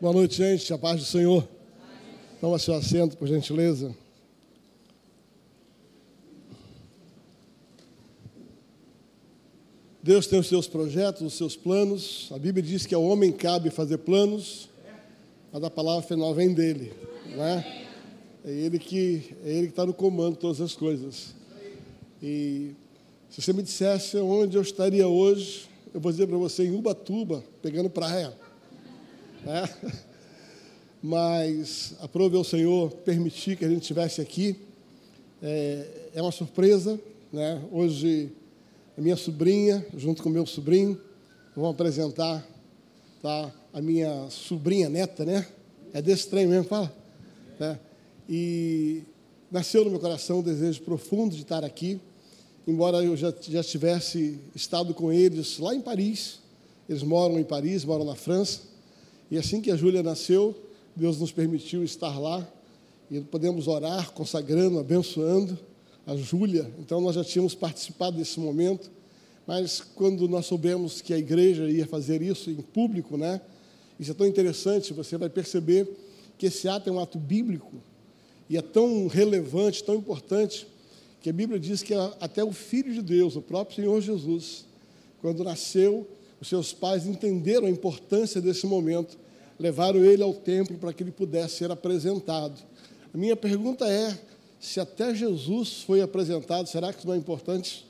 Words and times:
Boa 0.00 0.14
noite, 0.14 0.36
gente. 0.36 0.72
A 0.72 0.78
paz 0.78 0.98
do 0.98 1.04
Senhor. 1.04 1.46
Toma 2.40 2.58
seu 2.58 2.72
assento, 2.72 3.18
por 3.18 3.28
gentileza. 3.28 3.94
Deus 10.02 10.26
tem 10.26 10.38
os 10.38 10.46
seus 10.46 10.66
projetos, 10.66 11.20
os 11.20 11.34
seus 11.34 11.54
planos. 11.54 12.30
A 12.32 12.38
Bíblia 12.38 12.62
diz 12.62 12.86
que 12.86 12.94
ao 12.94 13.04
homem 13.04 13.30
cabe 13.30 13.68
fazer 13.68 13.98
planos, 13.98 14.70
mas 15.52 15.62
a 15.62 15.68
palavra 15.68 16.00
final 16.00 16.34
vem 16.34 16.54
dele, 16.54 16.94
não 17.36 17.44
é? 17.44 17.86
É 18.42 18.50
ele 18.50 18.78
que 18.78 19.36
é 19.44 19.50
ele 19.50 19.66
que 19.66 19.72
está 19.72 19.84
no 19.84 19.92
comando 19.92 20.32
de 20.32 20.38
todas 20.38 20.62
as 20.62 20.74
coisas. 20.74 21.34
E 22.22 22.70
se 23.28 23.42
você 23.42 23.52
me 23.52 23.62
dissesse 23.62 24.16
onde 24.16 24.56
eu 24.56 24.62
estaria 24.62 25.06
hoje, 25.06 25.68
eu 25.92 26.00
vou 26.00 26.10
dizer 26.10 26.26
para 26.26 26.38
você 26.38 26.64
em 26.64 26.74
Ubatuba, 26.74 27.44
pegando 27.60 27.90
praia. 27.90 28.32
É? 29.46 29.90
Mas 31.02 31.94
aprove 32.00 32.36
ao 32.36 32.44
Senhor 32.44 32.90
permitir 32.90 33.56
que 33.56 33.64
a 33.64 33.68
gente 33.68 33.82
estivesse 33.82 34.20
aqui. 34.20 34.56
É, 35.42 36.10
é 36.14 36.22
uma 36.22 36.32
surpresa, 36.32 37.00
né? 37.32 37.62
Hoje 37.72 38.30
a 38.98 39.00
minha 39.00 39.16
sobrinha, 39.16 39.86
junto 39.96 40.22
com 40.22 40.28
o 40.28 40.32
meu 40.32 40.44
sobrinho, 40.44 41.00
vão 41.56 41.70
apresentar 41.70 42.46
tá? 43.22 43.50
a 43.72 43.80
minha 43.80 44.28
sobrinha 44.28 44.90
neta, 44.90 45.24
né? 45.24 45.46
É 45.92 46.02
desse 46.02 46.28
trem 46.28 46.46
mesmo, 46.46 46.64
fala. 46.64 46.94
Né? 47.58 47.78
E 48.28 49.02
nasceu 49.50 49.84
no 49.84 49.90
meu 49.90 50.00
coração 50.00 50.40
um 50.40 50.42
desejo 50.42 50.82
profundo 50.82 51.34
de 51.34 51.42
estar 51.42 51.64
aqui, 51.64 51.98
embora 52.66 53.02
eu 53.02 53.16
já, 53.16 53.32
já 53.48 53.64
tivesse 53.64 54.38
estado 54.54 54.92
com 54.92 55.10
eles 55.10 55.58
lá 55.58 55.74
em 55.74 55.80
Paris. 55.80 56.40
Eles 56.86 57.02
moram 57.02 57.38
em 57.38 57.44
Paris, 57.44 57.84
moram 57.84 58.04
na 58.04 58.14
França. 58.14 58.69
E 59.30 59.38
assim 59.38 59.60
que 59.60 59.70
a 59.70 59.76
Júlia 59.76 60.02
nasceu, 60.02 60.56
Deus 60.96 61.20
nos 61.20 61.30
permitiu 61.30 61.84
estar 61.84 62.18
lá 62.18 62.46
e 63.10 63.20
podemos 63.20 63.68
orar, 63.68 64.10
consagrando, 64.12 64.78
abençoando 64.78 65.58
a 66.06 66.16
Júlia. 66.16 66.70
Então 66.78 67.00
nós 67.00 67.14
já 67.14 67.22
tínhamos 67.22 67.54
participado 67.54 68.16
desse 68.16 68.40
momento, 68.40 68.90
mas 69.46 69.80
quando 69.80 70.28
nós 70.28 70.46
soubemos 70.46 71.00
que 71.00 71.14
a 71.14 71.18
igreja 71.18 71.70
ia 71.70 71.86
fazer 71.86 72.22
isso 72.22 72.50
em 72.50 72.56
público, 72.56 73.16
né? 73.16 73.40
Isso 73.98 74.10
é 74.10 74.14
tão 74.14 74.26
interessante, 74.26 74.92
você 74.92 75.16
vai 75.16 75.28
perceber 75.28 75.88
que 76.36 76.46
esse 76.46 76.66
ato 76.68 76.88
é 76.88 76.92
um 76.92 76.98
ato 76.98 77.18
bíblico 77.18 77.82
e 78.48 78.56
é 78.56 78.62
tão 78.62 79.06
relevante, 79.06 79.84
tão 79.84 79.94
importante, 79.94 80.66
que 81.20 81.30
a 81.30 81.32
Bíblia 81.32 81.60
diz 81.60 81.82
que 81.82 81.94
até 82.18 82.42
o 82.42 82.50
Filho 82.50 82.92
de 82.92 83.02
Deus, 83.02 83.36
o 83.36 83.42
próprio 83.42 83.76
Senhor 83.76 84.00
Jesus, 84.00 84.64
quando 85.20 85.44
nasceu, 85.44 86.08
os 86.40 86.48
seus 86.48 86.72
pais 86.72 87.06
entenderam 87.06 87.66
a 87.66 87.70
importância 87.70 88.40
desse 88.40 88.66
momento, 88.66 89.18
levaram 89.58 90.04
ele 90.04 90.22
ao 90.22 90.32
templo 90.32 90.78
para 90.78 90.92
que 90.92 91.02
ele 91.02 91.10
pudesse 91.10 91.56
ser 91.56 91.70
apresentado. 91.70 92.60
A 93.12 93.18
minha 93.18 93.36
pergunta 93.36 93.86
é: 93.86 94.18
se 94.58 94.80
até 94.80 95.14
Jesus 95.14 95.82
foi 95.82 96.00
apresentado, 96.00 96.66
será 96.66 96.92
que 96.92 96.98
isso 96.98 97.06
não 97.06 97.14
é 97.14 97.18
importante? 97.18 97.86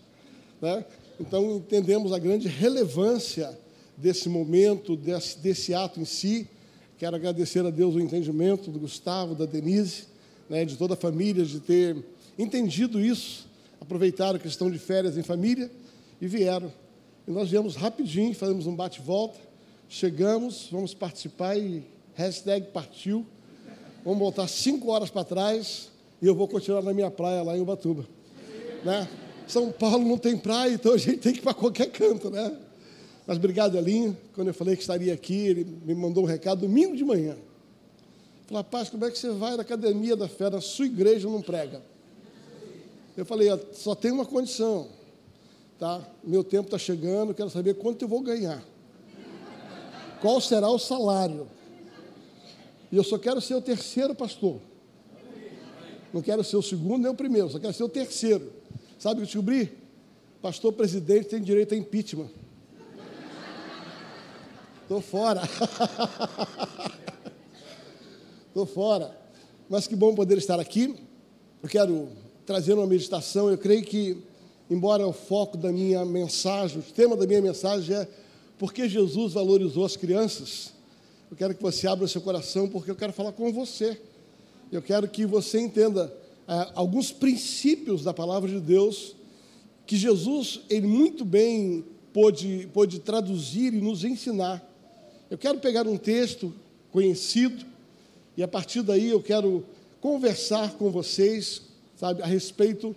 Né? 0.61 0.85
Então, 1.19 1.57
entendemos 1.57 2.13
a 2.13 2.19
grande 2.19 2.49
relevância 2.49 3.59
desse 3.97 4.29
momento, 4.29 4.97
desse, 4.97 5.39
desse 5.39 5.75
ato 5.75 6.01
em 6.01 6.05
si. 6.05 6.49
Quero 6.99 7.17
agradecer 7.17 7.65
a 7.65 7.71
Deus 7.71 7.95
o 7.95 8.01
entendimento 8.01 8.71
do 8.71 8.79
Gustavo, 8.79 9.35
da 9.35 9.47
Denise, 9.47 10.05
né, 10.49 10.65
de 10.65 10.77
toda 10.77 10.95
a 10.95 10.97
família, 10.97 11.45
de 11.45 11.61
ter 11.61 11.97
entendido 12.39 13.01
isso, 13.01 13.47
aproveitaram 13.81 14.39
que 14.39 14.49
estão 14.49 14.71
de 14.71 14.79
férias 14.79 15.17
em 15.17 15.23
família 15.23 15.71
e 16.21 16.27
vieram. 16.27 16.73
E 17.31 17.33
nós 17.33 17.49
viemos 17.49 17.77
rapidinho, 17.77 18.35
fazemos 18.35 18.67
um 18.67 18.75
bate-volta, 18.75 19.39
chegamos, 19.89 20.67
vamos 20.69 20.93
participar 20.93 21.57
e 21.57 21.85
hashtag 22.17 22.67
partiu. 22.73 23.25
Vamos 24.05 24.19
voltar 24.19 24.49
cinco 24.49 24.91
horas 24.91 25.11
para 25.11 25.23
trás 25.23 25.93
e 26.21 26.27
eu 26.27 26.35
vou 26.35 26.49
continuar 26.49 26.83
na 26.83 26.93
minha 26.93 27.09
praia 27.09 27.45
lá 27.45 27.57
em 27.57 27.61
Ubatuba. 27.61 28.05
Né? 28.85 29.09
São 29.47 29.71
Paulo 29.71 30.05
não 30.09 30.19
tem 30.19 30.37
praia, 30.37 30.73
então 30.73 30.93
a 30.93 30.99
gente 30.99 31.19
tem 31.19 31.33
que 31.33 31.39
ir 31.39 31.43
para 31.43 31.55
qualquer 31.55 31.93
canto, 31.93 32.31
né? 32.31 32.53
Mas 33.25 33.37
obrigado, 33.37 33.79
Elinho. 33.79 34.19
Quando 34.35 34.49
eu 34.49 34.55
falei 34.55 34.75
que 34.75 34.83
estaria 34.83 35.15
aqui, 35.15 35.47
ele 35.47 35.65
me 35.85 35.95
mandou 35.95 36.25
um 36.25 36.27
recado 36.27 36.63
domingo 36.63 36.97
de 36.97 37.05
manhã. 37.05 37.37
Falou, 38.49 38.61
rapaz, 38.61 38.91
como 38.91 39.05
é 39.05 39.11
que 39.11 39.17
você 39.17 39.31
vai 39.31 39.55
na 39.55 39.63
academia 39.63 40.17
da 40.17 40.27
fé, 40.27 40.51
na 40.51 40.61
sua 40.61 40.87
igreja 40.87 41.29
não 41.29 41.41
prega? 41.41 41.81
Eu 43.17 43.25
falei, 43.25 43.47
só 43.73 43.95
tem 43.95 44.11
uma 44.11 44.27
condição 44.27 44.99
tá? 45.81 46.07
Meu 46.23 46.45
tempo 46.45 46.67
está 46.67 46.77
chegando, 46.77 47.33
quero 47.33 47.49
saber 47.49 47.73
quanto 47.75 48.03
eu 48.03 48.09
vou 48.09 48.21
ganhar. 48.21 48.63
Qual 50.21 50.39
será 50.39 50.69
o 50.69 50.79
salário? 50.79 51.49
E 52.93 52.97
eu 52.97 53.03
só 53.03 53.17
quero 53.17 53.41
ser 53.41 53.55
o 53.55 53.63
terceiro 53.63 54.15
pastor. 54.15 54.61
Não 56.13 56.21
quero 56.21 56.45
ser 56.45 56.59
o 56.59 56.63
segundo 56.63 57.03
nem 57.03 57.11
o 57.11 57.15
primeiro, 57.15 57.49
só 57.49 57.59
quero 57.59 57.73
ser 57.73 57.85
o 57.85 57.89
terceiro. 57.89 58.53
Sabe 58.99 59.15
o 59.15 59.17
que 59.17 59.23
eu 59.23 59.27
descobri? 59.27 59.73
Pastor 60.43 60.75
presidente 60.75 61.29
tem 61.29 61.41
direito 61.41 61.73
a 61.73 61.77
impeachment. 61.77 62.29
Estou 64.83 65.01
fora. 65.01 65.41
Estou 68.49 68.67
fora. 68.67 69.19
Mas 69.69 69.87
que 69.87 69.97
bom 69.97 70.15
poder 70.15 70.37
estar 70.37 70.61
aqui. 70.61 70.95
Eu 71.63 71.69
quero 71.69 72.09
trazer 72.45 72.75
uma 72.75 72.87
meditação. 72.87 73.49
Eu 73.49 73.57
creio 73.57 73.83
que 73.85 74.30
embora 74.71 75.07
o 75.07 75.13
foco 75.13 75.59
da 75.59 75.73
minha 75.73 76.05
mensagem, 76.05 76.79
o 76.79 76.83
tema 76.83 77.17
da 77.17 77.27
minha 77.27 77.43
mensagem 77.43 77.97
é 77.97 78.09
por 78.57 78.73
que 78.73 78.89
Jesus 78.89 79.33
valorizou 79.33 79.85
as 79.85 79.97
crianças. 79.97 80.73
Eu 81.29 81.37
quero 81.37 81.55
que 81.55 81.63
você 81.63 81.89
abra 81.89 82.07
seu 82.07 82.21
coração, 82.21 82.69
porque 82.69 82.91
eu 82.91 82.97
quero 82.97 83.13
falar 83.13 83.33
com 83.33 83.53
você. 83.53 84.01
Eu 84.71 84.81
quero 84.81 85.09
que 85.09 85.27
você 85.27 85.61
entenda 85.61 86.13
é, 86.47 86.69
alguns 86.75 87.11
princípios 87.11 88.05
da 88.05 88.15
palavra 88.15 88.49
de 88.49 88.61
Deus 88.61 89.17
que 89.87 89.97
Jesus, 89.97 90.61
ele 90.71 90.87
muito 90.87 91.25
bem 91.25 91.85
pôde, 92.13 92.69
pôde 92.73 93.01
traduzir 93.01 93.75
e 93.75 93.81
nos 93.81 94.05
ensinar. 94.05 94.65
Eu 95.29 95.37
quero 95.37 95.59
pegar 95.59 95.87
um 95.89 95.97
texto 95.97 96.55
conhecido 96.93 97.65
e 98.37 98.43
a 98.43 98.47
partir 98.47 98.83
daí 98.83 99.11
eu 99.11 99.21
quero 99.21 99.65
conversar 100.01 100.75
com 100.75 100.91
vocês, 100.91 101.63
sabe, 101.97 102.23
a 102.23 102.27
respeito 102.27 102.95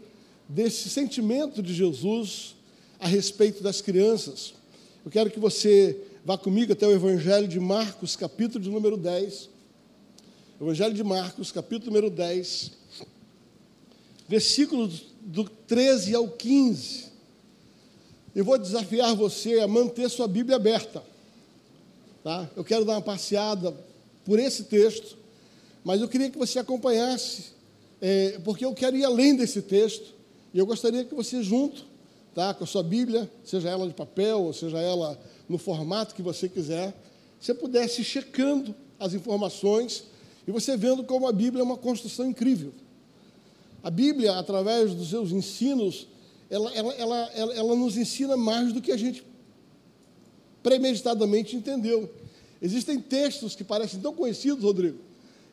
desse 0.48 0.90
sentimento 0.90 1.62
de 1.62 1.74
Jesus 1.74 2.56
a 3.00 3.08
respeito 3.08 3.64
das 3.64 3.82
crianças. 3.82 4.54
Eu 5.06 5.12
quero 5.12 5.30
que 5.30 5.40
você 5.40 5.98
vá 6.24 6.38
comigo 6.38 6.74
até 6.74 6.88
o 6.88 6.92
Evangelho 6.92 7.48
de 7.48 7.60
Marcos, 7.60 8.16
capítulo 8.16 8.64
de 8.64 8.70
número 8.70 8.96
10. 8.96 9.50
Evangelho 10.62 10.94
de 10.94 11.04
Marcos, 11.04 11.52
capítulo 11.52 11.92
número 11.92 12.10
10, 12.10 12.72
versículos 14.30 15.08
do 15.22 15.44
13 15.44 16.16
ao 16.16 16.30
15. 16.30 17.12
Eu 18.34 18.46
vou 18.46 18.58
desafiar 18.58 19.14
você 19.14 19.60
a 19.60 19.68
manter 19.68 20.10
sua 20.10 20.28
Bíblia 20.28 20.56
aberta. 20.56 21.04
Tá? 22.24 22.50
Eu 22.56 22.64
quero 22.64 22.86
dar 22.86 22.94
uma 22.94 23.02
passeada 23.02 23.76
por 24.24 24.40
esse 24.40 24.64
texto, 24.64 25.18
mas 25.84 26.00
eu 26.00 26.08
queria 26.08 26.30
que 26.30 26.38
você 26.38 26.60
acompanhasse, 26.60 27.48
é, 28.00 28.40
porque 28.46 28.64
eu 28.64 28.74
quero 28.74 28.96
ir 28.96 29.04
além 29.04 29.36
desse 29.36 29.62
texto. 29.62 30.14
E 30.54 30.60
eu 30.60 30.66
gostaria 30.66 31.04
que 31.04 31.16
você, 31.16 31.42
junto 31.42 31.86
tá, 32.34 32.54
com 32.54 32.64
a 32.64 32.68
sua 32.68 32.84
Bíblia, 32.84 33.30
seja 33.44 33.70
ela 33.70 33.88
de 33.88 33.94
papel, 33.94 34.42
ou 34.42 34.54
seja 34.54 34.80
ela 34.80 35.20
no 35.48 35.58
formato 35.58 36.16
que 36.16 36.22
você 36.22 36.50
quiser, 36.50 36.96
você 37.40 37.54
pudesse 37.54 38.04
checando 38.04 38.74
as 39.00 39.14
informações 39.14 40.06
e 40.48 40.52
você 40.52 40.76
vendo 40.78 41.04
como 41.04 41.28
a 41.28 41.32
Bíblia 41.32 41.62
é 41.62 41.64
uma 41.64 41.78
construção 41.78 42.28
incrível. 42.28 42.74
A 43.84 43.90
Bíblia, 43.90 44.38
através 44.38 44.94
dos 44.94 45.10
seus 45.10 45.32
ensinos, 45.32 46.08
ela, 46.50 46.72
ela, 46.74 46.94
ela, 46.94 47.54
ela 47.54 47.76
nos 47.76 47.98
ensina 47.98 48.38
mais 48.38 48.72
do 48.72 48.82
que 48.82 48.92
a 48.92 48.98
gente 48.98 49.24
premeditadamente 50.62 51.56
entendeu. 51.56 52.10
Existem 52.62 53.00
textos 53.00 53.56
que 53.56 53.64
parecem 53.64 54.00
tão 54.00 54.14
conhecidos, 54.14 54.64
Rodrigo, 54.64 55.00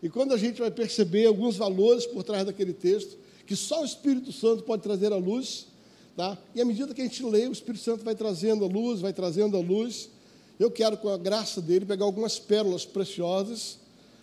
e 0.03 0.09
quando 0.09 0.33
a 0.33 0.37
gente 0.37 0.61
vai 0.61 0.71
perceber 0.71 1.27
alguns 1.27 1.57
valores 1.57 2.07
por 2.07 2.23
trás 2.23 2.47
daquele 2.47 2.73
texto, 2.73 3.19
que 3.51 3.57
só 3.57 3.83
o 3.83 3.85
Espírito 3.85 4.31
Santo 4.31 4.63
pode 4.63 4.81
trazer 4.81 5.13
à 5.13 5.17
luz, 5.17 5.67
tá? 6.17 6.39
E 6.55 6.61
à 6.61 6.65
medida 6.65 6.95
que 6.95 7.01
a 7.01 7.05
gente 7.05 7.21
lê, 7.25 7.49
o 7.49 7.53
Espírito 7.53 7.83
Santo 7.83 8.05
vai 8.05 8.15
trazendo 8.15 8.65
a 8.65 8.69
luz, 8.69 9.01
vai 9.01 9.13
trazendo 9.13 9.57
a 9.57 9.61
luz. 9.61 10.09
Eu 10.57 10.71
quero, 10.71 10.97
com 10.97 11.09
a 11.09 11.19
graça 11.19 11.61
dele, 11.61 11.85
pegar 11.85 12.05
algumas 12.05 12.39
pérolas 12.39 12.85
preciosas 12.85 13.81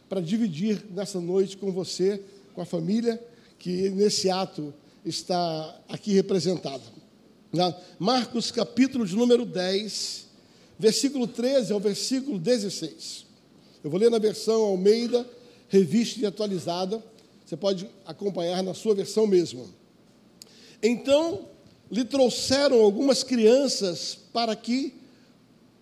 para 0.08 0.22
dividir 0.22 0.82
nessa 0.92 1.20
noite 1.20 1.58
com 1.58 1.74
você, 1.74 2.24
com 2.56 2.62
a 2.62 2.66
família 2.66 3.22
que 3.60 3.90
nesse 3.90 4.30
ato 4.30 4.74
está 5.04 5.78
aqui 5.90 6.14
representada. 6.14 6.84
Tá? 7.54 7.78
Marcos, 8.00 8.50
capítulo 8.50 9.06
de 9.06 9.14
número 9.14 9.46
10, 9.46 10.26
versículo 10.80 11.28
13 11.28 11.74
ao 11.74 11.82
versículo 11.82 12.40
16. 12.40 13.26
Eu 13.84 13.90
vou 13.90 14.00
ler 14.00 14.10
na 14.10 14.20
versão 14.20 14.62
Almeida, 14.62 15.30
revista 15.68 16.18
e 16.22 16.26
atualizada. 16.26 17.04
Você 17.48 17.58
pode 17.58 17.90
acompanhar 18.06 18.62
na 18.62 18.76
sua 18.76 18.94
versão 18.94 19.26
mesmo. 19.26 19.74
Então 20.84 21.48
lhe 21.90 22.06
trouxeram 22.06 22.84
algumas 22.84 23.24
crianças 23.24 24.20
para 24.32 24.56
que 24.56 24.94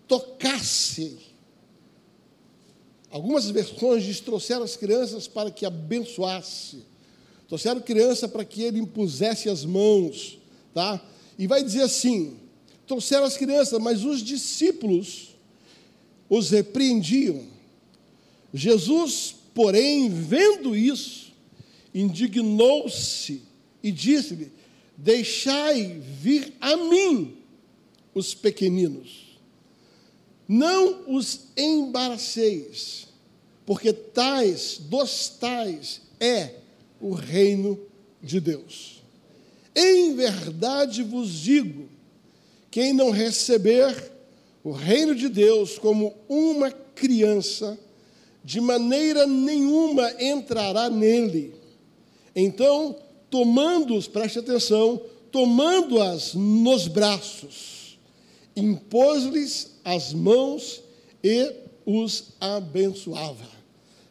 tocasse 0.08 1.26
Algumas 3.16 3.48
versões 3.48 4.04
diz 4.04 4.20
trouxeram 4.20 4.62
as 4.62 4.76
crianças 4.76 5.26
para 5.26 5.50
que 5.50 5.64
abençoasse. 5.64 6.84
Trouxeram 7.48 7.80
criança 7.80 8.28
para 8.28 8.44
que 8.44 8.60
ele 8.60 8.78
impusesse 8.78 9.48
as 9.48 9.64
mãos, 9.64 10.38
tá? 10.74 11.00
E 11.38 11.46
vai 11.46 11.64
dizer 11.64 11.80
assim: 11.80 12.36
trouxeram 12.86 13.24
as 13.24 13.36
crianças, 13.36 13.80
mas 13.80 14.04
os 14.04 14.22
discípulos 14.22 15.34
os 16.28 16.50
repreendiam. 16.50 17.44
Jesus, 18.52 19.34
porém, 19.54 20.10
vendo 20.10 20.76
isso, 20.76 21.32
indignou-se 21.96 23.42
e 23.82 23.90
disse-lhe: 23.90 24.52
Deixai 24.96 25.98
vir 25.98 26.52
a 26.60 26.76
mim 26.76 27.38
os 28.14 28.34
pequeninos, 28.34 29.38
não 30.46 31.04
os 31.08 31.48
embaraceis, 31.56 33.08
porque 33.64 33.92
tais, 33.92 34.78
dos 34.78 35.30
tais 35.40 36.02
é 36.20 36.56
o 37.00 37.14
reino 37.14 37.80
de 38.22 38.40
Deus. 38.40 39.02
Em 39.74 40.14
verdade 40.14 41.02
vos 41.02 41.32
digo: 41.32 41.88
quem 42.70 42.92
não 42.92 43.10
receber 43.10 44.12
o 44.62 44.70
reino 44.70 45.14
de 45.14 45.30
Deus 45.30 45.78
como 45.78 46.14
uma 46.28 46.70
criança, 46.70 47.78
de 48.44 48.60
maneira 48.60 49.26
nenhuma 49.26 50.12
entrará 50.20 50.90
nele. 50.90 51.55
Então, 52.36 52.94
tomando-os, 53.30 54.06
preste 54.06 54.38
atenção, 54.38 55.00
tomando-as 55.32 56.34
nos 56.34 56.86
braços, 56.86 57.98
impôs-lhes 58.54 59.78
as 59.82 60.12
mãos 60.12 60.82
e 61.24 61.50
os 61.86 62.34
abençoava. 62.38 63.56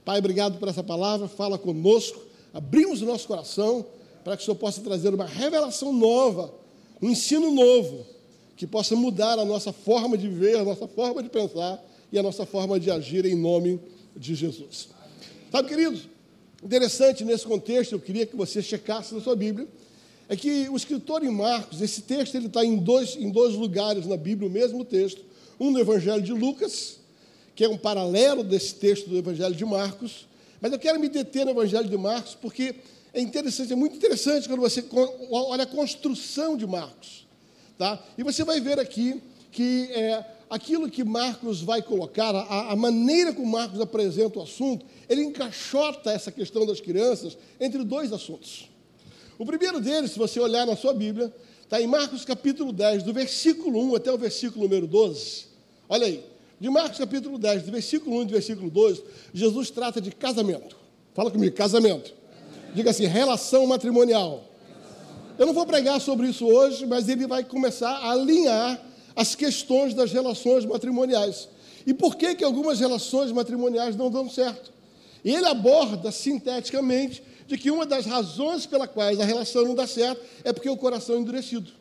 Pai, 0.04 0.18
obrigado 0.18 0.57
por 0.57 0.68
essa 0.68 0.83
palavra, 0.83 1.27
fala 1.27 1.60
conosco, 1.60 2.19
abrimos 2.51 3.04
o 3.04 3.06
nosso 3.06 3.27
coração 3.27 3.86
para 4.24 4.36
que 4.36 4.42
o 4.42 4.45
Senhor 4.45 4.57
possa 4.57 4.81
trazer 4.81 5.13
uma 5.13 5.25
revelação 5.25 5.94
nova, 5.94 6.51
um 7.00 7.12
ensino 7.12 7.51
novo, 7.51 8.07
que 8.57 8.66
possa 8.66 8.95
mudar 8.95 9.38
a 9.38 9.45
nossa 9.45 9.71
forma 9.71 10.18
de 10.18 10.28
viver, 10.28 10.57
a 10.57 10.63
nossa 10.63 10.88
forma 10.88 11.21
de 11.21 11.30
pensar 11.30 11.83
e 12.12 12.18
a 12.18 12.24
nossa 12.24 12.45
forma 12.45 12.80
de 12.80 12.89
agir 12.89 13.24
em 13.25 13.36
nome 13.36 13.80
de 14.16 14.33
Jesus. 14.33 14.89
Sabe, 15.51 15.68
queridos, 15.69 16.07
interessante 16.66 17.24
nesse 17.24 17.46
contexto, 17.46 17.94
eu 17.94 18.00
queria 18.00 18.26
que 18.26 18.36
você 18.36 18.62
checasse 18.62 19.14
na 19.14 19.22
sua 19.22 19.36
Bíblia, 19.36 19.68
é 20.28 20.36
que 20.36 20.68
o 20.70 20.76
escritor 20.76 21.24
em 21.24 21.30
Marcos, 21.30 21.82
esse 21.82 22.02
texto 22.02 22.34
ele 22.36 22.48
está 22.48 22.66
em 22.66 22.78
dois, 22.78 23.16
em 23.16 23.30
dois 23.30 23.54
lugares 23.54 24.08
na 24.08 24.18
Bíblia, 24.18 24.50
o 24.50 24.52
mesmo 24.52 24.84
texto, 24.84 25.24
um 25.60 25.70
no 25.70 25.80
Evangelho 25.80 26.24
de 26.24 26.34
Lucas, 26.34 26.98
que 27.56 27.64
é 27.64 27.70
um 27.70 27.78
paralelo 27.78 28.44
desse 28.44 28.76
texto 28.76 29.08
do 29.08 29.18
Evangelho 29.18 29.56
de 29.56 29.64
Marcos, 29.64 30.28
mas 30.60 30.72
eu 30.72 30.80
quero 30.80 31.00
me 31.00 31.08
deter 31.08 31.46
no 31.46 31.52
Evangelho 31.52 31.88
de 31.88 31.98
Marcos, 31.98 32.34
porque 32.34 32.76
é 33.14 33.22
interessante, 33.22 33.72
é 33.72 33.76
muito 33.76 33.96
interessante 33.96 34.48
quando 34.48 34.62
você 34.62 34.84
olha 35.30 35.64
a 35.64 35.68
construção 35.68 36.58
de 36.58 36.66
Marcos. 36.66 37.28
Tá? 37.78 38.04
E 38.18 38.24
você 38.24 38.44
vai 38.44 38.60
ver 38.60 38.80
aqui 38.80 39.22
que 39.52 39.90
é, 39.92 40.26
aquilo 40.50 40.89
que 40.89 41.03
Marcos 41.03 41.62
vai 41.62 41.81
colocar, 41.81 42.36
a, 42.36 42.71
a, 42.71 42.75
maneira 42.75 43.33
como 43.33 43.47
Marcos 43.47 43.80
apresenta 43.81 44.39
o 44.39 44.44
assunto, 44.44 44.86
ele 45.09 45.24
encaixota 45.24 46.12
essa 46.12 46.31
questão 46.31 46.65
das 46.65 46.80
crianças 46.80 47.38
entre 47.59 47.83
dois 47.83 48.13
assuntos. 48.13 48.69
O 49.38 49.45
primeiro 49.45 49.81
deles, 49.81 50.12
se 50.12 50.19
você 50.19 50.39
olhar 50.39 50.65
na 50.65 50.75
sua 50.75 50.94
Bíblia, 50.94 51.33
está 51.63 51.81
em 51.81 51.88
Marcos 51.88 52.24
capítulo 52.24 52.71
10, 52.71 53.03
do 53.03 53.13
versículo 53.13 53.80
1 53.92 53.95
até 53.95 54.12
o 54.12 54.18
versículo 54.18 54.65
número 54.65 54.88
12. 54.88 55.45
Olha 55.89 56.07
aí. 56.07 56.24
De 56.57 56.69
Marcos 56.69 56.97
capítulo 56.97 57.38
10, 57.38 57.63
do 57.63 57.71
versículo 57.71 58.18
1 58.18 58.21
e 58.21 58.25
do 58.25 58.31
versículo 58.31 58.69
12, 58.69 59.03
Jesus 59.33 59.69
trata 59.69 60.00
de 60.00 60.09
casamento. 60.12 60.77
Fala 61.13 61.30
comigo, 61.30 61.53
casamento. 61.53 62.13
Diga 62.74 62.92
assim, 62.92 63.06
relação 63.06 63.68
matrimonial. 63.68 64.45
Eu 65.38 65.45
não 65.45 65.53
vou 65.53 65.65
pregar 65.65 66.00
sobre 66.00 66.27
isso 66.27 66.45
hoje, 66.45 66.86
mas 66.86 67.09
ele 67.09 67.27
vai 67.27 67.44
começar 67.44 67.89
a 67.89 68.12
alinhar 68.12 68.81
as 69.16 69.36
questões 69.36 69.94
das 69.94 70.12
relações 70.12 70.66
matrimoniais. 70.66 71.48
E 71.86 71.94
por 71.94 72.16
que, 72.16 72.36
que 72.36 72.44
algumas 72.44 72.80
relações 72.80 73.32
matrimoniais 73.32 73.96
não 73.96 74.10
dão 74.10 74.30
certo? 74.30 74.74
E 75.24 75.34
ele 75.34 75.46
aborda 75.46 76.12
sinteticamente 76.12 77.24
de 77.48 77.58
que 77.58 77.72
uma 77.72 77.86
das 77.86 78.06
razões 78.06 78.66
pela 78.66 78.88
quais 78.88 79.20
a 79.20 79.26
relação 79.26 79.64
não 79.66 79.76
dá 79.76 79.88
certo 79.88 80.22
é 80.44 80.52
porque 80.52 80.70
o 80.70 80.78
coração 80.78 81.16
é 81.16 81.20
endurecido. 81.20 81.72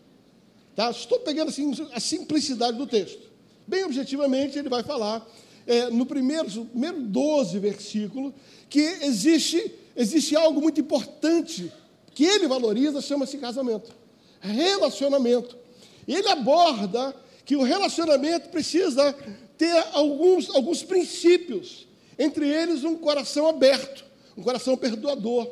Tá? 0.77 0.91
Estou 0.91 1.21
pegando 1.21 1.49
assim, 1.49 1.73
a 1.93 2.01
simplicidade 2.01 2.77
do 2.77 2.87
texto. 2.87 3.23
Bem 3.67 3.85
objetivamente, 3.85 4.59
ele 4.59 4.69
vai 4.69 4.83
falar, 4.83 5.27
é, 5.67 5.89
no 5.89 6.05
primeiro, 6.05 6.67
primeiro 6.67 7.01
12 7.01 7.59
versículo, 7.59 8.35
que 8.69 8.81
existe, 8.81 9.73
existe 9.97 10.37
algo 10.37 10.61
muito 10.61 10.81
importante 10.81 11.73
que 12.15 12.25
ele 12.25 12.47
valoriza, 12.47 13.01
chama-se 13.01 13.39
casamento. 13.39 13.93
Relacionamento. 14.41 15.57
Ele 16.07 16.29
aborda 16.29 17.15
que 17.44 17.56
o 17.56 17.62
relacionamento 17.62 18.49
precisa 18.49 19.14
ter 19.56 19.85
alguns, 19.93 20.49
alguns 20.50 20.82
princípios, 20.82 21.87
entre 22.19 22.49
eles 22.49 22.85
um 22.85 22.96
coração 22.96 23.46
aberto, 23.46 24.05
um 24.37 24.43
coração 24.43 24.76
perdoador, 24.76 25.50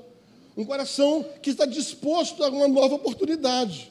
um 0.57 0.65
coração 0.65 1.25
que 1.41 1.51
está 1.51 1.65
disposto 1.65 2.43
a 2.43 2.49
uma 2.49 2.69
nova 2.69 2.95
oportunidade. 2.95 3.91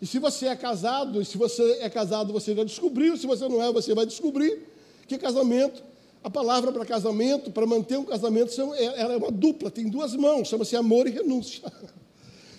E 0.00 0.06
se 0.06 0.18
você 0.18 0.46
é 0.46 0.56
casado, 0.56 1.22
e 1.22 1.24
se 1.24 1.38
você 1.38 1.78
é 1.80 1.88
casado, 1.88 2.32
você 2.32 2.54
já 2.54 2.64
descobriu, 2.64 3.16
se 3.16 3.26
você 3.26 3.48
não 3.48 3.62
é, 3.62 3.72
você 3.72 3.94
vai 3.94 4.04
descobrir 4.04 4.66
que 5.06 5.16
casamento, 5.18 5.82
a 6.24 6.30
palavra 6.30 6.72
para 6.72 6.84
casamento, 6.84 7.50
para 7.50 7.66
manter 7.66 7.98
um 7.98 8.04
casamento, 8.04 8.52
é, 8.74 8.84
ela 9.00 9.14
é 9.14 9.16
uma 9.16 9.30
dupla, 9.30 9.70
tem 9.70 9.88
duas 9.88 10.14
mãos, 10.14 10.48
chama-se 10.48 10.76
amor 10.76 11.06
e 11.06 11.10
renúncia. 11.10 11.62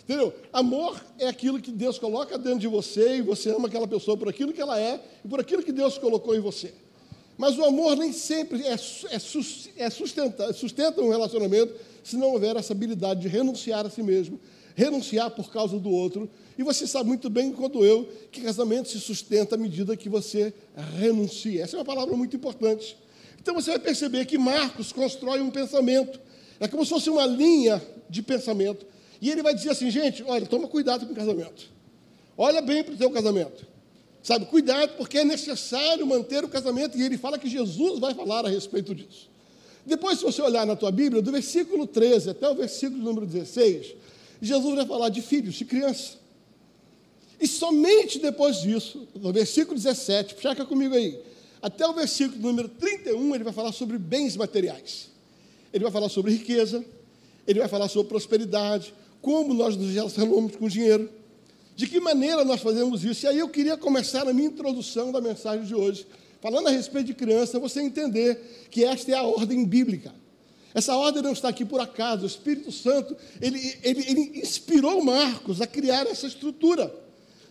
Entendeu? 0.04 0.34
Amor 0.52 1.02
é 1.18 1.28
aquilo 1.28 1.62
que 1.62 1.72
Deus 1.72 1.98
coloca 1.98 2.38
dentro 2.38 2.60
de 2.60 2.68
você 2.68 3.18
e 3.18 3.22
você 3.22 3.50
ama 3.50 3.68
aquela 3.68 3.88
pessoa 3.88 4.18
por 4.18 4.28
aquilo 4.28 4.52
que 4.52 4.62
ela 4.62 4.80
é 4.80 5.00
e 5.24 5.28
por 5.28 5.40
aquilo 5.40 5.64
que 5.64 5.72
Deus 5.72 5.98
colocou 5.98 6.36
em 6.36 6.42
você. 6.42 6.74
Mas 7.38 7.58
o 7.58 7.64
amor 7.64 7.96
nem 7.96 8.12
sempre 8.12 8.62
é, 8.64 8.74
é, 8.74 9.16
é 9.78 9.90
sustenta, 9.90 10.54
sustenta 10.54 11.02
um 11.02 11.10
relacionamento 11.10 11.74
se 12.04 12.18
não 12.18 12.32
houver 12.34 12.56
essa 12.58 12.74
habilidade 12.74 13.22
de 13.22 13.28
renunciar 13.30 13.86
a 13.86 13.90
si 13.90 14.04
mesmo, 14.04 14.40
renunciar 14.76 15.32
por 15.32 15.52
causa 15.52 15.80
do 15.80 15.90
outro. 15.90 16.30
E 16.58 16.64
você 16.64 16.86
sabe 16.86 17.08
muito 17.08 17.30
bem, 17.30 17.52
quanto 17.52 17.84
eu, 17.84 18.08
que 18.30 18.42
casamento 18.42 18.90
se 18.90 19.00
sustenta 19.00 19.56
à 19.56 19.58
medida 19.58 19.96
que 19.96 20.10
você 20.10 20.54
renuncia. 20.98 21.64
Essa 21.64 21.78
é 21.78 21.80
uma 21.80 21.86
palavra 21.86 22.16
muito 22.16 22.36
importante. 22.36 22.98
Então 23.42 23.56
você 23.56 23.72
vai 23.72 23.80
perceber 23.80 24.26
que 24.26 24.38
Marcos 24.38 24.92
constrói 24.92 25.40
um 25.40 25.50
pensamento. 25.50 26.20
É 26.60 26.68
como 26.68 26.84
se 26.84 26.92
fosse 26.92 27.10
uma 27.10 27.26
linha 27.26 27.82
de 28.10 28.22
pensamento. 28.22 28.86
E 29.24 29.32
ele 29.32 29.42
vai 29.42 29.56
dizer 29.56 29.70
assim, 29.70 29.90
gente, 29.90 30.22
olha, 30.22 30.46
toma 30.46 30.68
cuidado 30.68 31.06
com 31.06 31.14
o 31.14 31.16
casamento. 31.16 31.72
Olha 32.38 32.62
bem 32.62 32.84
para 32.84 32.94
o 32.94 32.98
teu 32.98 33.10
casamento. 33.10 33.66
Sabe, 34.22 34.46
cuidado, 34.48 34.98
porque 34.98 35.20
é 35.20 35.24
necessário 35.24 36.06
manter 36.06 36.44
o 36.44 36.50
casamento. 36.50 36.98
E 36.98 37.04
ele 37.04 37.18
fala 37.18 37.40
que 37.40 37.48
Jesus 37.48 38.00
vai 38.00 38.14
falar 38.14 38.46
a 38.46 38.50
respeito 38.50 38.94
disso. 38.94 39.30
Depois, 39.86 40.20
se 40.20 40.26
você 40.26 40.42
olhar 40.42 40.68
na 40.68 40.76
tua 40.76 40.92
Bíblia, 40.92 41.22
do 41.22 41.32
versículo 41.32 41.88
13 41.88 42.32
até 42.32 42.50
o 42.50 42.54
versículo 42.54 43.02
número 43.02 43.26
16, 43.26 43.96
Jesus 44.42 44.76
vai 44.76 44.86
falar 44.86 45.08
de 45.08 45.22
filhos, 45.22 45.56
de 45.56 45.64
criança. 45.64 46.18
E 47.40 47.48
somente 47.48 48.20
depois 48.20 48.58
disso, 48.58 49.08
no 49.16 49.32
versículo 49.32 49.78
17, 49.78 50.36
checa 50.42 50.66
comigo 50.66 50.96
aí, 50.96 51.18
até 51.62 51.88
o 51.88 51.94
versículo 51.94 52.42
número 52.42 52.68
31, 52.68 53.36
ele 53.36 53.46
vai 53.46 53.54
falar 53.54 53.72
sobre 53.72 53.98
bens 53.98 54.36
materiais. 54.36 55.08
Ele 55.72 55.86
vai 55.86 55.94
falar 55.94 56.10
sobre 56.10 56.34
riqueza, 56.34 56.84
ele 57.48 57.60
vai 57.60 57.70
falar 57.70 57.88
sobre 57.88 58.10
prosperidade, 58.10 58.94
como 59.24 59.54
nós 59.54 59.78
nos 59.78 59.94
relacionamos 59.94 60.58
com 60.58 60.66
o 60.66 60.70
dinheiro, 60.70 61.10
de 61.78 61.88
que 61.88 61.98
maneira 62.02 62.44
nós 62.44 62.62
fazemos 62.62 63.06
isso. 63.06 63.26
E 63.26 63.30
aí 63.30 63.40
eu 63.40 63.48
queria 63.48 63.78
começar 63.78 64.28
a 64.28 64.34
minha 64.34 64.50
introdução 64.50 65.14
da 65.14 65.22
mensagem 65.22 65.66
de 65.66 65.74
hoje, 65.74 66.06
falando 66.42 66.68
a 66.68 66.70
respeito 66.70 67.08
de 67.08 67.14
criança, 67.14 67.58
você 67.58 67.82
entender 67.82 68.68
que 68.70 68.84
esta 68.84 69.14
é 69.14 69.16
a 69.16 69.24
ordem 69.24 69.64
bíblica. 69.64 70.14
Essa 70.74 70.98
ordem 70.98 71.24
não 71.24 71.32
está 71.32 71.48
aqui 71.48 71.64
por 71.64 71.80
acaso. 71.80 72.24
O 72.24 72.28
Espírito 72.28 72.70
Santo, 72.70 73.16
ele, 73.40 73.60
ele, 73.82 74.06
ele 74.10 74.40
inspirou 74.42 75.02
Marcos 75.02 75.62
a 75.62 75.68
criar 75.68 76.06
essa 76.06 76.28
estrutura. 76.28 76.94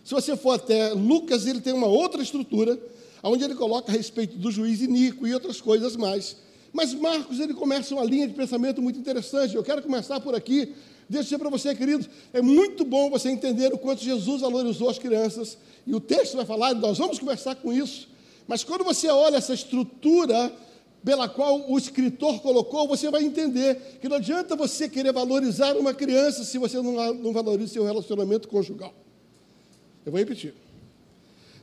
Se 0.03 0.13
você 0.13 0.37
for 0.37 0.51
até 0.51 0.93
Lucas, 0.93 1.47
ele 1.47 1.59
tem 1.59 1.73
uma 1.73 1.87
outra 1.87 2.21
estrutura, 2.21 2.79
onde 3.23 3.43
ele 3.43 3.55
coloca 3.55 3.91
a 3.91 3.95
respeito 3.95 4.37
do 4.37 4.51
juiz 4.51 4.79
iníquo 4.79 5.25
e 5.25 5.33
outras 5.33 5.59
coisas 5.59 5.95
mais. 5.95 6.35
Mas 6.71 6.93
Marcos, 6.93 7.39
ele 7.39 7.55
começa 7.55 7.95
uma 7.95 8.03
linha 8.03 8.27
de 8.27 8.35
pensamento 8.35 8.79
muito 8.79 8.99
interessante. 8.99 9.55
Eu 9.55 9.63
quero 9.63 9.81
começar 9.81 10.19
por 10.19 10.35
aqui. 10.35 10.75
Deixa 11.13 11.19
eu 11.19 11.23
dizer 11.23 11.37
para 11.37 11.49
você, 11.49 11.75
querido, 11.75 12.07
é 12.33 12.41
muito 12.41 12.83
bom 12.83 13.07
você 13.09 13.29
entender 13.29 13.71
o 13.71 13.77
quanto 13.77 14.03
Jesus 14.03 14.41
valorizou 14.41 14.89
as 14.89 14.97
crianças. 14.97 15.57
E 15.85 15.93
o 15.93 15.99
texto 15.99 16.35
vai 16.35 16.45
falar, 16.45 16.73
nós 16.73 16.97
vamos 16.97 17.19
conversar 17.19 17.55
com 17.55 17.71
isso. 17.71 18.09
Mas 18.47 18.63
quando 18.63 18.83
você 18.83 19.07
olha 19.09 19.37
essa 19.37 19.53
estrutura 19.53 20.51
pela 21.05 21.29
qual 21.29 21.69
o 21.69 21.77
escritor 21.77 22.41
colocou, 22.41 22.87
você 22.87 23.11
vai 23.11 23.23
entender 23.23 23.99
que 24.01 24.09
não 24.09 24.17
adianta 24.17 24.55
você 24.55 24.89
querer 24.89 25.13
valorizar 25.13 25.77
uma 25.77 25.93
criança 25.93 26.43
se 26.43 26.57
você 26.57 26.81
não, 26.81 27.13
não 27.13 27.31
valoriza 27.31 27.73
seu 27.73 27.83
relacionamento 27.83 28.47
conjugal. 28.47 28.93
Eu 30.03 30.11
vou 30.11 30.19
repetir. 30.19 30.62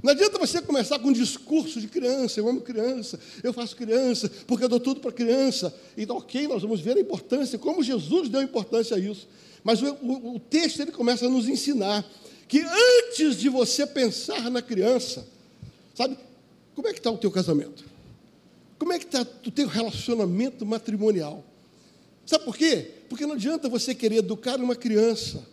Não 0.03 0.13
adianta 0.13 0.39
você 0.39 0.63
começar 0.63 0.99
com 0.99 1.09
um 1.09 1.13
discurso 1.13 1.81
de 1.81 1.87
criança, 1.87 2.41
eu 2.41 2.49
amo 2.49 2.61
criança, 2.61 3.19
eu 3.43 3.53
faço 3.53 3.77
criança, 3.77 4.31
porque 4.47 4.65
eu 4.65 4.69
dou 4.69 4.81
tudo 4.81 5.01
para 5.01 5.13
criança. 5.13 5.75
Então, 5.97 6.17
ok, 6.17 6.49
nós 6.49 6.63
vamos 6.63 6.81
ver 6.81 6.97
a 6.97 7.01
importância, 7.01 7.59
como 7.59 7.83
Jesus 7.83 8.29
deu 8.29 8.41
importância 8.41 8.97
a 8.97 9.01
isso. 9.01 9.29
Mas 9.63 9.83
o, 9.83 9.93
o, 10.03 10.37
o 10.37 10.41
texto 10.41 10.81
ele 10.81 10.93
começa 10.93 11.27
a 11.27 11.29
nos 11.29 11.49
ensinar 11.49 12.05
que 12.49 12.61
antes 12.61 13.37
de 13.37 13.49
você 13.49 13.87
pensar 13.87 14.51
na 14.51 14.63
criança, 14.63 15.27
sabe, 15.95 16.17
como 16.75 16.89
é 16.89 16.93
que 16.93 16.99
está 16.99 17.11
o 17.11 17.19
teu 17.19 17.31
casamento? 17.31 17.85
Como 18.79 18.93
é 18.93 18.99
que 18.99 19.05
está 19.05 19.21
o 19.21 19.51
teu 19.51 19.69
relacionamento 19.69 20.65
matrimonial? 20.65 21.45
Sabe 22.25 22.45
por 22.45 22.57
quê? 22.57 22.91
Porque 23.09 23.27
não 23.27 23.35
adianta 23.35 23.69
você 23.69 23.95
querer 23.95 24.17
educar 24.17 24.57
uma 24.59 24.75
criança 24.75 25.47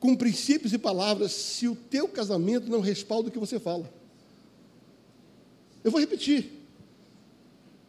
com 0.00 0.16
princípios 0.16 0.72
e 0.72 0.78
palavras 0.78 1.30
se 1.30 1.68
o 1.68 1.76
teu 1.76 2.08
casamento 2.08 2.70
não 2.70 2.80
respalda 2.80 3.28
o 3.28 3.30
que 3.30 3.38
você 3.38 3.60
fala. 3.60 3.88
Eu 5.84 5.90
vou 5.90 6.00
repetir. 6.00 6.50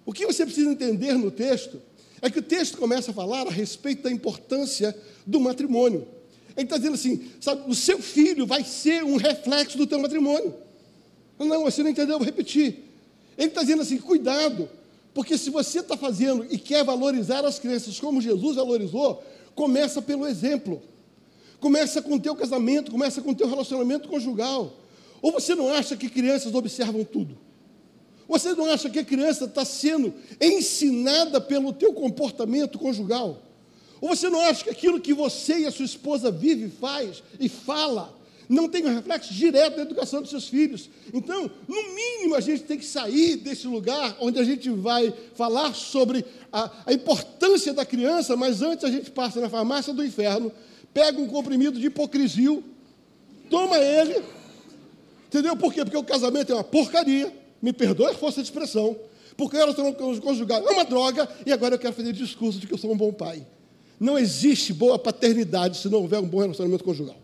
O 0.06 0.12
que 0.12 0.26
você 0.26 0.46
precisa 0.46 0.70
entender 0.70 1.14
no 1.14 1.32
texto 1.32 1.82
é 2.22 2.30
que 2.30 2.40
o 2.40 2.44
texto 2.44 2.78
começa 2.78 3.12
a 3.12 3.14
falar 3.14 3.48
a 3.48 3.50
respeito 3.50 4.04
da 4.04 4.12
importância 4.12 4.96
do 5.26 5.40
matrimônio. 5.40 6.06
Ele 6.56 6.66
está 6.66 6.78
dizendo 6.78 6.96
assim, 6.96 7.32
sabe, 7.40 7.64
o 7.70 7.74
seu 7.74 8.00
filho 8.00 8.46
vai 8.46 8.64
ser 8.64 9.04
um 9.04 9.16
reflexo 9.16 9.78
do 9.78 9.88
teu 9.88 10.00
matrimônio. 10.00 10.54
Não, 11.40 11.64
você 11.64 11.82
não 11.82 11.90
entendeu, 11.90 12.16
eu 12.16 12.20
vou 12.20 12.26
repetir. 12.26 12.84
Ele 13.38 13.48
está 13.48 13.62
dizendo 13.62 13.82
assim, 13.82 13.98
cuidado, 13.98 14.70
porque 15.14 15.38
se 15.38 15.50
você 15.50 15.80
está 15.80 15.96
fazendo 15.96 16.46
e 16.50 16.58
quer 16.58 16.84
valorizar 16.84 17.46
as 17.46 17.58
crianças 17.58 18.00
como 18.00 18.22
Jesus 18.22 18.58
valorizou, 18.58 19.24
começa 19.56 20.02
pelo 20.02 20.28
exemplo. 20.28 20.82
Começa 21.62 22.02
com 22.02 22.16
o 22.16 22.20
teu 22.20 22.36
casamento, 22.36 22.92
começa 22.92 23.22
com 23.22 23.30
o 23.30 23.36
teu 23.36 23.48
relacionamento 23.48 24.10
conjugal. 24.10 24.74
Ou 25.22 25.32
você 25.32 25.54
não 25.54 25.72
acha 25.72 25.96
que 25.96 26.10
crianças 26.10 26.56
observam 26.56 27.04
tudo? 27.04 27.38
Você 28.28 28.56
não 28.56 28.66
acha 28.66 28.90
que 28.90 28.98
a 28.98 29.06
criança 29.06 29.46
está 29.46 29.64
sendo 29.64 30.12
ensinada 30.42 31.40
pelo 31.40 31.72
teu 31.72 31.94
comportamento 31.94 32.80
conjugal? 32.80 33.44
Ou 34.02 34.10
você 34.10 34.28
não 34.28 34.42
acha 34.42 34.64
que 34.64 34.72
aquilo 34.72 35.00
que 35.00 35.14
você 35.14 35.60
e 35.60 35.66
a 35.68 35.72
sua 35.72 35.86
esposa 35.86 36.32
vive, 36.32 36.68
faz 36.68 37.22
e 37.40 37.48
fala, 37.48 38.18
não 38.50 38.68
tem 38.68 38.84
um 38.84 38.96
reflexo 38.96 39.32
direto 39.32 39.78
na 39.78 39.84
educação 39.84 40.22
dos 40.22 40.32
seus 40.32 40.48
filhos? 40.48 40.90
Então, 41.14 41.52
no 41.68 41.94
mínimo, 41.94 42.34
a 42.34 42.42
gente 42.42 42.64
tem 42.64 42.80
que 42.80 42.86
sair 42.86 43.36
desse 43.36 43.68
lugar 43.68 44.18
onde 44.20 44.40
a 44.40 44.44
gente 44.44 44.68
vai 44.72 45.14
falar 45.36 45.76
sobre 45.76 46.26
a, 46.52 46.72
a 46.88 46.92
importância 46.94 47.72
da 47.72 47.86
criança, 47.86 48.36
mas 48.36 48.64
antes 48.64 48.84
a 48.84 48.90
gente 48.90 49.12
passa 49.12 49.40
na 49.40 49.48
farmácia 49.50 49.94
do 49.94 50.04
inferno 50.04 50.52
pega 50.94 51.20
um 51.20 51.28
comprimido 51.28 51.80
de 51.80 51.88
hipocrisia, 51.88 52.62
toma 53.50 53.78
ele, 53.78 54.24
entendeu? 55.28 55.56
Por 55.56 55.74
quê? 55.74 55.84
Porque 55.84 55.98
o 55.98 56.04
casamento 56.04 56.52
é 56.52 56.56
uma 56.56 56.64
porcaria, 56.64 57.34
me 57.62 57.72
perdoe 57.72 58.12
a 58.12 58.14
força 58.14 58.42
de 58.42 58.48
expressão, 58.48 58.98
porque 59.38 59.56
o 59.56 59.60
relacionamento 59.60 60.22
conjugal 60.22 60.68
é 60.68 60.72
uma 60.72 60.86
droga, 60.86 61.30
e 61.46 61.52
agora 61.52 61.76
eu 61.76 61.80
quero 61.80 61.94
fazer 61.94 62.14
discurso 62.14 62.60
de 62.60 62.68
que 62.68 62.74
eu 62.74 62.78
sou 62.78 62.92
um 62.92 62.98
bom 62.98 63.14
pai. 63.14 63.46
Não 64.00 64.18
existe 64.18 64.74
boa 64.74 64.98
paternidade 64.98 65.78
se 65.78 65.88
não 65.88 66.00
houver 66.00 66.20
um 66.20 66.28
bom 66.28 66.40
relacionamento 66.40 66.84
conjugal. 66.84 67.18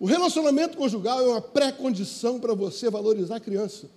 O 0.00 0.06
relacionamento 0.06 0.76
conjugal 0.76 1.20
é 1.20 1.28
uma 1.28 1.40
pré-condição 1.40 2.38
para 2.38 2.54
você 2.54 2.88
valorizar 2.90 3.36
a 3.36 3.40
criança. 3.40 3.88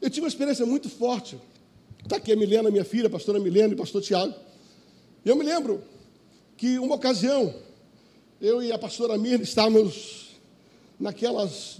Eu 0.00 0.10
tive 0.10 0.22
uma 0.22 0.28
experiência 0.28 0.66
muito 0.66 0.88
forte 0.88 1.38
Está 2.04 2.16
aqui 2.16 2.32
a 2.32 2.36
Milena, 2.36 2.70
minha 2.70 2.84
filha, 2.84 3.06
a 3.06 3.10
pastora 3.10 3.40
Milena 3.40 3.70
e 3.70 3.74
o 3.74 3.78
pastor 3.78 4.02
Tiago. 4.02 4.34
E 5.24 5.28
eu 5.28 5.34
me 5.34 5.42
lembro 5.42 5.82
que 6.54 6.78
uma 6.78 6.96
ocasião, 6.96 7.54
eu 8.38 8.62
e 8.62 8.70
a 8.70 8.78
pastora 8.78 9.16
Mirna 9.16 9.42
estávamos 9.42 10.38
naquelas 11.00 11.78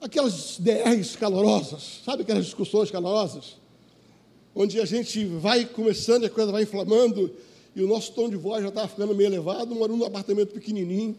aquelas 0.00 0.58
DRs 0.58 1.14
calorosas, 1.14 2.00
sabe 2.04 2.22
aquelas 2.22 2.44
discussões 2.46 2.90
calorosas? 2.90 3.56
Onde 4.56 4.80
a 4.80 4.84
gente 4.84 5.24
vai 5.24 5.64
começando 5.64 6.24
e 6.24 6.26
a 6.26 6.30
coisa 6.30 6.50
vai 6.50 6.64
inflamando, 6.64 7.30
e 7.76 7.80
o 7.80 7.86
nosso 7.86 8.12
tom 8.12 8.28
de 8.28 8.36
voz 8.36 8.60
já 8.60 8.70
estava 8.70 8.88
ficando 8.88 9.14
meio 9.14 9.28
elevado, 9.28 9.72
morando 9.72 9.98
num 9.98 10.04
apartamento 10.04 10.52
pequenininho, 10.52 11.16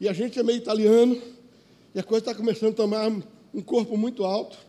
e 0.00 0.08
a 0.08 0.12
gente 0.12 0.36
é 0.36 0.42
meio 0.42 0.58
italiano, 0.58 1.16
e 1.94 2.00
a 2.00 2.02
coisa 2.02 2.22
está 2.22 2.34
começando 2.34 2.72
a 2.72 2.76
tomar 2.76 3.08
um 3.54 3.62
corpo 3.62 3.96
muito 3.96 4.24
alto. 4.24 4.65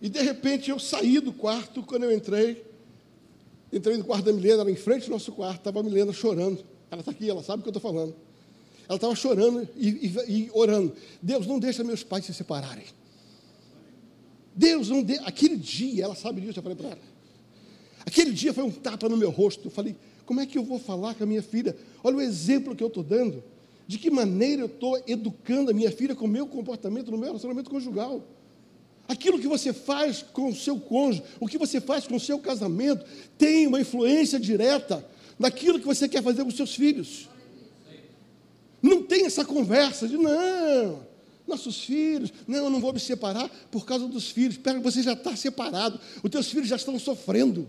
E 0.00 0.08
de 0.08 0.20
repente 0.20 0.70
eu 0.70 0.78
saí 0.78 1.20
do 1.20 1.32
quarto, 1.32 1.82
quando 1.82 2.04
eu 2.04 2.12
entrei, 2.12 2.64
entrei 3.72 3.96
no 3.96 4.04
quarto 4.04 4.26
da 4.26 4.32
Milena, 4.32 4.62
era 4.62 4.70
em 4.70 4.76
frente 4.76 5.06
do 5.06 5.10
nosso 5.10 5.32
quarto, 5.32 5.58
estava 5.58 5.80
a 5.80 5.82
Milena 5.82 6.12
chorando. 6.12 6.64
Ela 6.90 7.00
está 7.00 7.10
aqui, 7.10 7.28
ela 7.28 7.42
sabe 7.42 7.60
o 7.60 7.62
que 7.62 7.68
eu 7.68 7.76
estou 7.76 7.92
falando. 7.92 8.14
Ela 8.88 8.96
estava 8.96 9.14
chorando 9.14 9.68
e, 9.76 9.88
e, 9.88 10.16
e, 10.28 10.50
orando. 10.52 10.94
Deus, 11.20 11.46
não 11.46 11.58
deixa 11.58 11.82
meus 11.82 12.04
pais 12.04 12.24
se 12.24 12.32
separarem. 12.32 12.84
Deus, 14.54 14.88
não 14.88 15.02
deixa. 15.02 15.22
Aquele 15.24 15.56
dia, 15.56 16.04
ela 16.04 16.14
sabe 16.14 16.40
disso, 16.40 16.58
eu 16.58 16.62
falei 16.62 16.76
para 16.76 16.90
ela. 16.90 17.00
Aquele 18.06 18.30
dia 18.30 18.54
foi 18.54 18.62
um 18.62 18.70
tapa 18.70 19.08
no 19.08 19.16
meu 19.16 19.30
rosto. 19.30 19.66
Eu 19.66 19.70
falei, 19.70 19.96
como 20.24 20.40
é 20.40 20.46
que 20.46 20.56
eu 20.56 20.62
vou 20.62 20.78
falar 20.78 21.14
com 21.14 21.24
a 21.24 21.26
minha 21.26 21.42
filha? 21.42 21.76
Olha 22.04 22.16
o 22.16 22.20
exemplo 22.20 22.76
que 22.76 22.82
eu 22.82 22.88
estou 22.88 23.02
dando. 23.02 23.42
De 23.88 23.98
que 23.98 24.10
maneira 24.10 24.62
eu 24.62 24.66
estou 24.66 25.02
educando 25.06 25.70
a 25.70 25.74
minha 25.74 25.90
filha 25.90 26.14
com 26.14 26.24
o 26.24 26.28
meu 26.28 26.46
comportamento 26.46 27.10
no 27.10 27.18
meu 27.18 27.26
relacionamento 27.26 27.68
conjugal. 27.68 28.22
Aquilo 29.08 29.38
que 29.38 29.46
você 29.46 29.72
faz 29.72 30.24
com 30.32 30.48
o 30.48 30.54
seu 30.54 30.80
cônjuge, 30.80 31.22
o 31.38 31.46
que 31.46 31.58
você 31.58 31.80
faz 31.80 32.06
com 32.06 32.16
o 32.16 32.20
seu 32.20 32.38
casamento, 32.38 33.04
tem 33.38 33.66
uma 33.66 33.80
influência 33.80 34.38
direta 34.38 35.04
naquilo 35.38 35.78
que 35.78 35.86
você 35.86 36.08
quer 36.08 36.22
fazer 36.22 36.42
com 36.42 36.48
os 36.48 36.56
seus 36.56 36.74
filhos. 36.74 37.28
Não 38.82 39.02
tem 39.02 39.24
essa 39.24 39.44
conversa 39.44 40.08
de 40.08 40.16
não, 40.16 41.06
nossos 41.46 41.80
filhos, 41.82 42.32
não, 42.46 42.64
eu 42.64 42.70
não 42.70 42.80
vou 42.80 42.92
me 42.92 43.00
separar 43.00 43.48
por 43.70 43.86
causa 43.86 44.06
dos 44.08 44.30
filhos. 44.30 44.56
Pera, 44.56 44.80
você 44.80 45.02
já 45.02 45.12
está 45.12 45.36
separado, 45.36 46.00
os 46.22 46.30
teus 46.30 46.50
filhos 46.50 46.68
já 46.68 46.76
estão 46.76 46.98
sofrendo. 46.98 47.68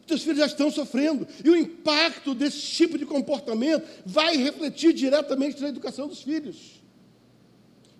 Os 0.00 0.06
teus 0.06 0.22
filhos 0.22 0.38
já 0.38 0.46
estão 0.46 0.72
sofrendo. 0.72 1.26
E 1.44 1.48
o 1.48 1.56
impacto 1.56 2.34
desse 2.34 2.60
tipo 2.60 2.98
de 2.98 3.06
comportamento 3.06 3.86
vai 4.04 4.36
refletir 4.36 4.92
diretamente 4.92 5.60
na 5.60 5.68
educação 5.68 6.08
dos 6.08 6.22
filhos. 6.22 6.80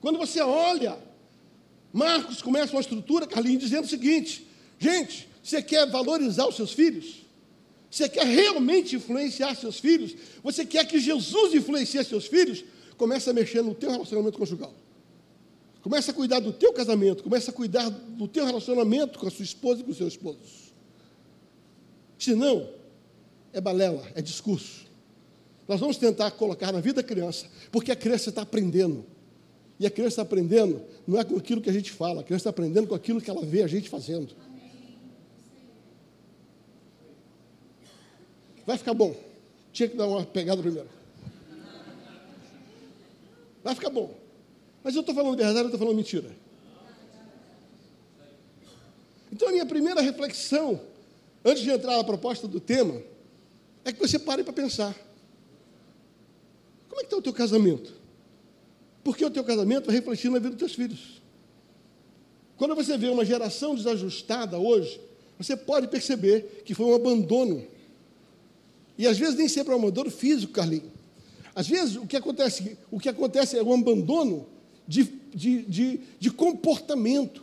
Quando 0.01 0.19
você 0.19 0.41
olha 0.41 0.99
Marcos 1.93 2.41
começa 2.41 2.73
uma 2.73 2.81
estrutura, 2.81 3.27
Carlinhos, 3.27 3.63
dizendo 3.63 3.85
o 3.85 3.89
seguinte: 3.89 4.47
gente, 4.79 5.29
você 5.43 5.63
quer 5.63 5.89
valorizar 5.91 6.47
os 6.47 6.57
seus 6.57 6.73
filhos? 6.73 7.27
Você 7.91 8.09
quer 8.09 8.25
realmente 8.25 8.95
influenciar 8.95 9.55
seus 9.57 9.81
filhos? 9.81 10.15
Você 10.43 10.65
quer 10.65 10.87
que 10.87 11.01
Jesus 11.01 11.55
influencie 11.55 12.03
seus 12.05 12.27
filhos? 12.27 12.65
Começa 12.97 13.31
a 13.31 13.35
mexer 13.35 13.63
no 13.63 13.75
teu 13.75 13.91
relacionamento 13.91 14.39
conjugal. 14.39 14.73
Começa 15.83 16.11
a 16.11 16.15
cuidar 16.15 16.41
do 16.41 16.53
teu 16.53 16.73
casamento, 16.73 17.23
começa 17.23 17.51
a 17.51 17.55
cuidar 17.55 17.89
do 17.89 18.29
teu 18.29 18.45
relacionamento 18.45 19.19
com 19.19 19.27
a 19.27 19.31
sua 19.31 19.45
esposa 19.45 19.81
e 19.81 19.85
com 19.85 19.91
os 19.91 19.97
seus 19.97 20.13
esposos. 20.13 20.73
Senão, 22.19 22.69
é 23.53 23.61
balela, 23.61 24.07
é 24.15 24.21
discurso. 24.21 24.87
Nós 25.67 25.81
vamos 25.81 25.97
tentar 25.97 26.31
colocar 26.33 26.71
na 26.71 26.81
vida 26.81 27.03
da 27.03 27.09
criança, 27.09 27.47
porque 27.73 27.91
a 27.91 27.97
criança 27.97 28.29
está 28.29 28.43
aprendendo. 28.43 29.07
E 29.81 29.87
a 29.87 29.91
criança 29.91 30.13
está 30.13 30.23
aprendendo, 30.23 30.83
não 31.07 31.19
é 31.19 31.25
com 31.25 31.39
aquilo 31.39 31.63
que 31.63 31.71
a 31.71 31.73
gente 31.73 31.91
fala, 31.91 32.21
a 32.21 32.23
criança 32.23 32.43
está 32.43 32.51
aprendendo 32.51 32.87
com 32.87 32.95
aquilo 32.95 33.19
que 33.19 33.31
ela 33.31 33.47
vê 33.47 33.63
a 33.63 33.67
gente 33.67 33.89
fazendo. 33.89 34.37
Vai 38.67 38.77
ficar 38.77 38.93
bom. 38.93 39.17
Tinha 39.73 39.89
que 39.89 39.97
dar 39.97 40.07
uma 40.07 40.23
pegada 40.23 40.61
primeiro. 40.61 40.87
Vai 43.65 43.75
ficar 43.75 43.89
bom. 43.89 44.15
Mas 44.85 44.95
eu 44.95 45.01
estou 45.01 45.15
falando 45.15 45.39
verdade, 45.39 45.61
eu 45.61 45.65
estou 45.65 45.79
falando 45.79 45.97
mentira. 45.97 46.31
Então 49.33 49.49
a 49.49 49.53
minha 49.53 49.65
primeira 49.65 50.03
reflexão, 50.03 50.79
antes 51.43 51.63
de 51.63 51.71
entrar 51.71 51.97
na 51.97 52.05
proposta 52.05 52.47
do 52.47 52.61
tema, 52.61 53.03
é 53.83 53.95
que 53.95 53.99
você 53.99 54.19
pare 54.19 54.45
para 54.45 54.53
pensar. 54.53 54.95
Como 56.87 57.01
é 57.01 57.05
que 57.05 57.07
está 57.07 57.17
o 57.17 57.23
teu 57.23 57.33
casamento? 57.33 58.00
Porque 59.03 59.25
o 59.25 59.31
teu 59.31 59.43
casamento 59.45 59.87
vai 59.87 59.97
refletir 59.97 60.31
na 60.31 60.39
vida 60.39 60.51
dos 60.51 60.59
teus 60.59 60.75
filhos. 60.75 61.21
Quando 62.57 62.75
você 62.75 62.99
vê 62.99 63.09
uma 63.09 63.25
geração 63.25 63.75
desajustada 63.75 64.59
hoje, 64.59 65.01
você 65.39 65.57
pode 65.57 65.89
perceber 65.89 66.63
que 66.65 66.75
foi 66.75 66.85
um 66.87 66.95
abandono. 66.95 67.67
E 68.99 69.07
às 69.07 69.17
vezes 69.17 69.37
nem 69.37 69.49
sempre 69.49 69.73
é 69.73 69.77
um 69.77 69.79
abandono 69.79 70.11
físico, 70.11 70.53
Carlinhos. 70.53 70.91
Às 71.55 71.67
vezes 71.67 71.97
o 71.97 72.07
que 72.07 72.17
acontece, 72.17 72.77
o 72.91 73.01
que 73.01 73.09
acontece 73.09 73.57
é 73.57 73.63
um 73.63 73.73
abandono 73.73 74.47
de, 74.87 75.05
de, 75.35 75.63
de, 75.63 76.01
de 76.19 76.31
comportamento. 76.31 77.43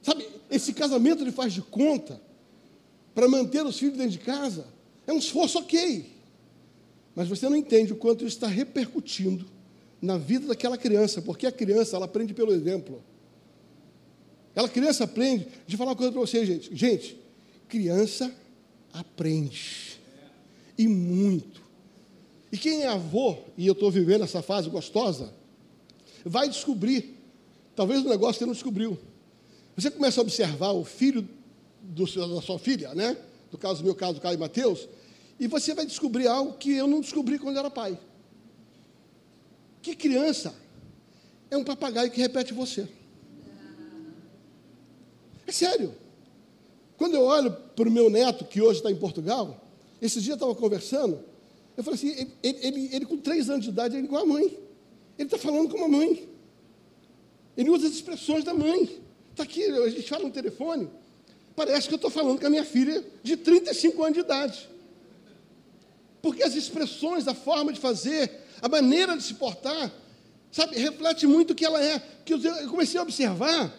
Sabe, 0.00 0.26
esse 0.50 0.72
casamento 0.72 1.22
ele 1.22 1.32
faz 1.32 1.52
de 1.52 1.60
conta 1.60 2.20
para 3.14 3.28
manter 3.28 3.64
os 3.64 3.78
filhos 3.78 3.98
dentro 3.98 4.12
de 4.12 4.18
casa. 4.18 4.66
É 5.06 5.12
um 5.12 5.18
esforço 5.18 5.58
ok. 5.58 6.10
Mas 7.14 7.28
você 7.28 7.46
não 7.48 7.56
entende 7.56 7.92
o 7.92 7.96
quanto 7.96 8.24
isso 8.24 8.36
está 8.36 8.48
repercutindo 8.48 9.53
na 10.04 10.18
vida 10.18 10.46
daquela 10.46 10.76
criança, 10.76 11.22
porque 11.22 11.46
a 11.46 11.52
criança 11.52 11.96
ela 11.96 12.04
aprende 12.04 12.34
pelo 12.34 12.52
exemplo. 12.52 13.02
Ela 14.54 14.68
criança 14.68 15.04
aprende. 15.04 15.48
De 15.66 15.76
falar 15.76 15.90
uma 15.90 15.96
coisa 15.96 16.12
para 16.12 16.20
vocês, 16.20 16.46
gente. 16.46 16.74
Gente, 16.76 17.16
criança 17.68 18.32
aprende. 18.92 19.98
E 20.76 20.86
muito. 20.86 21.62
E 22.52 22.58
quem 22.58 22.82
é 22.82 22.88
avô, 22.88 23.38
e 23.56 23.66
eu 23.66 23.72
estou 23.72 23.90
vivendo 23.90 24.22
essa 24.22 24.42
fase 24.42 24.68
gostosa, 24.68 25.32
vai 26.24 26.48
descobrir, 26.48 27.16
talvez 27.74 28.04
um 28.04 28.08
negócio 28.08 28.38
você 28.38 28.46
não 28.46 28.52
descobriu. 28.52 28.98
Você 29.74 29.90
começa 29.90 30.20
a 30.20 30.22
observar 30.22 30.72
o 30.72 30.84
filho 30.84 31.28
do, 31.82 32.04
da 32.04 32.42
sua 32.42 32.58
filha, 32.58 32.94
né? 32.94 33.16
No 33.50 33.58
caso, 33.58 33.80
no 33.80 33.86
meu 33.86 33.94
caso, 33.94 34.20
Caio 34.20 34.36
e 34.36 34.38
Mateus, 34.38 34.86
e 35.40 35.48
você 35.48 35.74
vai 35.74 35.84
descobrir 35.84 36.28
algo 36.28 36.52
que 36.52 36.72
eu 36.72 36.86
não 36.86 37.00
descobri 37.00 37.38
quando 37.38 37.58
era 37.58 37.70
pai. 37.70 37.98
Que 39.84 39.94
criança 39.94 40.54
é 41.50 41.58
um 41.58 41.62
papagaio 41.62 42.10
que 42.10 42.18
repete 42.18 42.54
você. 42.54 42.88
É 45.46 45.52
sério. 45.52 45.94
Quando 46.96 47.16
eu 47.16 47.20
olho 47.20 47.50
para 47.52 47.86
o 47.86 47.92
meu 47.92 48.08
neto, 48.08 48.46
que 48.46 48.62
hoje 48.62 48.78
está 48.78 48.90
em 48.90 48.96
Portugal, 48.96 49.62
esse 50.00 50.22
dia 50.22 50.32
eu 50.32 50.36
estava 50.36 50.54
conversando, 50.54 51.22
eu 51.76 51.84
falei 51.84 51.98
assim, 51.98 52.28
ele, 52.42 52.58
ele, 52.62 52.94
ele, 52.94 53.04
com 53.04 53.18
três 53.18 53.50
anos 53.50 53.66
de 53.66 53.70
idade, 53.70 53.94
ele 53.94 54.04
é 54.04 54.06
igual 54.06 54.22
a 54.22 54.26
mãe. 54.26 54.58
Ele 55.18 55.26
está 55.26 55.36
falando 55.36 55.68
como 55.68 55.84
a 55.84 55.88
mãe. 55.88 56.26
Ele 57.54 57.68
usa 57.68 57.86
as 57.86 57.92
expressões 57.92 58.42
da 58.42 58.54
mãe. 58.54 59.02
Está 59.32 59.42
aqui, 59.42 59.64
a 59.64 59.88
gente 59.90 60.08
fala 60.08 60.24
no 60.24 60.30
telefone, 60.30 60.88
parece 61.54 61.88
que 61.88 61.94
eu 61.94 61.96
estou 61.96 62.10
falando 62.10 62.40
com 62.40 62.46
a 62.46 62.50
minha 62.50 62.64
filha 62.64 63.04
de 63.22 63.36
35 63.36 64.02
anos 64.02 64.14
de 64.14 64.20
idade. 64.20 64.66
Porque 66.22 66.42
as 66.42 66.54
expressões, 66.54 67.28
a 67.28 67.34
forma 67.34 67.70
de 67.70 67.78
fazer, 67.78 68.43
a 68.60 68.68
maneira 68.68 69.16
de 69.16 69.22
se 69.22 69.34
portar, 69.34 69.92
sabe, 70.50 70.78
reflete 70.78 71.26
muito 71.26 71.52
o 71.52 71.54
que 71.54 71.64
ela 71.64 71.82
é. 71.82 72.00
Que 72.24 72.34
eu 72.34 72.68
comecei 72.68 72.98
a 72.98 73.02
observar 73.02 73.72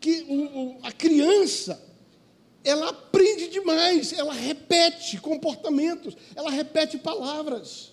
que 0.00 0.24
o, 0.28 0.34
o, 0.34 0.78
a 0.82 0.92
criança, 0.92 1.82
ela 2.62 2.90
aprende 2.90 3.48
demais, 3.48 4.12
ela 4.12 4.32
repete 4.32 5.18
comportamentos, 5.18 6.16
ela 6.34 6.50
repete 6.50 6.98
palavras. 6.98 7.92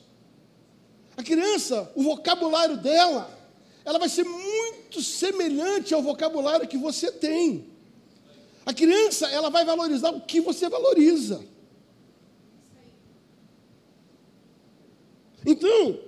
A 1.15 1.23
criança, 1.23 1.91
o 1.95 2.03
vocabulário 2.03 2.77
dela, 2.77 3.29
ela 3.85 3.99
vai 3.99 4.09
ser 4.09 4.23
muito 4.23 5.01
semelhante 5.01 5.93
ao 5.93 6.01
vocabulário 6.01 6.67
que 6.67 6.77
você 6.77 7.11
tem. 7.11 7.65
A 8.65 8.73
criança, 8.73 9.27
ela 9.27 9.49
vai 9.49 9.65
valorizar 9.65 10.09
o 10.11 10.21
que 10.21 10.39
você 10.39 10.69
valoriza. 10.69 11.43
Então, 15.45 15.99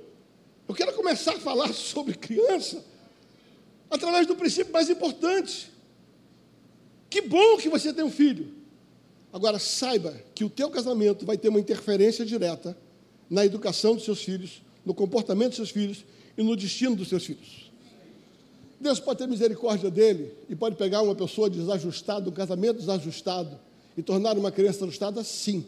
eu 0.68 0.76
quero 0.76 0.94
começar 0.94 1.36
a 1.36 1.40
falar 1.40 1.72
sobre 1.74 2.16
criança 2.16 2.84
através 3.90 4.28
do 4.28 4.36
princípio 4.36 4.74
mais 4.74 4.90
importante. 4.90 5.72
Que 7.10 7.22
bom 7.22 7.58
que 7.58 7.70
você 7.70 7.94
tem 7.94 8.04
um 8.04 8.12
filho. 8.12 8.54
Agora, 9.32 9.60
saiba 9.60 10.14
que 10.34 10.44
o 10.44 10.50
teu 10.50 10.70
casamento 10.70 11.26
vai 11.26 11.38
ter 11.38 11.50
uma 11.50 11.60
interferência 11.60 12.26
direta 12.26 12.78
na 13.30 13.46
educação 13.46 13.96
dos 13.96 14.06
seus 14.06 14.24
filhos, 14.24 14.62
no 14.86 14.94
comportamento 14.94 15.50
dos 15.50 15.58
seus 15.58 15.72
filhos 15.72 16.06
e 16.38 16.44
no 16.44 16.56
destino 16.56 16.96
dos 16.96 17.10
seus 17.10 17.26
filhos. 17.26 17.72
Deus 18.80 19.00
pode 19.00 19.20
ter 19.20 19.28
misericórdia 19.28 19.90
dele 19.90 20.34
e 20.50 20.56
pode 20.56 20.76
pegar 20.76 21.02
uma 21.02 21.16
pessoa 21.16 21.50
desajustada, 21.50 22.30
um 22.30 22.34
casamento 22.34 22.78
desajustado, 22.78 23.60
e 23.98 24.04
tornar 24.04 24.38
uma 24.38 24.52
criança 24.52 24.84
ajustada, 24.84 25.24
sim. 25.24 25.66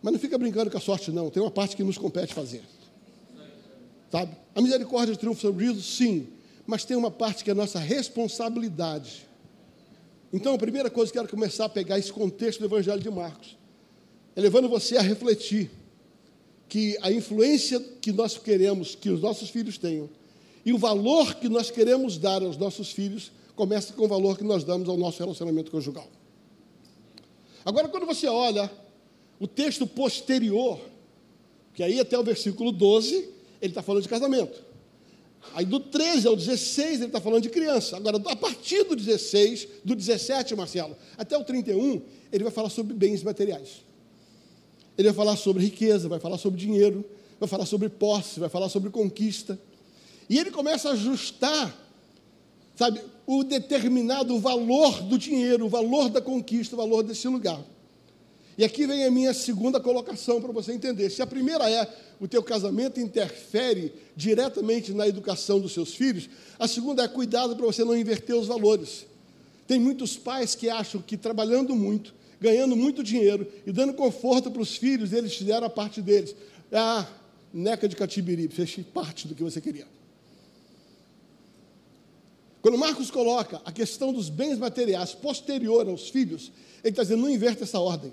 Mas 0.00 0.12
não 0.12 0.20
fica 0.20 0.38
brincando 0.38 0.70
com 0.70 0.78
a 0.78 0.80
sorte, 0.80 1.10
não. 1.10 1.30
Tem 1.30 1.42
uma 1.42 1.50
parte 1.50 1.76
que 1.76 1.82
nos 1.82 1.98
compete 1.98 2.32
fazer. 2.32 2.62
Sabe? 4.10 4.36
A 4.54 4.60
misericórdia 4.60 5.16
triunfa 5.16 5.40
sobre 5.40 5.68
o 5.68 5.80
sim. 5.80 6.28
Mas 6.66 6.84
tem 6.84 6.96
uma 6.96 7.10
parte 7.10 7.44
que 7.44 7.50
é 7.50 7.54
nossa 7.54 7.78
responsabilidade. 7.78 9.26
Então, 10.32 10.54
a 10.54 10.58
primeira 10.58 10.90
coisa 10.90 11.10
que 11.10 11.18
eu 11.18 11.22
quero 11.22 11.34
começar 11.34 11.64
a 11.64 11.68
pegar 11.68 11.98
esse 11.98 12.12
contexto 12.12 12.60
do 12.60 12.66
Evangelho 12.66 13.00
de 13.00 13.10
Marcos, 13.10 13.56
é 14.36 14.40
levando 14.40 14.68
você 14.68 14.96
a 14.96 15.02
refletir 15.02 15.70
que 16.68 16.98
a 17.00 17.10
influência 17.10 17.80
que 18.00 18.12
nós 18.12 18.36
queremos 18.36 18.94
que 18.94 19.08
os 19.08 19.22
nossos 19.22 19.48
filhos 19.48 19.78
tenham 19.78 20.10
e 20.64 20.72
o 20.72 20.78
valor 20.78 21.36
que 21.36 21.48
nós 21.48 21.70
queremos 21.70 22.18
dar 22.18 22.42
aos 22.42 22.58
nossos 22.58 22.92
filhos 22.92 23.32
começa 23.56 23.94
com 23.94 24.04
o 24.04 24.08
valor 24.08 24.36
que 24.36 24.44
nós 24.44 24.64
damos 24.64 24.88
ao 24.88 24.96
nosso 24.98 25.18
relacionamento 25.18 25.70
conjugal. 25.70 26.06
Agora, 27.64 27.88
quando 27.88 28.04
você 28.04 28.26
olha 28.26 28.70
o 29.40 29.46
texto 29.48 29.86
posterior, 29.86 30.78
que 31.72 31.82
aí 31.82 31.98
até 31.98 32.18
o 32.18 32.22
versículo 32.22 32.70
12, 32.70 33.28
ele 33.60 33.70
está 33.72 33.82
falando 33.82 34.02
de 34.02 34.08
casamento. 34.08 34.64
Aí 35.54 35.64
do 35.64 35.80
13 35.80 36.26
ao 36.26 36.36
16 36.36 36.96
ele 36.96 37.06
está 37.06 37.20
falando 37.20 37.42
de 37.42 37.50
criança. 37.50 37.96
Agora, 37.96 38.16
a 38.16 38.36
partir 38.36 38.84
do 38.84 38.94
16, 38.94 39.68
do 39.84 39.94
17, 39.94 40.54
Marcelo, 40.54 40.96
até 41.16 41.36
o 41.36 41.44
31, 41.44 42.02
ele 42.32 42.44
vai 42.44 42.52
falar 42.52 42.70
sobre 42.70 42.94
bens 42.94 43.22
materiais. 43.22 43.82
Ele 44.96 45.08
vai 45.08 45.16
falar 45.16 45.36
sobre 45.36 45.62
riqueza, 45.64 46.08
vai 46.08 46.18
falar 46.18 46.38
sobre 46.38 46.58
dinheiro, 46.58 47.04
vai 47.38 47.48
falar 47.48 47.66
sobre 47.66 47.88
posse, 47.88 48.40
vai 48.40 48.48
falar 48.48 48.68
sobre 48.68 48.90
conquista. 48.90 49.58
E 50.28 50.38
ele 50.38 50.50
começa 50.50 50.90
a 50.90 50.92
ajustar, 50.92 51.74
sabe, 52.74 53.00
o 53.26 53.44
determinado 53.44 54.38
valor 54.40 55.02
do 55.02 55.16
dinheiro, 55.16 55.66
o 55.66 55.68
valor 55.68 56.08
da 56.08 56.20
conquista, 56.20 56.74
o 56.74 56.78
valor 56.78 57.02
desse 57.02 57.28
lugar. 57.28 57.60
E 58.58 58.64
aqui 58.64 58.88
vem 58.88 59.04
a 59.04 59.10
minha 59.10 59.32
segunda 59.32 59.78
colocação 59.78 60.42
para 60.42 60.50
você 60.50 60.72
entender. 60.72 61.10
Se 61.10 61.22
a 61.22 61.26
primeira 61.26 61.70
é 61.70 61.88
o 62.18 62.26
teu 62.26 62.42
casamento 62.42 62.98
interfere 62.98 63.94
diretamente 64.16 64.92
na 64.92 65.06
educação 65.06 65.60
dos 65.60 65.72
seus 65.72 65.94
filhos, 65.94 66.28
a 66.58 66.66
segunda 66.66 67.04
é 67.04 67.08
cuidado 67.08 67.54
para 67.54 67.64
você 67.64 67.84
não 67.84 67.96
inverter 67.96 68.34
os 68.34 68.48
valores. 68.48 69.06
Tem 69.64 69.78
muitos 69.78 70.16
pais 70.16 70.56
que 70.56 70.68
acham 70.68 71.00
que 71.00 71.16
trabalhando 71.16 71.76
muito, 71.76 72.12
ganhando 72.40 72.74
muito 72.74 73.00
dinheiro 73.04 73.46
e 73.64 73.70
dando 73.70 73.94
conforto 73.94 74.50
para 74.50 74.60
os 74.60 74.76
filhos, 74.76 75.12
eles 75.12 75.36
fizeram 75.36 75.68
a 75.68 75.70
parte 75.70 76.02
deles. 76.02 76.34
Ah, 76.72 77.06
neca 77.54 77.88
de 77.88 77.94
catibiri, 77.94 78.48
fez 78.48 78.74
parte 78.92 79.28
do 79.28 79.36
que 79.36 79.44
você 79.44 79.60
queria. 79.60 79.86
Quando 82.60 82.76
Marcos 82.76 83.08
coloca 83.08 83.62
a 83.64 83.70
questão 83.70 84.12
dos 84.12 84.28
bens 84.28 84.58
materiais 84.58 85.14
posterior 85.14 85.88
aos 85.88 86.08
filhos, 86.08 86.50
ele 86.82 86.90
está 86.90 87.04
dizendo: 87.04 87.22
não 87.22 87.30
inverta 87.30 87.62
essa 87.62 87.78
ordem. 87.78 88.12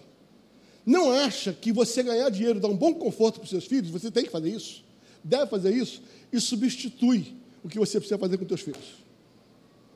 Não 0.86 1.12
acha 1.12 1.52
que 1.52 1.72
você 1.72 2.04
ganhar 2.04 2.30
dinheiro, 2.30 2.60
dar 2.60 2.68
um 2.68 2.78
bom 2.78 2.94
conforto 2.94 3.36
para 3.36 3.46
os 3.46 3.50
seus 3.50 3.66
filhos, 3.66 3.90
você 3.90 4.12
tem 4.12 4.24
que 4.24 4.32
fazer 4.32 4.50
isso, 4.50 4.84
deve 5.24 5.48
fazer 5.48 5.74
isso, 5.74 6.02
e 6.32 6.40
substitui 6.40 7.34
o 7.64 7.70
que 7.70 7.80
você 7.80 8.00
precisa 8.00 8.20
fazer 8.20 8.38
com 8.38 8.44
os 8.44 8.50
seus 8.50 8.62
filhos. 8.62 9.06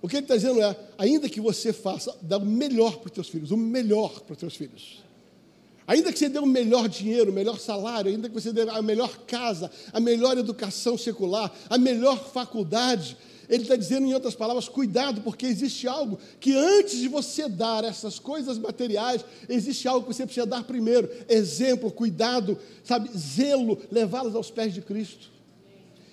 O 0.02 0.08
que 0.08 0.16
ele 0.16 0.24
está 0.24 0.36
dizendo 0.36 0.62
é, 0.62 0.76
ainda 0.98 1.30
que 1.30 1.42
você 1.42 1.72
faça, 1.72 2.18
dá 2.22 2.38
o 2.38 2.46
melhor 2.46 2.98
para 2.98 3.10
os 3.10 3.14
seus 3.14 3.30
filhos, 3.30 3.52
o 3.52 3.58
melhor 3.58 4.22
para 4.22 4.34
os 4.34 4.40
seus 4.40 4.56
filhos. 4.56 5.04
Ainda 5.86 6.14
que 6.14 6.20
você 6.20 6.30
dê 6.30 6.40
o 6.40 6.46
melhor 6.46 6.88
dinheiro, 6.88 7.32
o 7.32 7.34
melhor 7.34 7.60
salário, 7.60 8.12
ainda 8.12 8.30
que 8.30 8.34
você 8.34 8.54
dê 8.54 8.62
a 8.62 8.82
melhor 8.82 9.18
casa, 9.26 9.72
a 9.92 10.00
melhor 10.00 10.38
educação 10.38 10.98
secular, 10.98 11.52
a 11.70 11.78
melhor 11.78 12.32
faculdade, 12.32 13.18
ele 13.50 13.64
está 13.64 13.76
dizendo, 13.76 14.06
em 14.06 14.14
outras 14.14 14.36
palavras, 14.36 14.70
cuidado, 14.70 15.22
porque 15.22 15.48
existe 15.48 15.88
algo 15.88 16.20
que 16.40 16.56
antes 16.56 17.00
de 17.00 17.08
você 17.08 17.50
dar 17.50 17.84
essas 17.84 18.20
coisas 18.20 18.60
materiais, 18.60 19.26
existe 19.50 19.88
algo 19.88 20.06
que 20.08 20.14
você 20.14 20.24
precisa 20.24 20.46
dar 20.46 20.64
primeiro: 20.64 21.10
exemplo, 21.28 21.92
cuidado, 21.92 22.60
sabe, 22.84 23.10
zelo, 23.18 23.82
levá-las 23.92 24.36
aos 24.36 24.52
pés 24.52 24.74
de 24.74 24.82
Cristo. 24.82 25.32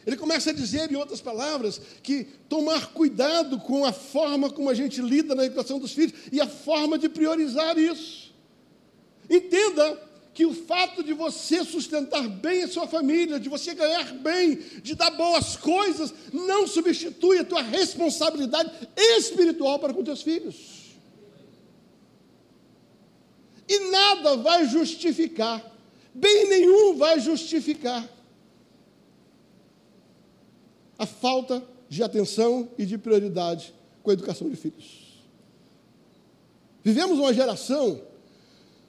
Ele 0.06 0.16
começa 0.16 0.50
a 0.50 0.52
dizer, 0.52 0.90
em 0.90 0.94
outras 0.94 1.20
palavras, 1.20 1.80
que 2.02 2.24
tomar 2.48 2.92
cuidado 2.92 3.58
com 3.58 3.84
a 3.84 3.92
forma 3.92 4.48
como 4.48 4.70
a 4.70 4.74
gente 4.74 5.02
lida 5.02 5.34
na 5.34 5.44
educação 5.44 5.78
dos 5.78 5.92
filhos 5.92 6.14
e 6.32 6.40
a 6.40 6.46
forma 6.46 6.96
de 6.96 7.08
priorizar 7.08 7.76
isso. 7.76 8.32
Entenda 9.28 10.00
que 10.36 10.44
o 10.44 10.52
fato 10.52 11.02
de 11.02 11.14
você 11.14 11.64
sustentar 11.64 12.28
bem 12.28 12.64
a 12.64 12.68
sua 12.68 12.86
família, 12.86 13.40
de 13.40 13.48
você 13.48 13.72
ganhar 13.72 14.12
bem, 14.16 14.56
de 14.82 14.94
dar 14.94 15.10
boas 15.12 15.56
coisas, 15.56 16.12
não 16.30 16.66
substitui 16.66 17.38
a 17.38 17.44
tua 17.44 17.62
responsabilidade 17.62 18.70
espiritual 18.98 19.78
para 19.78 19.94
com 19.94 20.04
teus 20.04 20.20
filhos. 20.20 20.92
E 23.66 23.90
nada 23.90 24.36
vai 24.36 24.68
justificar, 24.68 25.64
bem 26.12 26.50
nenhum 26.50 26.98
vai 26.98 27.18
justificar 27.18 28.06
a 30.98 31.06
falta 31.06 31.66
de 31.88 32.02
atenção 32.02 32.68
e 32.76 32.84
de 32.84 32.98
prioridade 32.98 33.72
com 34.02 34.10
a 34.10 34.12
educação 34.12 34.50
de 34.50 34.56
filhos. 34.56 35.24
Vivemos 36.84 37.18
uma 37.18 37.32
geração 37.32 38.02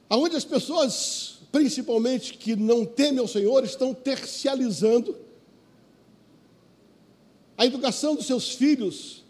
onde 0.09 0.35
as 0.35 0.45
pessoas 0.45 1.36
principalmente 1.51 2.33
que 2.33 2.55
não 2.55 2.85
temem 2.85 3.19
ao 3.19 3.27
Senhor, 3.27 3.63
estão 3.63 3.93
tercializando 3.93 5.17
a 7.57 7.65
educação 7.65 8.15
dos 8.15 8.27
seus 8.27 8.53
filhos 8.53 9.23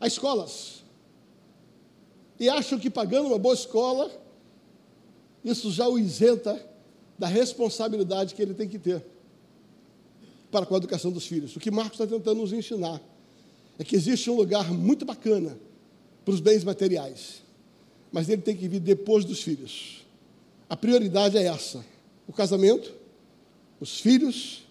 a 0.00 0.06
escolas. 0.06 0.82
E 2.38 2.48
acham 2.48 2.78
que 2.78 2.88
pagando 2.88 3.28
uma 3.28 3.38
boa 3.38 3.54
escola, 3.54 4.10
isso 5.44 5.70
já 5.70 5.86
o 5.86 5.98
isenta 5.98 6.66
da 7.18 7.26
responsabilidade 7.26 8.34
que 8.34 8.40
ele 8.42 8.54
tem 8.54 8.68
que 8.68 8.78
ter 8.78 9.04
para 10.50 10.66
com 10.66 10.74
a 10.74 10.78
educação 10.78 11.12
dos 11.12 11.26
filhos. 11.26 11.54
O 11.54 11.60
que 11.60 11.70
Marcos 11.70 12.00
está 12.00 12.06
tentando 12.06 12.40
nos 12.40 12.52
ensinar 12.52 13.00
é 13.78 13.84
que 13.84 13.94
existe 13.94 14.28
um 14.30 14.34
lugar 14.34 14.72
muito 14.72 15.04
bacana 15.04 15.56
para 16.24 16.34
os 16.34 16.40
bens 16.40 16.64
materiais, 16.64 17.42
mas 18.10 18.28
ele 18.28 18.42
tem 18.42 18.56
que 18.56 18.68
vir 18.68 18.80
depois 18.80 19.24
dos 19.24 19.42
filhos. 19.42 19.99
A 20.70 20.76
prioridade 20.76 21.36
é 21.36 21.46
essa: 21.46 21.84
o 22.28 22.32
casamento, 22.32 22.94
os 23.80 24.00
filhos, 24.00 24.62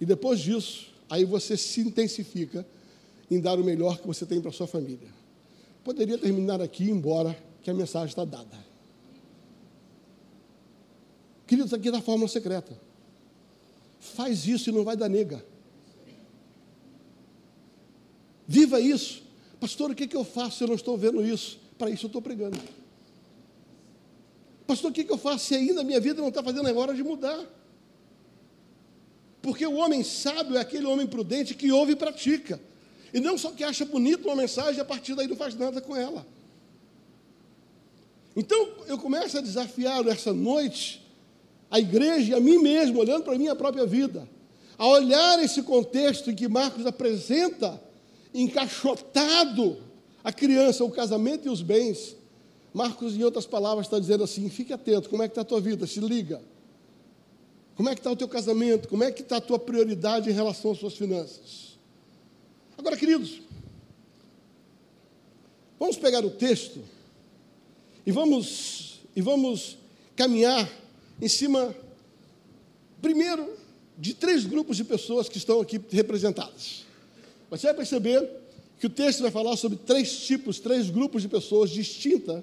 e 0.00 0.04
depois 0.04 0.40
disso, 0.40 0.92
aí 1.08 1.24
você 1.24 1.56
se 1.56 1.80
intensifica 1.80 2.66
em 3.30 3.40
dar 3.40 3.58
o 3.58 3.64
melhor 3.64 3.98
que 3.98 4.06
você 4.06 4.26
tem 4.26 4.40
para 4.40 4.50
sua 4.50 4.66
família. 4.66 5.08
Poderia 5.84 6.18
terminar 6.18 6.60
aqui, 6.60 6.90
embora 6.90 7.38
que 7.62 7.70
a 7.70 7.74
mensagem 7.74 8.08
está 8.08 8.24
dada. 8.24 8.64
Queridos, 11.46 11.72
aqui 11.72 11.90
da 11.90 12.00
fórmula 12.00 12.28
secreta. 12.28 12.76
Faz 14.00 14.46
isso 14.46 14.70
e 14.70 14.72
não 14.72 14.82
vai 14.82 14.96
dar 14.96 15.08
nega. 15.08 15.44
Viva 18.46 18.80
isso. 18.80 19.22
Pastor, 19.60 19.90
o 19.90 19.94
que, 19.94 20.06
que 20.06 20.16
eu 20.16 20.24
faço 20.24 20.58
se 20.58 20.64
eu 20.64 20.68
não 20.68 20.74
estou 20.74 20.98
vendo 20.98 21.24
isso? 21.24 21.58
Para 21.78 21.90
isso 21.90 22.06
eu 22.06 22.08
estou 22.08 22.20
pregando. 22.20 22.58
Pastor, 24.66 24.90
o 24.90 24.94
que, 24.94 25.04
que 25.04 25.12
eu 25.12 25.18
faço 25.18 25.46
se 25.46 25.54
ainda 25.54 25.82
a 25.82 25.84
minha 25.84 26.00
vida 26.00 26.20
não 26.20 26.28
está 26.28 26.42
fazendo 26.42 26.66
a 26.68 26.72
hora 26.72 26.94
de 26.94 27.02
mudar? 27.02 27.44
Porque 29.42 29.66
o 29.66 29.74
homem 29.74 30.02
sábio 30.02 30.56
é 30.56 30.60
aquele 30.60 30.86
homem 30.86 31.06
prudente 31.06 31.54
que 31.54 31.70
ouve 31.70 31.92
e 31.92 31.96
pratica. 31.96 32.60
E 33.12 33.20
não 33.20 33.36
só 33.36 33.50
que 33.50 33.62
acha 33.62 33.84
bonito 33.84 34.26
uma 34.26 34.36
mensagem 34.36 34.80
a 34.80 34.84
partir 34.84 35.14
daí 35.14 35.28
não 35.28 35.36
faz 35.36 35.54
nada 35.54 35.80
com 35.80 35.94
ela. 35.94 36.26
Então 38.34 38.70
eu 38.86 38.98
começo 38.98 39.38
a 39.38 39.40
desafiar 39.40 40.06
essa 40.08 40.32
noite 40.32 41.04
a 41.70 41.78
igreja 41.78 42.32
e 42.32 42.34
a 42.34 42.40
mim 42.40 42.58
mesmo, 42.58 43.00
olhando 43.00 43.24
para 43.24 43.34
a 43.34 43.38
minha 43.38 43.54
própria 43.54 43.84
vida, 43.84 44.28
a 44.78 44.86
olhar 44.86 45.42
esse 45.42 45.62
contexto 45.62 46.30
em 46.30 46.34
que 46.34 46.48
Marcos 46.48 46.86
apresenta 46.86 47.80
encaixotado 48.32 49.76
a 50.22 50.32
criança, 50.32 50.84
o 50.84 50.90
casamento 50.90 51.46
e 51.46 51.50
os 51.50 51.62
bens. 51.62 52.16
Marcos, 52.74 53.14
em 53.14 53.22
outras 53.22 53.46
palavras, 53.46 53.86
está 53.86 54.00
dizendo 54.00 54.24
assim: 54.24 54.50
fique 54.50 54.72
atento, 54.72 55.08
como 55.08 55.22
é 55.22 55.28
que 55.28 55.32
está 55.32 55.42
a 55.42 55.44
tua 55.44 55.60
vida? 55.60 55.86
Se 55.86 56.00
liga. 56.00 56.42
Como 57.76 57.88
é 57.88 57.94
que 57.94 58.00
está 58.00 58.10
o 58.10 58.16
teu 58.16 58.28
casamento? 58.28 58.88
Como 58.88 59.04
é 59.04 59.12
que 59.12 59.22
está 59.22 59.36
a 59.36 59.40
tua 59.40 59.60
prioridade 59.60 60.28
em 60.28 60.32
relação 60.32 60.72
às 60.72 60.78
suas 60.78 60.94
finanças? 60.94 61.78
Agora, 62.76 62.96
queridos, 62.96 63.40
vamos 65.78 65.96
pegar 65.96 66.24
o 66.24 66.30
texto 66.30 66.80
e 68.04 68.10
vamos, 68.10 69.00
e 69.14 69.22
vamos 69.22 69.78
caminhar 70.16 70.68
em 71.22 71.28
cima, 71.28 71.74
primeiro, 73.00 73.56
de 73.96 74.14
três 74.14 74.44
grupos 74.44 74.76
de 74.76 74.84
pessoas 74.84 75.28
que 75.28 75.38
estão 75.38 75.60
aqui 75.60 75.80
representadas. 75.90 76.84
Você 77.50 77.68
vai 77.68 77.74
perceber 77.74 78.28
que 78.80 78.86
o 78.86 78.90
texto 78.90 79.22
vai 79.22 79.30
falar 79.30 79.56
sobre 79.56 79.78
três 79.78 80.26
tipos, 80.26 80.58
três 80.58 80.90
grupos 80.90 81.22
de 81.22 81.28
pessoas 81.28 81.70
distintas 81.70 82.42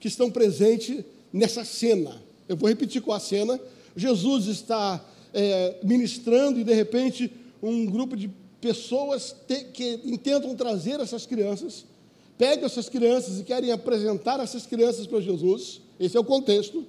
que 0.00 0.08
estão 0.08 0.30
presentes 0.30 1.04
nessa 1.32 1.64
cena. 1.64 2.20
Eu 2.48 2.56
vou 2.56 2.68
repetir 2.68 3.02
qual 3.02 3.16
a 3.16 3.20
cena. 3.20 3.60
Jesus 3.94 4.46
está 4.46 5.04
é, 5.32 5.76
ministrando 5.84 6.58
e, 6.58 6.64
de 6.64 6.74
repente, 6.74 7.30
um 7.62 7.86
grupo 7.86 8.16
de 8.16 8.30
pessoas 8.60 9.36
te, 9.46 9.64
que 9.64 10.00
intentam 10.04 10.54
trazer 10.56 10.98
essas 11.00 11.26
crianças, 11.26 11.84
pegam 12.36 12.64
essas 12.64 12.88
crianças 12.88 13.38
e 13.38 13.44
querem 13.44 13.70
apresentar 13.70 14.40
essas 14.40 14.66
crianças 14.66 15.06
para 15.06 15.20
Jesus. 15.20 15.80
Esse 15.98 16.16
é 16.16 16.20
o 16.20 16.24
contexto. 16.24 16.84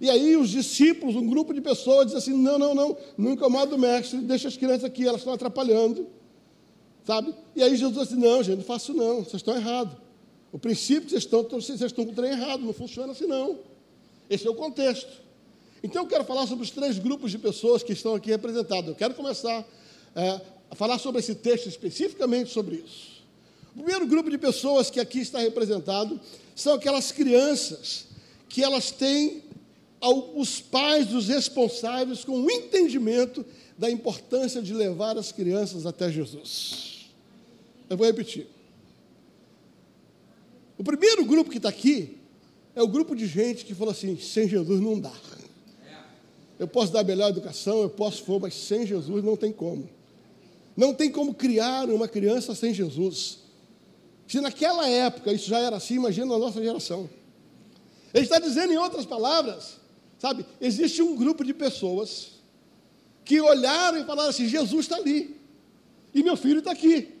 E 0.00 0.10
aí 0.10 0.36
os 0.36 0.50
discípulos, 0.50 1.14
um 1.14 1.26
grupo 1.26 1.54
de 1.54 1.60
pessoas, 1.60 2.06
diz 2.06 2.14
assim: 2.16 2.36
não, 2.36 2.58
não, 2.58 2.74
não, 2.74 2.96
não 3.16 3.32
incomoda 3.32 3.74
o 3.74 3.78
mestre, 3.78 4.18
deixa 4.20 4.48
as 4.48 4.56
crianças 4.56 4.84
aqui, 4.84 5.06
elas 5.06 5.20
estão 5.20 5.32
atrapalhando. 5.32 6.06
Sabe? 7.04 7.34
E 7.54 7.62
aí 7.62 7.76
Jesus 7.76 8.08
disse: 8.08 8.14
assim, 8.14 8.22
não, 8.22 8.42
gente, 8.42 8.58
não 8.58 8.64
faço 8.64 8.92
não, 8.92 9.22
vocês 9.22 9.36
estão 9.36 9.56
errados. 9.56 10.05
O 10.52 10.58
princípio 10.58 11.02
que 11.02 11.10
vocês 11.10 11.24
estão, 11.24 11.42
vocês 11.42 11.80
estão 11.80 12.04
com 12.04 12.12
o 12.12 12.14
trem 12.14 12.30
errado, 12.30 12.62
não 12.62 12.72
funciona 12.72 13.12
assim 13.12 13.26
não. 13.26 13.58
Esse 14.28 14.46
é 14.46 14.50
o 14.50 14.54
contexto. 14.54 15.10
Então 15.82 16.02
eu 16.02 16.08
quero 16.08 16.24
falar 16.24 16.46
sobre 16.46 16.64
os 16.64 16.70
três 16.70 16.98
grupos 16.98 17.30
de 17.30 17.38
pessoas 17.38 17.82
que 17.82 17.92
estão 17.92 18.14
aqui 18.14 18.30
representados. 18.30 18.88
Eu 18.88 18.94
quero 18.94 19.14
começar 19.14 19.66
é, 20.14 20.40
a 20.70 20.74
falar 20.74 20.98
sobre 20.98 21.20
esse 21.20 21.34
texto 21.34 21.68
especificamente 21.68 22.50
sobre 22.50 22.76
isso. 22.76 23.22
O 23.74 23.82
primeiro 23.82 24.06
grupo 24.06 24.30
de 24.30 24.38
pessoas 24.38 24.88
que 24.88 24.98
aqui 24.98 25.20
está 25.20 25.38
representado 25.38 26.18
são 26.54 26.74
aquelas 26.74 27.12
crianças 27.12 28.06
que 28.48 28.62
elas 28.62 28.90
têm 28.90 29.42
os 30.34 30.60
pais 30.60 31.06
dos 31.06 31.28
responsáveis 31.28 32.24
com 32.24 32.40
o 32.40 32.50
entendimento 32.50 33.44
da 33.76 33.90
importância 33.90 34.62
de 34.62 34.72
levar 34.72 35.18
as 35.18 35.32
crianças 35.32 35.84
até 35.84 36.10
Jesus. 36.10 37.10
Eu 37.88 37.96
vou 37.96 38.06
repetir. 38.06 38.46
O 40.78 40.84
primeiro 40.84 41.24
grupo 41.24 41.50
que 41.50 41.56
está 41.56 41.68
aqui 41.68 42.18
é 42.74 42.82
o 42.82 42.88
grupo 42.88 43.14
de 43.14 43.26
gente 43.26 43.64
que 43.64 43.74
falou 43.74 43.92
assim: 43.92 44.18
sem 44.18 44.48
Jesus 44.48 44.80
não 44.80 44.98
dá. 44.98 45.12
Eu 46.58 46.66
posso 46.66 46.92
dar 46.92 47.00
a 47.00 47.04
melhor 47.04 47.28
educação, 47.28 47.82
eu 47.82 47.90
posso 47.90 48.24
for, 48.24 48.40
mas 48.40 48.54
sem 48.54 48.86
Jesus 48.86 49.22
não 49.22 49.36
tem 49.36 49.52
como. 49.52 49.88
Não 50.76 50.94
tem 50.94 51.10
como 51.10 51.34
criar 51.34 51.88
uma 51.90 52.08
criança 52.08 52.54
sem 52.54 52.72
Jesus. 52.72 53.40
Se 54.26 54.40
naquela 54.40 54.88
época 54.88 55.32
isso 55.32 55.48
já 55.48 55.58
era 55.58 55.76
assim, 55.76 55.94
imagina 55.94 56.26
na 56.26 56.38
nossa 56.38 56.62
geração. 56.62 57.08
Ele 58.12 58.24
está 58.24 58.38
dizendo, 58.38 58.72
em 58.72 58.78
outras 58.78 59.04
palavras, 59.04 59.78
Sabe, 60.18 60.46
existe 60.60 61.02
um 61.02 61.14
grupo 61.14 61.44
de 61.44 61.52
pessoas 61.52 62.28
que 63.24 63.40
olharam 63.40 63.98
e 63.98 64.04
falaram 64.04 64.30
assim: 64.30 64.48
Jesus 64.48 64.86
está 64.86 64.96
ali, 64.96 65.36
e 66.14 66.22
meu 66.22 66.36
filho 66.36 66.60
está 66.60 66.72
aqui. 66.72 67.15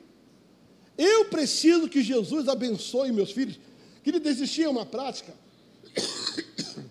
Eu 0.96 1.26
preciso 1.26 1.88
que 1.88 2.02
Jesus 2.02 2.48
abençoe 2.48 3.12
meus 3.12 3.30
filhos. 3.30 3.58
Que 4.02 4.10
ele 4.10 4.20
desistia 4.20 4.70
uma 4.70 4.86
prática 4.86 5.34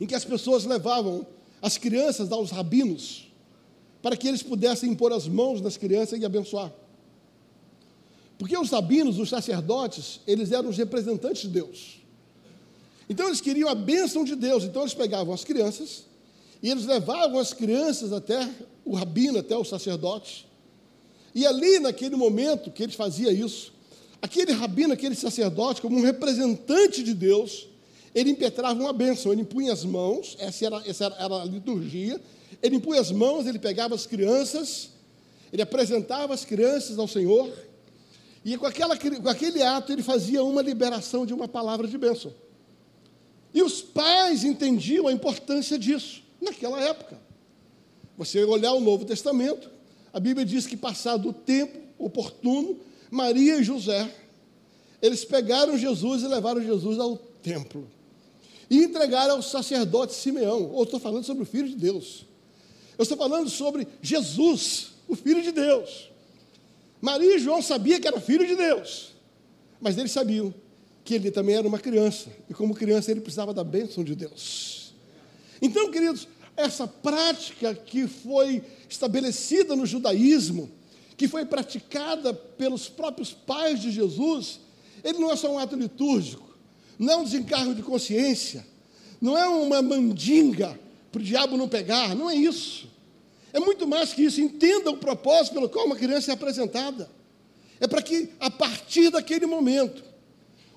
em 0.00 0.06
que 0.06 0.14
as 0.14 0.24
pessoas 0.24 0.64
levavam 0.64 1.26
as 1.62 1.78
crianças 1.78 2.30
aos 2.30 2.50
rabinos 2.50 3.26
para 4.02 4.16
que 4.16 4.28
eles 4.28 4.42
pudessem 4.42 4.90
impor 4.90 5.12
as 5.12 5.26
mãos 5.26 5.60
nas 5.60 5.76
crianças 5.76 6.20
e 6.20 6.24
abençoar. 6.24 6.72
Porque 8.38 8.56
os 8.56 8.70
rabinos, 8.70 9.18
os 9.18 9.28
sacerdotes, 9.28 10.20
eles 10.26 10.52
eram 10.52 10.68
os 10.68 10.76
representantes 10.76 11.42
de 11.42 11.48
Deus. 11.48 12.00
Então 13.08 13.26
eles 13.26 13.40
queriam 13.40 13.68
a 13.68 13.74
bênção 13.74 14.24
de 14.24 14.36
Deus. 14.36 14.64
Então 14.64 14.82
eles 14.82 14.94
pegavam 14.94 15.32
as 15.32 15.44
crianças 15.44 16.04
e 16.62 16.70
eles 16.70 16.84
levavam 16.84 17.38
as 17.38 17.52
crianças 17.52 18.12
até 18.12 18.48
o 18.84 18.94
rabino, 18.94 19.38
até 19.38 19.56
o 19.56 19.64
sacerdote. 19.64 20.45
E 21.36 21.44
ali, 21.44 21.78
naquele 21.78 22.16
momento 22.16 22.70
que 22.70 22.82
eles 22.82 22.94
faziam 22.94 23.30
isso, 23.30 23.70
aquele 24.22 24.52
rabino, 24.52 24.94
aquele 24.94 25.14
sacerdote, 25.14 25.82
como 25.82 25.98
um 25.98 26.00
representante 26.00 27.02
de 27.02 27.12
Deus, 27.12 27.68
ele 28.14 28.30
impetrava 28.30 28.80
uma 28.80 28.90
bênção, 28.90 29.32
ele 29.32 29.42
impunha 29.42 29.70
as 29.70 29.84
mãos, 29.84 30.34
essa 30.40 30.64
era, 30.64 30.82
essa 30.86 31.04
era 31.04 31.42
a 31.42 31.44
liturgia, 31.44 32.18
ele 32.62 32.76
impunha 32.76 33.02
as 33.02 33.12
mãos, 33.12 33.46
ele 33.46 33.58
pegava 33.58 33.94
as 33.94 34.06
crianças, 34.06 34.92
ele 35.52 35.60
apresentava 35.60 36.32
as 36.32 36.42
crianças 36.42 36.98
ao 36.98 37.06
Senhor, 37.06 37.52
e 38.42 38.56
com, 38.56 38.64
aquela, 38.64 38.96
com 38.96 39.28
aquele 39.28 39.62
ato 39.62 39.92
ele 39.92 40.02
fazia 40.02 40.42
uma 40.42 40.62
liberação 40.62 41.26
de 41.26 41.34
uma 41.34 41.46
palavra 41.46 41.86
de 41.86 41.98
bênção. 41.98 42.32
E 43.52 43.62
os 43.62 43.82
pais 43.82 44.42
entendiam 44.42 45.06
a 45.06 45.12
importância 45.12 45.78
disso 45.78 46.22
naquela 46.40 46.80
época. 46.80 47.20
Você 48.16 48.42
olhar 48.42 48.72
o 48.72 48.80
Novo 48.80 49.04
Testamento, 49.04 49.75
a 50.16 50.18
Bíblia 50.18 50.46
diz 50.46 50.66
que 50.66 50.78
passado 50.78 51.28
o 51.28 51.32
tempo 51.34 51.78
oportuno, 51.98 52.80
Maria 53.10 53.56
e 53.56 53.62
José, 53.62 54.10
eles 55.02 55.26
pegaram 55.26 55.76
Jesus 55.76 56.22
e 56.22 56.26
levaram 56.26 56.62
Jesus 56.62 56.98
ao 56.98 57.18
templo. 57.18 57.86
E 58.70 58.78
entregaram 58.78 59.34
ao 59.34 59.42
sacerdote 59.42 60.14
Simeão. 60.14 60.72
Ou 60.72 60.84
estou 60.84 60.98
falando 60.98 61.24
sobre 61.24 61.42
o 61.42 61.46
Filho 61.46 61.68
de 61.68 61.76
Deus. 61.76 62.24
Eu 62.96 63.02
estou 63.02 63.18
falando 63.18 63.50
sobre 63.50 63.86
Jesus, 64.00 64.92
o 65.06 65.14
Filho 65.14 65.42
de 65.42 65.52
Deus. 65.52 66.08
Maria 66.98 67.36
e 67.36 67.38
João 67.38 67.60
sabiam 67.60 68.00
que 68.00 68.08
era 68.08 68.18
filho 68.18 68.46
de 68.46 68.56
Deus, 68.56 69.12
mas 69.78 69.98
eles 69.98 70.12
sabiam 70.12 70.54
que 71.04 71.12
ele 71.12 71.30
também 71.30 71.56
era 71.56 71.68
uma 71.68 71.78
criança, 71.78 72.30
e 72.48 72.54
como 72.54 72.74
criança 72.74 73.10
ele 73.10 73.20
precisava 73.20 73.52
da 73.52 73.62
bênção 73.62 74.02
de 74.02 74.14
Deus. 74.14 74.94
Então, 75.60 75.90
queridos, 75.90 76.26
essa 76.56 76.86
prática 76.86 77.74
que 77.74 78.06
foi 78.06 78.62
estabelecida 78.88 79.76
no 79.76 79.84
judaísmo, 79.84 80.70
que 81.16 81.28
foi 81.28 81.44
praticada 81.44 82.32
pelos 82.32 82.88
próprios 82.88 83.32
pais 83.32 83.80
de 83.80 83.90
Jesus, 83.90 84.60
ele 85.04 85.18
não 85.18 85.30
é 85.30 85.36
só 85.36 85.52
um 85.52 85.58
ato 85.58 85.76
litúrgico, 85.76 86.56
não 86.98 87.12
é 87.12 87.16
um 87.16 87.24
desencargo 87.24 87.74
de 87.74 87.82
consciência, 87.82 88.66
não 89.20 89.36
é 89.36 89.48
uma 89.48 89.82
mandinga 89.82 90.78
para 91.12 91.20
o 91.20 91.24
diabo 91.24 91.56
não 91.56 91.68
pegar, 91.68 92.14
não 92.14 92.28
é 92.28 92.34
isso. 92.34 92.88
É 93.52 93.60
muito 93.60 93.86
mais 93.86 94.12
que 94.12 94.22
isso. 94.22 94.40
Entenda 94.40 94.90
o 94.90 94.98
propósito 94.98 95.54
pelo 95.54 95.68
qual 95.68 95.86
uma 95.86 95.96
criança 95.96 96.30
é 96.30 96.34
apresentada. 96.34 97.10
É 97.80 97.86
para 97.86 98.02
que, 98.02 98.30
a 98.38 98.50
partir 98.50 99.10
daquele 99.10 99.46
momento, 99.46 100.04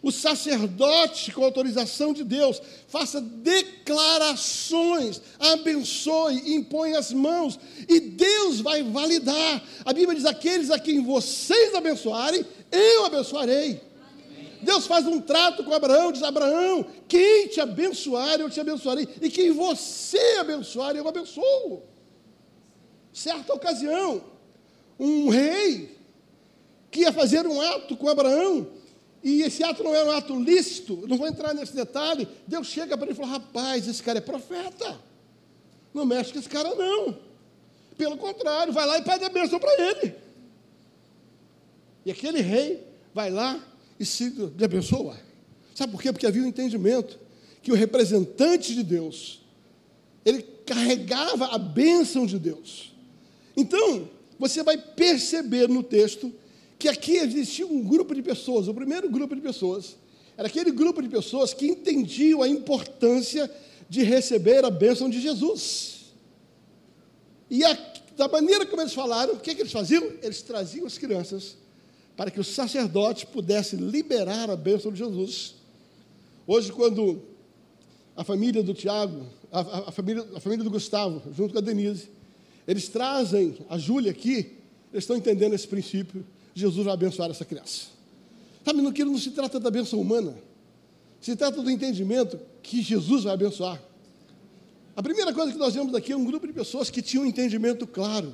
o 0.01 0.11
sacerdote, 0.11 1.31
com 1.31 1.43
autorização 1.43 2.13
de 2.13 2.23
Deus, 2.23 2.61
faça 2.87 3.19
declarações, 3.19 5.21
abençoe, 5.39 6.55
impõe 6.55 6.95
as 6.95 7.11
mãos, 7.11 7.59
e 7.87 7.99
Deus 7.99 8.61
vai 8.61 8.81
validar. 8.81 9.61
A 9.83 9.93
Bíblia 9.93 10.15
diz: 10.15 10.25
aqueles 10.25 10.71
a 10.71 10.79
quem 10.79 11.01
vocês 11.01 11.75
abençoarem, 11.75 12.45
eu 12.71 13.05
abençoarei. 13.05 13.81
Deus 14.61 14.85
faz 14.85 15.07
um 15.07 15.21
trato 15.21 15.63
com 15.63 15.73
Abraão, 15.73 16.11
diz: 16.11 16.23
Abraão, 16.23 16.85
quem 17.07 17.47
te 17.47 17.59
abençoar, 17.59 18.39
eu 18.39 18.49
te 18.49 18.59
abençoarei, 18.59 19.07
e 19.21 19.29
quem 19.29 19.51
você 19.51 20.37
abençoar, 20.39 20.95
eu 20.95 21.07
abençoo. 21.07 21.83
certa 23.11 23.53
ocasião, 23.53 24.23
um 24.97 25.29
rei 25.29 25.97
que 26.91 27.01
ia 27.01 27.13
fazer 27.13 27.45
um 27.45 27.61
ato 27.61 27.95
com 27.95 28.09
Abraão, 28.09 28.67
e 29.23 29.41
esse 29.41 29.63
ato 29.63 29.83
não 29.83 29.93
era 29.93 30.09
um 30.09 30.11
ato 30.11 30.39
lícito, 30.39 31.05
não 31.07 31.17
vou 31.17 31.27
entrar 31.27 31.53
nesse 31.53 31.75
detalhe. 31.75 32.27
Deus 32.47 32.67
chega 32.67 32.97
para 32.97 33.07
ele 33.07 33.13
e 33.13 33.15
fala: 33.15 33.33
rapaz, 33.33 33.87
esse 33.87 34.01
cara 34.01 34.19
é 34.19 34.21
profeta. 34.21 34.99
Não 35.93 36.05
mexe 36.05 36.31
com 36.31 36.39
esse 36.39 36.49
cara, 36.49 36.73
não. 36.75 37.17
Pelo 37.97 38.17
contrário, 38.17 38.71
vai 38.71 38.85
lá 38.85 38.97
e 38.97 39.01
pede 39.01 39.25
a 39.25 39.29
bênção 39.29 39.59
para 39.59 39.71
ele. 39.81 40.15
E 42.05 42.11
aquele 42.11 42.39
rei 42.39 42.87
vai 43.13 43.29
lá 43.29 43.61
e 43.99 44.05
se 44.05 44.33
abençoa. 44.63 45.17
Sabe 45.75 45.91
por 45.91 46.01
quê? 46.01 46.11
Porque 46.11 46.27
havia 46.27 46.41
um 46.41 46.47
entendimento 46.47 47.19
que 47.61 47.71
o 47.71 47.75
representante 47.75 48.73
de 48.73 48.83
Deus, 48.83 49.41
ele 50.23 50.41
carregava 50.65 51.47
a 51.47 51.57
bênção 51.57 52.25
de 52.25 52.39
Deus. 52.39 52.93
Então, 53.55 54.09
você 54.37 54.63
vai 54.63 54.77
perceber 54.77 55.67
no 55.67 55.83
texto 55.83 56.33
que 56.79 56.87
aqui 56.87 57.17
existia 57.17 57.67
um 57.67 57.83
grupo 57.83 58.15
de 58.15 58.23
pessoas, 58.23 58.69
o 58.69 58.73
primeiro 58.73 59.09
grupo 59.09 59.35
de 59.35 59.41
pessoas, 59.41 59.97
era 60.37 60.47
aquele 60.47 60.71
grupo 60.71 61.01
de 61.01 61.09
pessoas 61.09 61.53
que 61.53 61.67
entendiam 61.67 62.41
a 62.41 62.47
importância 62.47 63.51
de 63.89 64.01
receber 64.01 64.63
a 64.63 64.71
bênção 64.71 65.09
de 65.09 65.19
Jesus. 65.19 66.13
E 67.49 67.65
a, 67.65 67.73
da 68.15 68.29
maneira 68.29 68.65
como 68.65 68.81
eles 68.81 68.93
falaram, 68.93 69.33
o 69.33 69.39
que, 69.39 69.53
que 69.53 69.61
eles 69.61 69.73
faziam? 69.73 70.09
Eles 70.23 70.41
traziam 70.41 70.87
as 70.87 70.97
crianças 70.97 71.57
para 72.15 72.31
que 72.31 72.39
o 72.39 72.43
sacerdote 72.45 73.25
pudesse 73.25 73.75
liberar 73.75 74.49
a 74.49 74.55
bênção 74.55 74.89
de 74.89 74.99
Jesus. 74.99 75.55
Hoje, 76.47 76.71
quando 76.71 77.21
a 78.15 78.23
família 78.23 78.63
do 78.63 78.73
Tiago, 78.73 79.25
a, 79.51 79.59
a, 79.59 79.89
a, 79.89 79.91
família, 79.91 80.25
a 80.33 80.39
família 80.39 80.63
do 80.63 80.71
Gustavo, 80.71 81.21
junto 81.33 81.51
com 81.51 81.59
a 81.59 81.61
Denise, 81.61 82.09
eles 82.65 82.87
trazem 82.87 83.57
a 83.67 83.77
Júlia 83.77 84.11
aqui, 84.11 84.57
eles 84.93 85.03
estão 85.03 85.17
entendendo 85.17 85.53
esse 85.53 85.67
princípio 85.67 86.25
Jesus 86.59 86.85
vai 86.85 86.93
abençoar 86.93 87.29
essa 87.29 87.45
criança. 87.45 87.87
Sabe, 88.63 88.81
no 88.81 88.91
que 88.91 89.03
não 89.03 89.17
se 89.17 89.31
trata 89.31 89.59
da 89.59 89.71
bênção 89.71 89.99
humana, 89.99 90.35
se 91.21 91.35
trata 91.35 91.61
do 91.61 91.69
entendimento 91.69 92.39
que 92.61 92.81
Jesus 92.81 93.23
vai 93.23 93.33
abençoar. 93.33 93.81
A 94.95 95.01
primeira 95.01 95.33
coisa 95.33 95.51
que 95.51 95.57
nós 95.57 95.73
vemos 95.73 95.93
aqui 95.95 96.11
é 96.11 96.17
um 96.17 96.25
grupo 96.25 96.45
de 96.45 96.53
pessoas 96.53 96.89
que 96.89 97.01
tinham 97.01 97.23
um 97.23 97.27
entendimento 97.27 97.87
claro, 97.87 98.33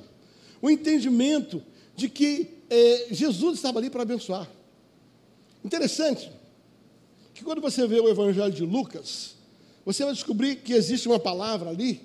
o 0.61 0.67
um 0.67 0.69
entendimento 0.69 1.61
de 1.95 2.09
que 2.09 2.49
é, 2.69 3.07
Jesus 3.11 3.55
estava 3.55 3.79
ali 3.79 3.89
para 3.89 4.01
abençoar. 4.01 4.49
Interessante 5.63 6.31
que 7.33 7.43
quando 7.43 7.61
você 7.61 7.85
vê 7.85 7.99
o 7.99 8.09
Evangelho 8.09 8.51
de 8.51 8.63
Lucas, 8.63 9.35
você 9.85 10.03
vai 10.03 10.13
descobrir 10.13 10.57
que 10.57 10.73
existe 10.73 11.07
uma 11.07 11.19
palavra 11.19 11.69
ali 11.69 12.01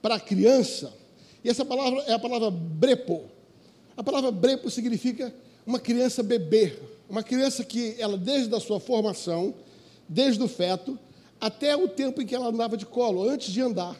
para 0.00 0.20
criança, 0.20 0.92
e 1.42 1.48
essa 1.48 1.64
palavra 1.64 2.00
é 2.02 2.12
a 2.12 2.18
palavra 2.18 2.50
brepo. 2.50 3.24
A 3.96 4.02
palavra 4.02 4.30
brepo 4.30 4.70
significa 4.70 5.34
uma 5.66 5.80
criança 5.80 6.22
bebê, 6.22 6.78
uma 7.08 7.22
criança 7.22 7.64
que 7.64 7.94
ela, 7.98 8.16
desde 8.18 8.54
a 8.54 8.60
sua 8.60 8.78
formação, 8.78 9.54
desde 10.08 10.42
o 10.42 10.48
feto, 10.48 10.98
até 11.40 11.76
o 11.76 11.88
tempo 11.88 12.20
em 12.20 12.26
que 12.26 12.34
ela 12.34 12.48
andava 12.48 12.76
de 12.76 12.86
colo, 12.86 13.28
antes 13.28 13.52
de 13.52 13.60
andar. 13.60 13.96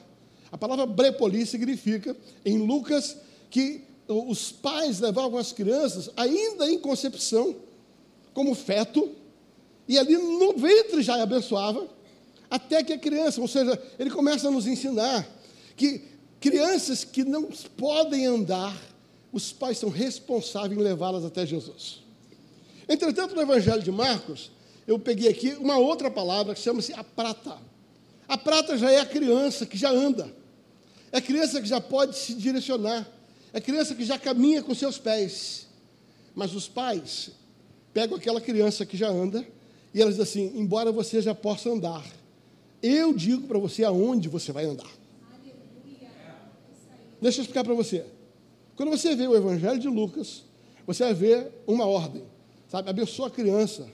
A 0.51 0.59
palavra 0.59 0.87
brepoli 0.87 1.45
significa, 1.47 2.17
em 2.45 2.59
Lucas, 2.59 3.17
que 3.51 3.85
os 4.09 4.53
pais 4.53 5.01
levavam 5.01 5.39
as 5.39 5.53
crianças, 5.53 6.11
ainda 6.17 6.71
em 6.71 6.79
concepção, 6.79 7.57
como 8.33 8.55
feto, 8.55 9.11
e 9.89 9.99
ali 9.99 10.17
no 10.17 10.53
ventre 10.57 11.03
já 11.03 11.23
abençoava, 11.23 11.89
até 12.51 12.83
que 12.83 12.93
a 12.93 12.99
criança, 12.99 13.41
ou 13.41 13.49
seja, 13.49 13.81
ele 13.99 14.11
começa 14.11 14.49
a 14.49 14.51
nos 14.51 14.67
ensinar 14.67 15.27
que 15.77 16.03
crianças 16.41 17.03
que 17.03 17.25
não 17.25 17.49
podem 17.77 18.27
andar, 18.27 18.77
os 19.33 19.53
pais 19.53 19.79
são 19.79 19.91
responsáveis 19.91 20.79
em 20.79 20.83
levá-las 20.83 21.25
até 21.25 21.45
Jesus. 21.45 22.03
Entretanto, 22.89 23.35
no 23.35 23.43
Evangelho 23.43 23.83
de 23.83 23.91
Marcos, 23.91 24.51
eu 24.87 24.99
peguei 24.99 25.29
aqui 25.29 25.53
uma 25.55 25.77
outra 25.77 26.11
palavra 26.11 26.55
que 26.55 26.61
chama-se 26.61 26.93
a 26.93 27.03
prata. 27.03 27.59
A 28.29 28.39
prata 28.39 28.77
já 28.79 28.91
é 28.91 29.01
a 29.01 29.07
criança 29.07 29.67
que 29.67 29.77
já 29.77 29.91
anda, 29.91 30.33
é 31.13 31.19
a 31.19 31.23
criança 31.23 31.61
que 31.61 31.69
já 31.69 31.81
pode 31.81 32.17
se 32.17 32.35
direcionar, 32.35 33.09
é 33.53 33.59
a 33.59 33.61
criança 33.61 33.95
que 33.95 34.05
já 34.05 34.19
caminha 34.19 34.63
com 34.63 34.75
seus 34.75 34.99
pés. 34.99 35.67
Mas 36.35 36.55
os 36.55 36.69
pais 36.69 37.31
pegam 37.93 38.17
aquela 38.17 38.41
criança 38.41 38.85
que 38.85 38.97
já 38.97 39.09
anda 39.09 39.47
e 39.95 40.01
elas 40.01 40.17
dizem 40.17 40.47
assim: 40.47 40.59
embora 40.59 40.93
você 40.93 41.21
já 41.23 41.35
possa 41.35 41.71
andar, 41.71 42.05
eu 42.83 43.15
digo 43.15 43.47
para 43.47 43.59
você 43.59 43.83
aonde 43.85 44.29
você 44.29 44.53
vai 44.53 44.65
andar. 44.65 44.91
Deixa 47.21 47.41
eu 47.41 47.43
explicar 47.43 47.65
para 47.65 47.75
você. 47.75 48.05
Quando 48.77 48.91
você 48.91 49.17
vê 49.17 49.27
o 49.27 49.35
Evangelho 49.35 49.81
de 49.81 49.89
Lucas, 49.89 50.45
você 50.87 51.03
vai 51.03 51.15
ver 51.15 51.49
uma 51.67 51.87
ordem, 51.87 52.23
sabe? 52.69 52.91
Abençoa 52.91 53.29
a 53.29 53.31
criança, 53.31 53.89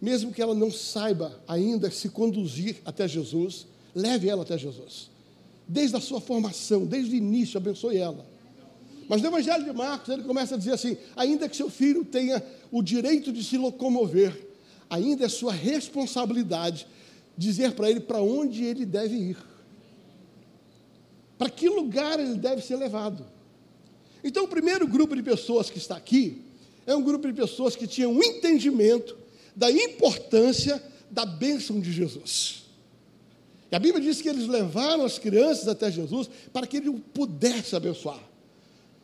mesmo 0.00 0.32
que 0.32 0.40
ela 0.40 0.54
não 0.54 0.70
saiba 0.70 1.38
ainda 1.46 1.90
se 1.90 2.08
conduzir 2.08 2.78
até 2.84 3.06
Jesus, 3.06 3.66
leve 3.94 4.28
ela 4.28 4.42
até 4.42 4.56
Jesus. 4.56 5.10
Desde 5.68 5.96
a 5.96 6.00
sua 6.00 6.20
formação, 6.20 6.86
desde 6.86 7.14
o 7.14 7.16
início, 7.16 7.58
abençoe 7.58 7.98
ela. 7.98 8.26
Mas 9.08 9.20
no 9.20 9.28
Evangelho 9.28 9.64
de 9.64 9.72
Marcos, 9.72 10.08
ele 10.08 10.22
começa 10.22 10.54
a 10.54 10.58
dizer 10.58 10.72
assim: 10.72 10.96
ainda 11.14 11.48
que 11.48 11.56
seu 11.56 11.68
filho 11.68 12.04
tenha 12.04 12.42
o 12.70 12.82
direito 12.82 13.30
de 13.30 13.44
se 13.44 13.58
locomover, 13.58 14.48
ainda 14.88 15.26
é 15.26 15.28
sua 15.28 15.52
responsabilidade 15.52 16.86
dizer 17.36 17.72
para 17.72 17.90
ele 17.90 18.00
para 18.00 18.20
onde 18.22 18.64
ele 18.64 18.86
deve 18.86 19.14
ir, 19.14 19.36
para 21.36 21.50
que 21.50 21.68
lugar 21.68 22.18
ele 22.18 22.36
deve 22.36 22.62
ser 22.62 22.76
levado. 22.76 23.24
Então, 24.24 24.44
o 24.44 24.48
primeiro 24.48 24.86
grupo 24.86 25.16
de 25.16 25.22
pessoas 25.22 25.68
que 25.68 25.78
está 25.78 25.96
aqui 25.96 26.42
é 26.86 26.94
um 26.94 27.02
grupo 27.02 27.26
de 27.26 27.34
pessoas 27.34 27.76
que 27.76 27.86
tinham 27.86 28.12
um 28.12 28.22
entendimento 28.22 29.16
da 29.54 29.70
importância 29.70 30.82
da 31.10 31.24
bênção 31.26 31.80
de 31.80 31.92
Jesus. 31.92 32.62
E 33.70 33.76
a 33.76 33.78
Bíblia 33.78 34.02
diz 34.02 34.20
que 34.20 34.28
eles 34.28 34.46
levaram 34.46 35.04
as 35.04 35.18
crianças 35.18 35.68
até 35.68 35.90
Jesus 35.90 36.28
para 36.52 36.66
que 36.66 36.78
ele 36.78 36.90
pudesse 37.14 37.74
abençoar. 37.74 38.20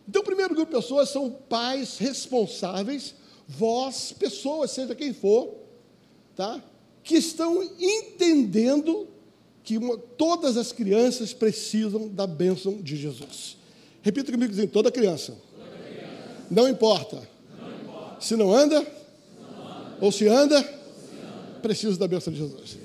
Então, 0.08 0.22
o 0.22 0.24
primeiro 0.24 0.54
grupo 0.54 0.70
de 0.72 0.80
pessoas 0.80 1.10
são 1.10 1.30
pais 1.30 1.98
responsáveis, 1.98 3.14
vós, 3.46 4.12
pessoas, 4.12 4.70
seja 4.70 4.94
quem 4.94 5.12
for, 5.12 5.54
tá? 6.34 6.62
que 7.04 7.16
estão 7.16 7.62
entendendo 7.62 9.08
que 9.62 9.76
uma, 9.76 9.98
todas 9.98 10.56
as 10.56 10.72
crianças 10.72 11.34
precisam 11.34 12.08
da 12.08 12.26
bênção 12.26 12.80
de 12.80 12.96
Jesus. 12.96 13.57
Repita 14.02 14.32
comigo 14.32 14.50
dizendo, 14.50 14.70
toda 14.70 14.90
criança. 14.90 15.36
Toda 15.56 15.70
criança. 15.78 16.46
Não, 16.50 16.68
importa. 16.68 17.28
não 17.60 17.76
importa. 17.76 18.20
Se 18.20 18.36
não 18.36 18.52
anda, 18.52 18.80
se 18.80 18.86
não 19.40 19.68
anda. 19.68 19.96
ou 20.00 20.12
se 20.12 20.28
anda, 20.28 20.62
se 20.62 20.68
anda. 20.68 21.60
precisa 21.60 21.96
da 21.98 22.08
bênção 22.08 22.32
de 22.32 22.38
Jesus. 22.38 22.78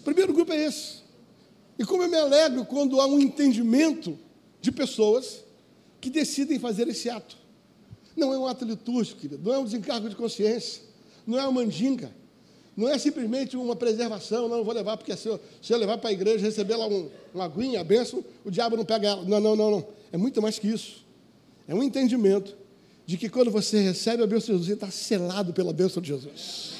O 0.00 0.04
primeiro 0.04 0.32
grupo 0.32 0.52
é 0.52 0.64
esse. 0.64 0.96
E 1.78 1.84
como 1.84 2.02
eu 2.02 2.08
me 2.08 2.16
alegro 2.16 2.64
quando 2.64 3.00
há 3.00 3.06
um 3.06 3.18
entendimento 3.18 4.18
de 4.60 4.72
pessoas 4.72 5.44
que 6.00 6.10
decidem 6.10 6.58
fazer 6.58 6.88
esse 6.88 7.10
ato. 7.10 7.36
Não 8.16 8.32
é 8.32 8.38
um 8.38 8.46
ato 8.46 8.64
litúrgico, 8.64 9.20
querido, 9.20 9.42
não 9.44 9.54
é 9.54 9.58
um 9.58 9.64
desencargo 9.64 10.08
de 10.08 10.16
consciência, 10.16 10.82
não 11.26 11.38
é 11.38 11.42
uma 11.42 11.52
mandinga, 11.52 12.10
não 12.76 12.90
é 12.90 12.98
simplesmente 12.98 13.56
uma 13.56 13.74
preservação, 13.74 14.48
não, 14.48 14.62
vou 14.62 14.74
levar, 14.74 14.98
porque 14.98 15.16
se 15.16 15.26
eu, 15.26 15.40
se 15.62 15.72
eu 15.72 15.78
levar 15.78 15.96
para 15.96 16.10
a 16.10 16.12
igreja, 16.12 16.44
receber 16.44 16.76
lá 16.76 16.86
um, 16.86 17.08
uma 17.32 17.44
aguinha, 17.44 17.80
a 17.80 17.84
benção, 17.84 18.22
o 18.44 18.50
diabo 18.50 18.76
não 18.76 18.84
pega 18.84 19.08
ela. 19.08 19.24
Não, 19.24 19.40
não, 19.40 19.56
não, 19.56 19.70
não. 19.70 19.88
É 20.12 20.18
muito 20.18 20.42
mais 20.42 20.58
que 20.58 20.68
isso. 20.68 21.02
É 21.66 21.74
um 21.74 21.82
entendimento 21.82 22.54
de 23.06 23.16
que 23.16 23.30
quando 23.30 23.50
você 23.50 23.80
recebe 23.80 24.22
a 24.22 24.26
bênção 24.26 24.54
de 24.54 24.62
Jesus, 24.62 24.66
você 24.66 24.74
está 24.74 24.90
selado 24.90 25.54
pela 25.54 25.72
bênção 25.72 26.02
de 26.02 26.08
Jesus. 26.08 26.74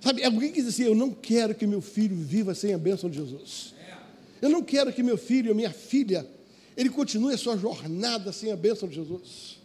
Sabe, 0.00 0.24
alguém 0.24 0.50
que 0.50 0.62
diz 0.62 0.68
assim, 0.68 0.84
eu 0.84 0.94
não 0.94 1.10
quero 1.10 1.54
que 1.54 1.66
meu 1.66 1.82
filho 1.82 2.16
viva 2.16 2.54
sem 2.54 2.72
a 2.72 2.78
bênção 2.78 3.10
de 3.10 3.18
Jesus. 3.18 3.74
Eu 4.40 4.48
não 4.48 4.62
quero 4.62 4.92
que 4.92 5.02
meu 5.02 5.18
filho 5.18 5.54
minha 5.54 5.72
filha, 5.72 6.26
ele 6.74 6.88
continue 6.88 7.34
a 7.34 7.38
sua 7.38 7.56
jornada 7.58 8.32
sem 8.32 8.50
a 8.50 8.56
bênção 8.56 8.88
de 8.88 8.94
Jesus. 8.94 9.58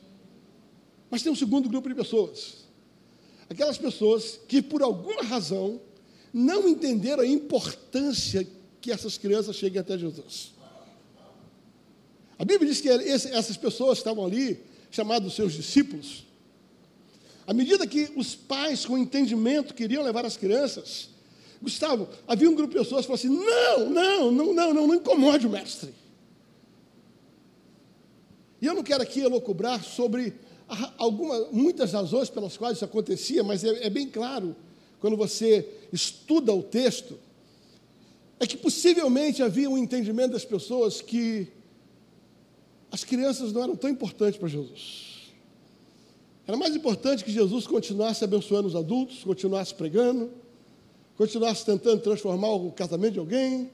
Mas 1.10 1.24
tem 1.24 1.32
um 1.32 1.36
segundo 1.36 1.70
grupo 1.70 1.88
de 1.88 1.96
pessoas 1.96 2.61
aquelas 3.52 3.78
pessoas 3.78 4.40
que, 4.48 4.62
por 4.62 4.82
alguma 4.82 5.24
razão, 5.24 5.82
não 6.34 6.70
entenderam 6.70 7.22
a 7.22 7.28
importância 7.28 8.48
que 8.80 8.90
essas 8.90 9.18
crianças 9.18 9.58
cheguem 9.58 9.80
até 9.80 9.98
Jesus. 9.98 10.54
A 12.40 12.46
Bíblia 12.46 12.72
diz 12.72 12.80
que 12.80 12.88
essas 12.90 13.58
pessoas 13.58 13.98
estavam 13.98 14.26
ali, 14.26 14.64
chamados 14.90 15.36
seus 15.36 15.52
discípulos. 15.52 16.26
À 17.46 17.54
medida 17.54 17.86
que 17.86 18.10
os 18.16 18.34
pais, 18.34 18.86
com 18.86 18.98
entendimento, 18.98 19.74
queriam 19.74 20.02
levar 20.02 20.26
as 20.26 20.38
crianças, 20.38 21.10
Gustavo, 21.62 22.08
havia 22.26 22.50
um 22.50 22.56
grupo 22.56 22.74
de 22.74 22.80
pessoas 22.80 23.06
que 23.06 23.12
falaram 23.12 23.38
assim: 23.38 23.46
não, 23.46 23.90
não, 23.90 24.32
não, 24.32 24.54
não, 24.54 24.74
não, 24.74 24.88
não 24.88 24.96
incomode 24.96 25.46
o 25.46 25.50
mestre. 25.50 25.94
E 28.62 28.66
eu 28.66 28.74
não 28.74 28.82
quero 28.82 29.04
aqui 29.04 29.20
elocubrar 29.20 29.84
sobre 29.84 30.34
alguma, 30.98 31.48
muitas 31.52 31.92
razões 31.92 32.30
pelas 32.30 32.56
quais 32.56 32.78
isso 32.78 32.86
acontecia, 32.86 33.44
mas 33.44 33.64
é, 33.64 33.86
é 33.86 33.90
bem 33.90 34.08
claro 34.08 34.56
quando 35.00 35.18
você 35.18 35.68
estuda 35.92 36.54
o 36.54 36.64
texto, 36.64 37.18
é 38.40 38.48
que 38.48 38.56
possivelmente 38.56 39.44
havia 39.44 39.70
um 39.70 39.78
entendimento 39.78 40.32
das 40.32 40.46
pessoas 40.46 41.02
que 41.02 41.48
as 42.92 43.04
crianças 43.04 43.52
não 43.52 43.64
eram 43.64 43.76
tão 43.76 43.90
importantes 43.90 44.40
para 44.40 44.48
Jesus. 44.48 45.32
Era 46.48 46.58
mais 46.58 46.76
importante 46.76 47.24
que 47.24 47.32
Jesus 47.32 47.68
continuasse 47.68 48.24
abençoando 48.24 48.68
os 48.68 48.76
adultos, 48.76 49.24
continuasse 49.24 49.74
pregando, 49.74 50.32
continuasse 51.16 51.66
tentando 51.66 52.02
transformar 52.02 52.52
o 52.52 52.72
casamento 52.72 53.14
de 53.14 53.20
alguém, 53.20 53.72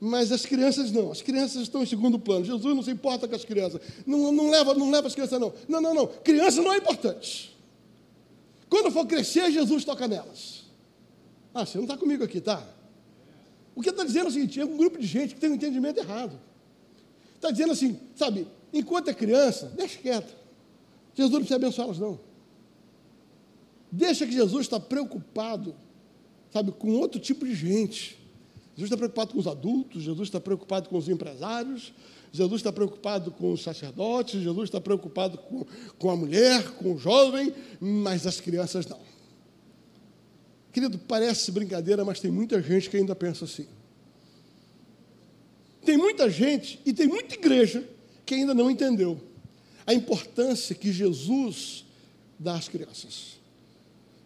mas 0.00 0.32
as 0.32 0.46
crianças 0.46 0.90
não, 0.90 1.12
as 1.12 1.20
crianças 1.20 1.60
estão 1.60 1.82
em 1.82 1.86
segundo 1.86 2.18
plano. 2.18 2.42
Jesus 2.42 2.74
não 2.74 2.82
se 2.82 2.90
importa 2.90 3.28
com 3.28 3.34
as 3.34 3.44
crianças. 3.44 3.82
Não, 4.06 4.32
não, 4.32 4.50
leva, 4.50 4.72
não 4.72 4.90
leva 4.90 5.06
as 5.06 5.14
crianças, 5.14 5.38
não. 5.38 5.52
Não, 5.68 5.80
não, 5.80 5.92
não. 5.92 6.06
Criança 6.06 6.62
não 6.62 6.72
é 6.72 6.78
importante. 6.78 7.54
Quando 8.70 8.90
for 8.90 9.06
crescer, 9.06 9.50
Jesus 9.50 9.84
toca 9.84 10.08
nelas. 10.08 10.64
Ah, 11.52 11.66
você 11.66 11.76
não 11.76 11.84
está 11.84 11.98
comigo 11.98 12.24
aqui, 12.24 12.40
tá? 12.40 12.66
O 13.74 13.82
que 13.82 13.90
está 13.90 14.02
dizendo 14.02 14.26
é 14.26 14.28
o 14.28 14.32
seguinte: 14.32 14.58
é 14.58 14.64
um 14.64 14.76
grupo 14.76 14.98
de 14.98 15.06
gente 15.06 15.34
que 15.34 15.40
tem 15.40 15.50
um 15.50 15.54
entendimento 15.54 15.98
errado. 15.98 16.40
Está 17.34 17.50
dizendo 17.50 17.72
assim, 17.72 17.98
sabe, 18.14 18.46
enquanto 18.72 19.08
é 19.08 19.14
criança, 19.14 19.72
deixa 19.76 19.98
quieto. 19.98 20.34
Jesus 21.14 21.32
não 21.32 21.40
precisa 21.40 21.56
abençoá-las, 21.56 21.98
não. 21.98 22.20
Deixa 23.90 24.26
que 24.26 24.32
Jesus 24.32 24.62
está 24.62 24.78
preocupado, 24.78 25.74
sabe, 26.52 26.70
com 26.72 26.92
outro 26.92 27.20
tipo 27.20 27.44
de 27.44 27.54
gente. 27.54 28.19
Jesus 28.76 28.86
está 28.86 28.96
preocupado 28.96 29.32
com 29.32 29.38
os 29.38 29.46
adultos, 29.46 30.02
Jesus 30.02 30.28
está 30.28 30.40
preocupado 30.40 30.88
com 30.88 30.96
os 30.96 31.08
empresários, 31.08 31.92
Jesus 32.32 32.60
está 32.60 32.72
preocupado 32.72 33.30
com 33.30 33.52
os 33.52 33.62
sacerdotes, 33.62 34.40
Jesus 34.40 34.68
está 34.68 34.80
preocupado 34.80 35.36
com, 35.38 35.66
com 35.98 36.10
a 36.10 36.16
mulher, 36.16 36.70
com 36.72 36.94
o 36.94 36.98
jovem, 36.98 37.52
mas 37.80 38.26
as 38.26 38.40
crianças 38.40 38.86
não. 38.86 39.00
Querido, 40.72 40.98
parece 40.98 41.50
brincadeira, 41.50 42.04
mas 42.04 42.20
tem 42.20 42.30
muita 42.30 42.62
gente 42.62 42.88
que 42.88 42.96
ainda 42.96 43.14
pensa 43.16 43.44
assim. 43.44 43.66
Tem 45.84 45.96
muita 45.96 46.30
gente 46.30 46.80
e 46.86 46.92
tem 46.92 47.08
muita 47.08 47.34
igreja 47.34 47.88
que 48.24 48.34
ainda 48.34 48.54
não 48.54 48.70
entendeu 48.70 49.20
a 49.86 49.92
importância 49.92 50.74
que 50.74 50.92
Jesus 50.92 51.84
dá 52.38 52.54
às 52.54 52.68
crianças. 52.68 53.40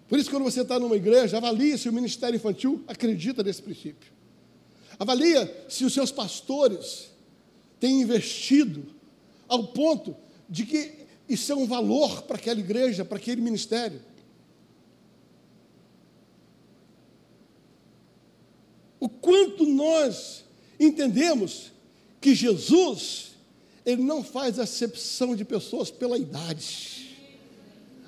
Por 0.06 0.18
isso, 0.18 0.30
quando 0.30 0.42
você 0.42 0.60
está 0.60 0.78
numa 0.78 0.96
igreja, 0.96 1.38
avalie 1.38 1.78
se 1.78 1.88
o 1.88 1.92
ministério 1.92 2.36
infantil 2.36 2.84
acredita 2.86 3.42
nesse 3.42 3.62
princípio. 3.62 4.13
Avalia 4.98 5.66
se 5.68 5.84
os 5.84 5.92
seus 5.92 6.10
pastores 6.10 7.10
têm 7.80 8.00
investido 8.00 8.86
ao 9.48 9.68
ponto 9.68 10.16
de 10.48 10.64
que 10.64 10.92
isso 11.28 11.52
é 11.52 11.54
um 11.54 11.66
valor 11.66 12.22
para 12.22 12.36
aquela 12.36 12.60
igreja, 12.60 13.04
para 13.04 13.18
aquele 13.18 13.40
ministério. 13.40 14.00
O 19.00 19.08
quanto 19.08 19.66
nós 19.66 20.44
entendemos 20.78 21.72
que 22.20 22.34
Jesus, 22.34 23.32
ele 23.84 24.02
não 24.02 24.24
faz 24.24 24.58
acepção 24.58 25.36
de 25.36 25.44
pessoas 25.44 25.90
pela 25.90 26.16
idade 26.16 27.03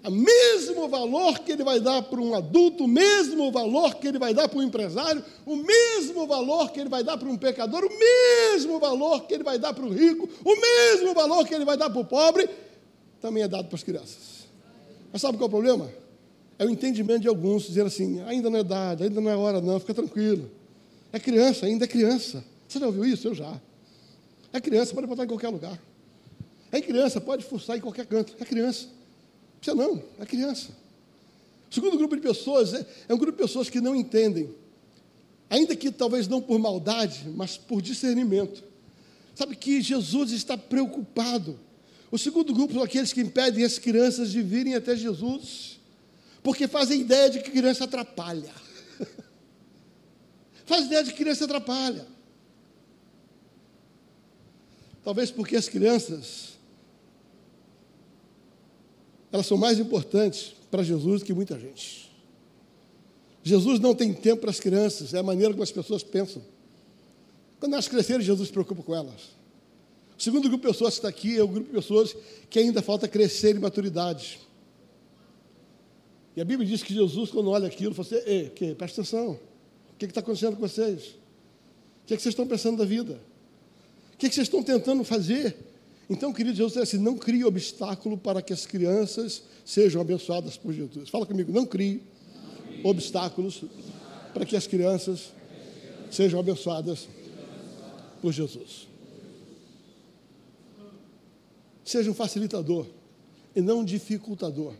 o 0.06 0.10
mesmo 0.10 0.88
valor 0.88 1.40
que 1.40 1.52
ele 1.52 1.64
vai 1.64 1.80
dar 1.80 2.02
para 2.02 2.20
um 2.20 2.34
adulto, 2.34 2.84
o 2.84 2.88
mesmo 2.88 3.50
valor 3.50 3.96
que 3.96 4.06
ele 4.06 4.18
vai 4.18 4.32
dar 4.32 4.48
para 4.48 4.58
um 4.58 4.62
empresário, 4.62 5.24
o 5.44 5.56
mesmo 5.56 6.26
valor 6.26 6.70
que 6.70 6.80
ele 6.80 6.88
vai 6.88 7.02
dar 7.02 7.16
para 7.18 7.28
um 7.28 7.36
pecador, 7.36 7.84
o 7.84 7.98
mesmo 7.98 8.78
valor 8.78 9.26
que 9.26 9.34
ele 9.34 9.42
vai 9.42 9.58
dar 9.58 9.74
para 9.74 9.84
o 9.84 9.92
rico, 9.92 10.28
o 10.44 10.60
mesmo 10.60 11.12
valor 11.12 11.46
que 11.46 11.54
ele 11.54 11.64
vai 11.64 11.76
dar 11.76 11.90
para 11.90 12.00
o 12.00 12.04
pobre, 12.04 12.48
também 13.20 13.42
é 13.42 13.48
dado 13.48 13.66
para 13.66 13.76
as 13.76 13.82
crianças. 13.82 14.46
Mas 15.12 15.22
sabe 15.22 15.36
qual 15.36 15.46
é 15.46 15.48
o 15.48 15.50
problema? 15.50 15.90
É 16.58 16.64
o 16.64 16.70
entendimento 16.70 17.22
de 17.22 17.28
alguns 17.28 17.64
dizer 17.64 17.84
assim: 17.84 18.20
ainda 18.22 18.48
não 18.48 18.60
é 18.60 18.64
dado, 18.64 19.02
ainda 19.02 19.20
não 19.20 19.30
é 19.30 19.36
hora, 19.36 19.60
não, 19.60 19.80
fica 19.80 19.94
tranquilo. 19.94 20.50
É 21.12 21.18
criança, 21.18 21.66
ainda 21.66 21.84
é 21.84 21.88
criança. 21.88 22.44
Você 22.68 22.78
já 22.78 22.86
ouviu 22.86 23.04
isso? 23.04 23.28
Eu 23.28 23.34
já. 23.34 23.60
É 24.52 24.60
criança, 24.60 24.94
pode 24.94 25.06
botar 25.06 25.24
em 25.24 25.28
qualquer 25.28 25.48
lugar. 25.48 25.78
É 26.70 26.80
criança, 26.80 27.20
pode 27.20 27.44
forçar 27.44 27.76
em 27.76 27.80
qualquer 27.80 28.06
canto. 28.06 28.34
É 28.38 28.44
criança. 28.44 28.95
Você 29.60 29.74
não, 29.74 30.02
é 30.18 30.26
criança. 30.26 30.70
O 31.70 31.74
segundo 31.74 31.96
grupo 31.96 32.14
de 32.16 32.22
pessoas 32.22 32.72
é, 32.74 32.86
é 33.08 33.14
um 33.14 33.18
grupo 33.18 33.32
de 33.32 33.42
pessoas 33.42 33.68
que 33.68 33.80
não 33.80 33.94
entendem, 33.94 34.54
ainda 35.50 35.74
que 35.74 35.90
talvez 35.90 36.28
não 36.28 36.40
por 36.40 36.58
maldade, 36.58 37.24
mas 37.34 37.56
por 37.56 37.82
discernimento. 37.82 38.62
Sabe 39.34 39.56
que 39.56 39.82
Jesus 39.82 40.30
está 40.30 40.56
preocupado. 40.56 41.58
O 42.10 42.16
segundo 42.16 42.54
grupo 42.54 42.72
são 42.72 42.82
aqueles 42.82 43.12
que 43.12 43.20
impedem 43.20 43.64
as 43.64 43.78
crianças 43.78 44.30
de 44.30 44.40
virem 44.40 44.74
até 44.74 44.96
Jesus, 44.96 45.78
porque 46.42 46.68
fazem 46.68 47.00
ideia 47.00 47.28
de 47.28 47.40
que 47.40 47.50
criança 47.50 47.84
atrapalha. 47.84 48.52
Faz 50.64 50.86
ideia 50.86 51.04
de 51.04 51.10
que 51.10 51.18
criança 51.18 51.44
atrapalha. 51.44 52.06
Talvez 55.04 55.30
porque 55.30 55.56
as 55.56 55.68
crianças 55.68 56.55
elas 59.32 59.46
são 59.46 59.56
mais 59.56 59.78
importantes 59.78 60.54
para 60.70 60.82
Jesus 60.82 61.20
do 61.20 61.26
que 61.26 61.34
muita 61.34 61.58
gente. 61.58 62.10
Jesus 63.42 63.78
não 63.78 63.94
tem 63.94 64.12
tempo 64.12 64.42
para 64.42 64.50
as 64.50 64.58
crianças, 64.58 65.14
é 65.14 65.18
a 65.18 65.22
maneira 65.22 65.52
como 65.52 65.62
as 65.62 65.70
pessoas 65.70 66.02
pensam. 66.02 66.42
Quando 67.60 67.74
elas 67.74 67.88
crescerem, 67.88 68.24
Jesus 68.24 68.48
se 68.48 68.52
preocupa 68.52 68.82
com 68.82 68.94
elas. 68.94 69.36
O 70.18 70.22
segundo 70.22 70.48
grupo 70.48 70.66
de 70.66 70.72
pessoas 70.72 70.94
que 70.94 70.98
está 70.98 71.08
aqui 71.08 71.36
é 71.36 71.42
o 71.42 71.48
grupo 71.48 71.68
de 71.68 71.72
pessoas 71.72 72.16
que 72.48 72.58
ainda 72.58 72.82
falta 72.82 73.06
crescer 73.06 73.54
em 73.54 73.58
maturidade. 73.58 74.40
E 76.34 76.40
a 76.40 76.44
Bíblia 76.44 76.68
diz 76.68 76.82
que 76.82 76.92
Jesus, 76.92 77.30
quando 77.30 77.50
olha 77.50 77.66
aquilo, 77.66 77.94
fala 77.94 78.08
assim: 78.08 78.28
Ei, 78.28 78.50
que, 78.50 78.74
presta 78.74 79.00
atenção. 79.00 79.32
O 79.32 79.98
que 79.98 80.06
está 80.06 80.20
acontecendo 80.20 80.56
com 80.56 80.66
vocês? 80.66 81.16
O 82.04 82.06
que, 82.06 82.14
é 82.14 82.16
que 82.16 82.22
vocês 82.22 82.32
estão 82.32 82.46
pensando 82.46 82.78
da 82.78 82.84
vida? 82.84 83.20
O 84.14 84.16
que, 84.18 84.26
é 84.26 84.28
que 84.28 84.34
vocês 84.34 84.46
estão 84.46 84.62
tentando 84.62 85.02
fazer? 85.04 85.56
Então, 86.08 86.32
querido 86.32 86.56
Jesus, 86.56 86.76
assim, 86.76 86.98
não 86.98 87.16
crie 87.16 87.44
obstáculo 87.44 88.16
para 88.16 88.40
que 88.40 88.52
as 88.52 88.64
crianças 88.64 89.42
sejam 89.64 90.00
abençoadas 90.00 90.56
por 90.56 90.72
Jesus. 90.72 91.08
Fala 91.08 91.26
comigo, 91.26 91.52
não 91.52 91.66
crie 91.66 92.02
obstáculos 92.84 93.64
para 94.32 94.44
que 94.46 94.54
as 94.54 94.66
crianças 94.66 95.32
sejam 96.10 96.38
abençoadas 96.38 97.08
por 98.22 98.32
Jesus. 98.32 98.86
Seja 101.84 102.10
um 102.10 102.14
facilitador 102.14 102.86
e 103.54 103.60
não 103.60 103.80
um 103.80 103.84
dificultador. 103.84 104.74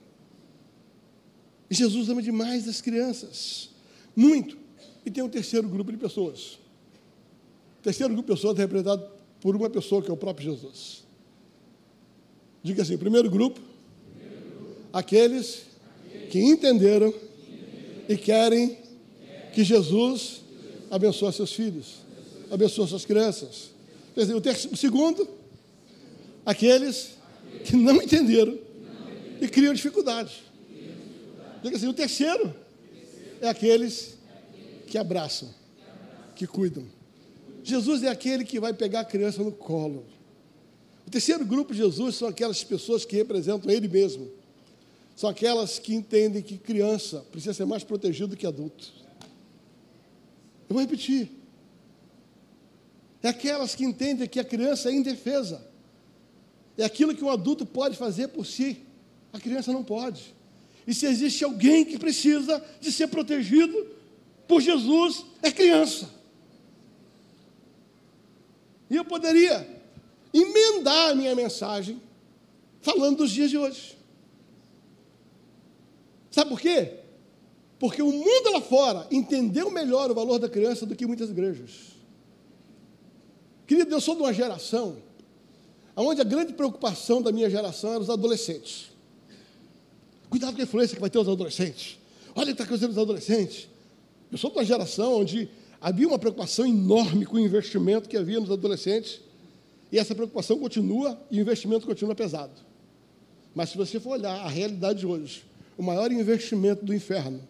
E 1.69 1.75
Jesus 1.75 2.09
ama 2.09 2.23
demais 2.23 2.69
as 2.69 2.81
crianças, 2.81 3.71
muito. 4.15 4.57
E 5.05 5.11
tem 5.11 5.23
um 5.23 5.29
terceiro 5.29 5.69
grupo 5.69 5.91
de 5.91 5.99
pessoas. 5.99 6.55
O 7.81 7.83
terceiro 7.83 8.13
grupo 8.15 8.29
de 8.29 8.35
pessoas 8.37 8.57
é 8.59 8.63
representado 8.63 9.09
por 9.41 9.57
uma 9.57 9.69
pessoa 9.69 10.03
que 10.03 10.11
é 10.11 10.13
o 10.13 10.17
próprio 10.17 10.53
Jesus. 10.53 11.06
Diga 12.67 12.83
assim: 12.83 12.99
primeiro 12.99 13.31
grupo, 13.31 13.61
aqueles 14.93 15.63
que 16.31 16.41
entenderam 16.41 17.15
e 18.09 18.17
querem 18.17 18.77
que 19.55 19.63
Jesus 19.63 20.41
abençoe 20.91 21.33
seus 21.33 21.53
filhos, 21.53 21.99
abençoe 22.51 22.89
suas 22.89 23.05
crianças. 23.05 23.71
O, 24.35 24.41
terceiro, 24.41 24.77
segundo, 24.77 25.29
aqueles 26.45 27.11
que 27.65 27.77
não 27.77 28.03
entenderam 28.03 28.59
e 29.41 29.47
criam 29.47 29.73
dificuldades. 29.73 30.33
Diga 31.63 31.77
assim: 31.77 31.87
o 31.87 31.95
terceiro 31.95 32.53
é 33.41 33.49
aqueles 33.49 34.19
que 34.89 34.99
abraçam, 34.99 35.55
que 36.35 36.49
cuidam. 36.49 36.85
Jesus 37.63 38.03
é 38.03 38.09
aquele 38.09 38.45
que 38.45 38.59
vai 38.59 38.73
pegar 38.73 39.01
a 39.03 39.05
criança 39.05 39.41
no 39.41 39.53
colo 39.53 40.16
o 41.07 41.11
terceiro 41.11 41.45
grupo 41.45 41.73
de 41.73 41.79
Jesus 41.79 42.17
são 42.17 42.29
aquelas 42.29 42.65
pessoas 42.65 43.05
que 43.05 43.15
representam 43.15 43.71
Ele 43.71 43.87
mesmo. 43.87 44.29
São 45.15 45.31
aquelas 45.31 45.79
que 45.79 45.95
entendem 45.95 46.43
que 46.43 46.59
criança 46.59 47.25
precisa 47.31 47.55
ser 47.55 47.65
mais 47.65 47.85
protegida 47.85 48.27
do 48.27 48.37
que 48.37 48.47
adulto. 48.47 48.93
Eu 50.69 50.75
vou 50.75 50.81
repetir. 50.81 51.31
É 53.23 53.29
aquelas 53.29 53.75
que 53.75 53.85
entendem 53.85 54.29
que 54.29 54.41
a 54.41 54.45
criança 54.45 54.91
é 54.91 54.95
indefesa. 54.95 55.65
É 56.77 56.85
aquilo 56.85 57.15
que 57.15 57.25
um 57.25 57.31
adulto 57.31 57.65
pode 57.65 57.97
fazer 57.97 58.29
por 58.29 58.45
si, 58.45 58.83
a 59.33 59.41
criança 59.41 59.73
não 59.73 59.83
pode. 59.83 60.35
E 60.87 60.93
se 60.93 61.07
existe 61.07 61.45
alguém 61.45 61.85
que 61.85 61.99
precisa 61.99 62.63
de 62.81 62.93
ser 62.93 63.07
protegido 63.07 63.95
por 64.47 64.61
Jesus, 64.61 65.25
é 65.43 65.51
criança. 65.51 66.11
E 68.91 68.97
eu 68.97 69.05
poderia 69.05 69.76
emendar 70.33 71.11
a 71.11 71.15
minha 71.15 71.35
mensagem 71.35 72.01
falando 72.81 73.19
dos 73.19 73.31
dias 73.31 73.51
de 73.51 73.59
hoje. 73.59 73.97
Sabe 76.31 76.51
por 76.51 76.61
quê? 76.61 76.95
Porque 77.79 78.03
o 78.03 78.13
mundo 78.13 78.53
lá 78.53 78.61
fora 78.61 79.07
entendeu 79.11 79.71
melhor 79.71 80.11
o 80.11 80.15
valor 80.15 80.39
da 80.39 80.49
criança 80.49 80.87
do 80.87 80.95
que 80.95 81.07
muitas 81.07 81.31
igrejas. 81.31 81.97
Querido, 83.67 83.95
eu 83.95 84.01
sou 84.01 84.15
de 84.15 84.23
uma 84.23 84.33
geração 84.33 84.97
onde 85.97 86.21
a 86.21 86.25
grande 86.25 86.53
preocupação 86.53 87.23
da 87.23 87.33
minha 87.33 87.49
geração 87.49 87.91
era 87.91 88.01
os 88.01 88.11
adolescentes. 88.11 88.91
Cuidado 90.29 90.55
com 90.55 90.61
a 90.61 90.65
influência 90.65 90.95
que 90.95 91.01
vai 91.01 91.11
ter 91.11 91.19
os 91.19 91.29
adolescentes. 91.29 91.99
Olha 92.35 92.45
o 92.45 92.47
que 92.47 92.53
está 92.53 92.65
acontecendo 92.65 92.91
os 92.91 92.99
adolescentes. 92.99 93.69
Eu 94.31 94.37
sou 94.37 94.51
de 94.51 94.59
uma 94.59 94.65
geração 94.65 95.15
onde 95.21 95.49
havia 95.81 96.07
uma 96.07 96.19
preocupação 96.19 96.67
enorme 96.67 97.25
com 97.25 97.37
o 97.37 97.41
investimento 97.41 98.09
que 98.09 98.17
havia 98.17 98.39
nos 98.39 98.51
adolescentes 98.51 99.21
E 99.91 99.99
essa 99.99 100.15
preocupação 100.15 100.59
continua 100.59 101.21
e 101.31 101.39
o 101.39 101.41
investimento 101.41 101.87
continua 101.87 102.15
pesado. 102.15 102.53
Mas 103.55 103.71
se 103.71 103.77
você 103.77 103.99
for 103.99 104.11
olhar 104.11 104.35
a 104.35 104.49
realidade 104.49 105.01
de 105.01 105.07
hoje, 105.07 105.45
o 105.79 105.83
maior 105.83 106.11
investimento 106.11 106.85
do 106.85 106.95
inferno, 106.95 107.41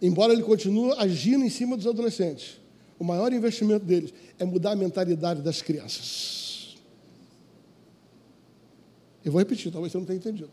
embora 0.00 0.32
ele 0.32 0.42
continue 0.42 0.92
agindo 0.98 1.44
em 1.44 1.50
cima 1.50 1.76
dos 1.76 1.86
adolescentes, 1.86 2.58
o 2.98 3.04
maior 3.04 3.32
investimento 3.32 3.84
deles 3.84 4.14
é 4.38 4.44
mudar 4.44 4.72
a 4.72 4.76
mentalidade 4.76 5.42
das 5.42 5.60
crianças. 5.60 6.76
Eu 9.24 9.32
vou 9.32 9.38
repetir, 9.38 9.72
talvez 9.72 9.92
você 9.92 9.98
não 9.98 10.04
tenha 10.06 10.18
entendido. 10.18 10.50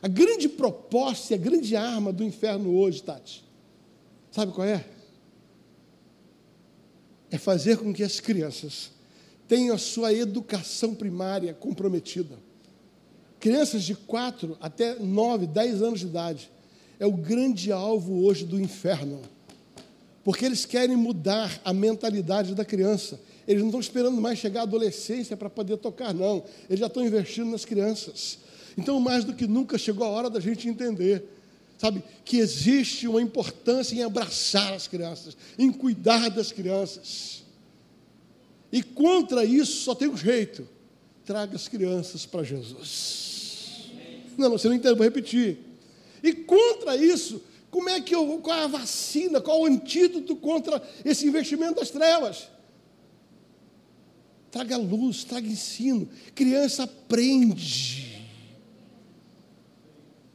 A 0.00 0.08
grande 0.08 0.48
proposta 0.48 1.34
a 1.34 1.38
grande 1.38 1.76
arma 1.76 2.12
do 2.12 2.24
inferno 2.24 2.74
hoje, 2.74 3.02
Tati, 3.02 3.44
sabe 4.30 4.52
qual 4.52 4.66
é? 4.66 4.84
É 7.30 7.38
fazer 7.38 7.78
com 7.78 7.92
que 7.92 8.02
as 8.02 8.20
crianças 8.20 8.90
tenham 9.46 9.74
a 9.74 9.78
sua 9.78 10.12
educação 10.12 10.94
primária 10.94 11.54
comprometida. 11.54 12.38
Crianças 13.40 13.84
de 13.84 13.94
4 13.94 14.56
até 14.60 14.96
9, 14.96 15.46
10 15.46 15.82
anos 15.82 16.00
de 16.00 16.06
idade 16.06 16.50
é 16.98 17.06
o 17.06 17.12
grande 17.12 17.70
alvo 17.70 18.24
hoje 18.24 18.44
do 18.44 18.60
inferno. 18.60 19.20
Porque 20.24 20.44
eles 20.44 20.66
querem 20.66 20.96
mudar 20.96 21.60
a 21.64 21.72
mentalidade 21.72 22.54
da 22.54 22.64
criança. 22.64 23.20
Eles 23.46 23.62
não 23.62 23.68
estão 23.68 23.80
esperando 23.80 24.20
mais 24.20 24.38
chegar 24.38 24.60
à 24.60 24.62
adolescência 24.64 25.36
para 25.36 25.48
poder 25.48 25.78
tocar, 25.78 26.12
não. 26.12 26.44
Eles 26.68 26.80
já 26.80 26.86
estão 26.86 27.06
investindo 27.06 27.50
nas 27.50 27.64
crianças. 27.64 28.38
Então, 28.76 29.00
mais 29.00 29.24
do 29.24 29.32
que 29.32 29.46
nunca, 29.46 29.78
chegou 29.78 30.06
a 30.06 30.10
hora 30.10 30.28
da 30.28 30.40
gente 30.40 30.68
entender, 30.68 31.24
sabe, 31.78 32.02
que 32.24 32.38
existe 32.38 33.06
uma 33.06 33.22
importância 33.22 33.94
em 33.94 34.02
abraçar 34.02 34.74
as 34.74 34.88
crianças, 34.88 35.36
em 35.56 35.72
cuidar 35.72 36.28
das 36.28 36.52
crianças. 36.52 37.44
E 38.70 38.82
contra 38.82 39.44
isso 39.44 39.84
só 39.84 39.94
tem 39.94 40.08
um 40.08 40.16
jeito: 40.16 40.68
traga 41.24 41.56
as 41.56 41.68
crianças 41.68 42.26
para 42.26 42.42
Jesus. 42.42 43.90
Não, 44.36 44.50
você 44.50 44.68
não 44.68 44.74
entende, 44.74 44.94
vou 44.94 45.04
repetir. 45.04 45.58
E 46.22 46.32
contra 46.32 46.96
isso, 46.96 47.42
como 47.70 47.88
é 47.88 48.00
que 48.00 48.14
eu, 48.14 48.38
qual 48.38 48.58
é 48.58 48.64
a 48.64 48.68
vacina, 48.68 49.40
qual 49.40 49.58
é 49.58 49.60
o 49.62 49.72
antídoto 49.72 50.34
contra 50.36 50.82
esse 51.04 51.26
investimento 51.26 51.76
das 51.76 51.90
trevas? 51.90 52.48
Traga 54.50 54.76
luz, 54.76 55.24
traga 55.24 55.46
ensino. 55.46 56.08
Criança 56.34 56.84
aprende. 56.84 58.07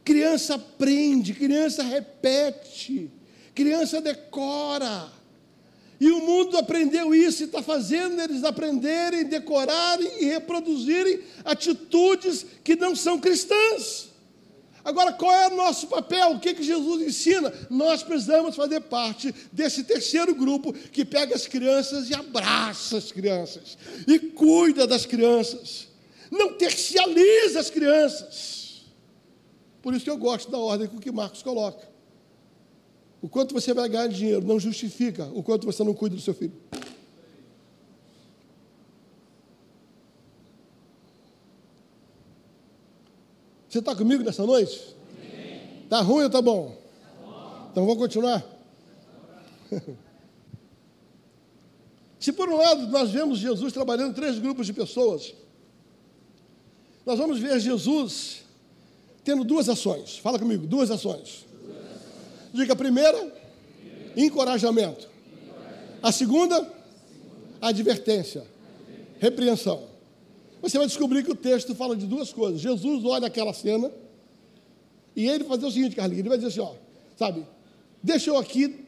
Criança 0.04 0.56
aprende, 0.56 1.32
criança 1.32 1.82
repete, 1.82 3.10
criança 3.54 4.00
decora. 4.00 5.10
E 5.98 6.10
o 6.10 6.20
mundo 6.20 6.58
aprendeu 6.58 7.14
isso 7.14 7.42
e 7.42 7.46
está 7.46 7.62
fazendo 7.62 8.20
eles 8.20 8.44
aprenderem, 8.44 9.24
decorarem 9.24 10.22
e 10.22 10.26
reproduzirem 10.26 11.20
atitudes 11.44 12.44
que 12.62 12.76
não 12.76 12.94
são 12.94 13.18
cristãs. 13.18 14.10
Agora, 14.84 15.14
qual 15.14 15.32
é 15.32 15.48
o 15.48 15.56
nosso 15.56 15.86
papel? 15.86 16.32
O 16.32 16.40
que, 16.40 16.52
que 16.52 16.62
Jesus 16.62 17.00
ensina? 17.00 17.50
Nós 17.70 18.02
precisamos 18.02 18.54
fazer 18.54 18.80
parte 18.80 19.34
desse 19.50 19.82
terceiro 19.84 20.34
grupo 20.34 20.74
que 20.74 21.06
pega 21.06 21.34
as 21.34 21.46
crianças 21.46 22.10
e 22.10 22.14
abraça 22.14 22.98
as 22.98 23.10
crianças, 23.10 23.78
e 24.06 24.18
cuida 24.18 24.86
das 24.86 25.06
crianças, 25.06 25.88
não 26.30 26.52
tercializa 26.52 27.60
as 27.60 27.70
crianças. 27.70 28.63
Por 29.84 29.92
isso 29.92 30.02
que 30.02 30.10
eu 30.10 30.16
gosto 30.16 30.50
da 30.50 30.56
ordem 30.56 30.88
que 30.88 31.12
Marcos 31.12 31.42
coloca. 31.42 31.86
O 33.20 33.28
quanto 33.28 33.52
você 33.52 33.74
vai 33.74 33.86
ganhar 33.86 34.06
dinheiro 34.06 34.42
não 34.42 34.58
justifica 34.58 35.30
o 35.34 35.42
quanto 35.42 35.66
você 35.66 35.84
não 35.84 35.92
cuida 35.92 36.16
do 36.16 36.22
seu 36.22 36.32
filho. 36.32 36.54
Você 43.68 43.80
está 43.80 43.94
comigo 43.94 44.22
nessa 44.22 44.46
noite? 44.46 44.96
Está 45.82 46.00
ruim 46.00 46.22
ou 46.22 46.28
está 46.28 46.40
bom? 46.40 46.68
Tá 46.70 47.30
bom? 47.30 47.68
Então 47.70 47.84
vamos 47.84 47.98
continuar? 47.98 48.42
Se 52.18 52.32
por 52.32 52.48
um 52.48 52.56
lado 52.56 52.86
nós 52.86 53.10
vemos 53.10 53.38
Jesus 53.38 53.70
trabalhando 53.70 54.14
três 54.14 54.38
grupos 54.38 54.64
de 54.64 54.72
pessoas, 54.72 55.34
nós 57.04 57.18
vamos 57.18 57.38
ver 57.38 57.60
Jesus 57.60 58.43
tendo 59.24 59.42
duas 59.42 59.68
ações. 59.68 60.18
Fala 60.18 60.38
comigo, 60.38 60.66
duas 60.66 60.90
ações. 60.90 61.46
Diga 62.52 62.74
a 62.74 62.76
primeira, 62.76 63.34
encorajamento. 64.16 65.08
A 66.02 66.12
segunda, 66.12 66.70
advertência, 67.60 68.44
repreensão. 69.18 69.88
Você 70.60 70.78
vai 70.78 70.86
descobrir 70.86 71.24
que 71.24 71.32
o 71.32 71.34
texto 71.34 71.74
fala 71.74 71.96
de 71.96 72.06
duas 72.06 72.32
coisas. 72.32 72.60
Jesus 72.60 73.04
olha 73.04 73.26
aquela 73.26 73.52
cena 73.52 73.90
e 75.16 75.28
ele 75.28 75.44
fazer 75.44 75.66
o 75.66 75.70
seguinte, 75.70 75.96
Carlinhos, 75.96 76.20
ele 76.20 76.28
vai 76.28 76.38
dizer 76.38 76.50
assim, 76.50 76.60
ó, 76.60 76.74
sabe, 77.16 77.46
deixa 78.02 78.30
eu 78.30 78.36
aqui 78.36 78.84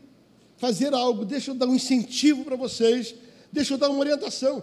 fazer 0.57 0.93
algo, 0.95 1.24
deixa 1.24 1.51
eu 1.51 1.55
dar 1.55 1.66
um 1.66 1.74
incentivo 1.74 2.45
para 2.45 2.57
vocês, 2.57 3.14
deixa 3.53 3.74
eu 3.74 3.78
dar 3.78 3.89
uma 3.89 3.99
orientação, 3.99 4.62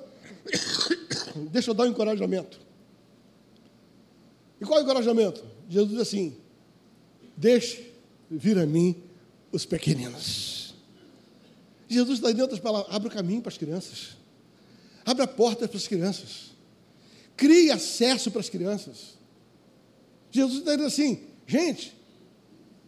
deixa 1.52 1.72
eu 1.72 1.74
dar 1.74 1.84
um 1.84 1.88
encorajamento. 1.88 2.63
E 4.64 4.66
qual 4.66 4.80
é 4.80 4.82
o 4.82 4.86
encorajamento? 4.86 5.44
Jesus 5.70 5.92
diz 5.92 6.00
assim: 6.00 6.38
Deixe 7.36 7.92
vir 8.32 8.58
a 8.58 8.66
mim 8.66 8.96
os 9.52 9.66
pequeninos. 9.66 10.74
Jesus 11.90 12.20
está 12.20 12.30
dentro 12.30 12.44
outras 12.44 12.62
palavras: 12.62 12.96
abre 12.96 13.10
o 13.10 13.12
caminho 13.12 13.42
para 13.42 13.52
as 13.52 13.58
crianças, 13.58 14.16
abre 15.06 15.22
a 15.22 15.28
porta 15.28 15.68
para 15.68 15.78
as 15.78 15.86
crianças, 15.86 16.52
crie 17.36 17.72
acesso 17.72 18.32
para 18.32 18.40
as 18.40 18.50
crianças. 18.50 19.18
Jesus 20.32 20.60
está 20.60 20.72
dizendo 20.72 20.88
assim: 20.88 21.20
gente, 21.46 21.94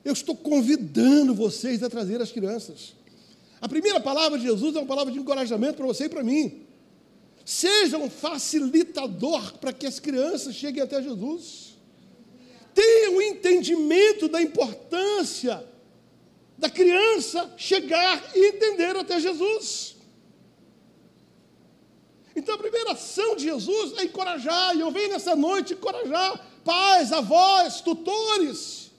eu 0.05 0.13
estou 0.13 0.33
convidando 0.33 1.35
vocês 1.35 1.83
a 1.83 1.89
trazer 1.89 2.21
as 2.21 2.31
crianças. 2.31 2.93
A 3.59 3.67
primeira 3.67 3.99
palavra 3.99 4.39
de 4.39 4.45
Jesus 4.45 4.77
é 4.77 4.79
uma 4.79 4.87
palavra 4.87 5.11
de 5.11 5.19
encorajamento 5.19 5.75
para 5.75 5.87
você 5.87 6.05
e 6.05 6.09
para 6.09 6.23
mim. 6.23 6.61
Seja 7.43 7.97
um 7.97 8.09
facilitador 8.09 9.57
para 9.57 9.73
que 9.73 9.85
as 9.85 9.99
crianças 9.99 10.55
cheguem 10.55 10.81
até 10.81 11.03
Jesus 11.03 11.64
tenha 12.75 13.11
o 13.11 13.15
um 13.15 13.21
entendimento 13.21 14.27
da 14.27 14.41
importância 14.41 15.65
da 16.57 16.69
criança 16.69 17.53
chegar 17.57 18.31
e 18.35 18.47
entender 18.49 18.95
até 18.95 19.19
Jesus. 19.19 19.95
Então 22.35 22.55
a 22.55 22.57
primeira 22.57 22.91
ação 22.91 23.35
de 23.35 23.45
Jesus 23.45 23.97
é 23.97 24.03
encorajar, 24.03 24.75
e 24.75 24.81
eu 24.81 24.91
venho 24.91 25.09
nessa 25.09 25.35
noite 25.35 25.73
encorajar 25.73 26.45
pais, 26.65 27.13
avós, 27.13 27.79
tutores, 27.79 28.91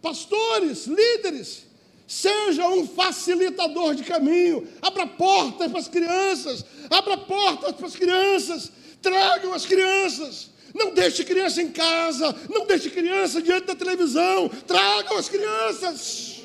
pastores, 0.00 0.86
líderes. 0.86 1.66
Seja 2.06 2.68
um 2.68 2.86
facilitador 2.86 3.96
de 3.96 4.04
caminho, 4.04 4.68
abra 4.80 5.08
portas 5.08 5.68
para 5.68 5.80
as 5.80 5.88
crianças, 5.88 6.64
abra 6.88 7.16
portas 7.16 7.72
para 7.72 7.86
as 7.86 7.96
crianças, 7.96 8.70
tragam 9.02 9.52
as 9.52 9.66
crianças, 9.66 10.50
não 10.76 10.92
deixe 10.92 11.24
criança 11.24 11.62
em 11.62 11.72
casa, 11.72 12.34
não 12.48 12.66
deixe 12.66 12.90
criança 12.90 13.40
diante 13.40 13.66
da 13.66 13.74
televisão. 13.74 14.48
Tragam 14.48 15.16
as 15.16 15.28
crianças. 15.28 16.42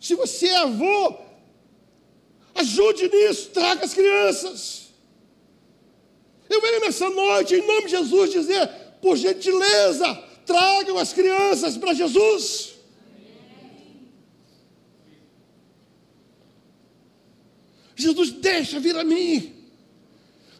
Se 0.00 0.14
você 0.14 0.48
é 0.48 0.56
avô, 0.58 1.16
ajude 2.54 3.08
nisso, 3.08 3.50
traga 3.50 3.84
as 3.84 3.94
crianças. 3.94 4.86
Eu 6.48 6.60
venho 6.60 6.80
nessa 6.80 7.08
noite, 7.08 7.54
em 7.54 7.66
nome 7.66 7.84
de 7.84 7.90
Jesus, 7.90 8.30
dizer, 8.30 8.68
por 9.00 9.16
gentileza, 9.16 10.12
tragam 10.44 10.98
as 10.98 11.12
crianças 11.12 11.76
para 11.76 11.94
Jesus. 11.94 12.75
Jesus, 17.96 18.30
deixa 18.30 18.78
vir 18.78 18.94
a 18.94 19.02
mim. 19.02 19.54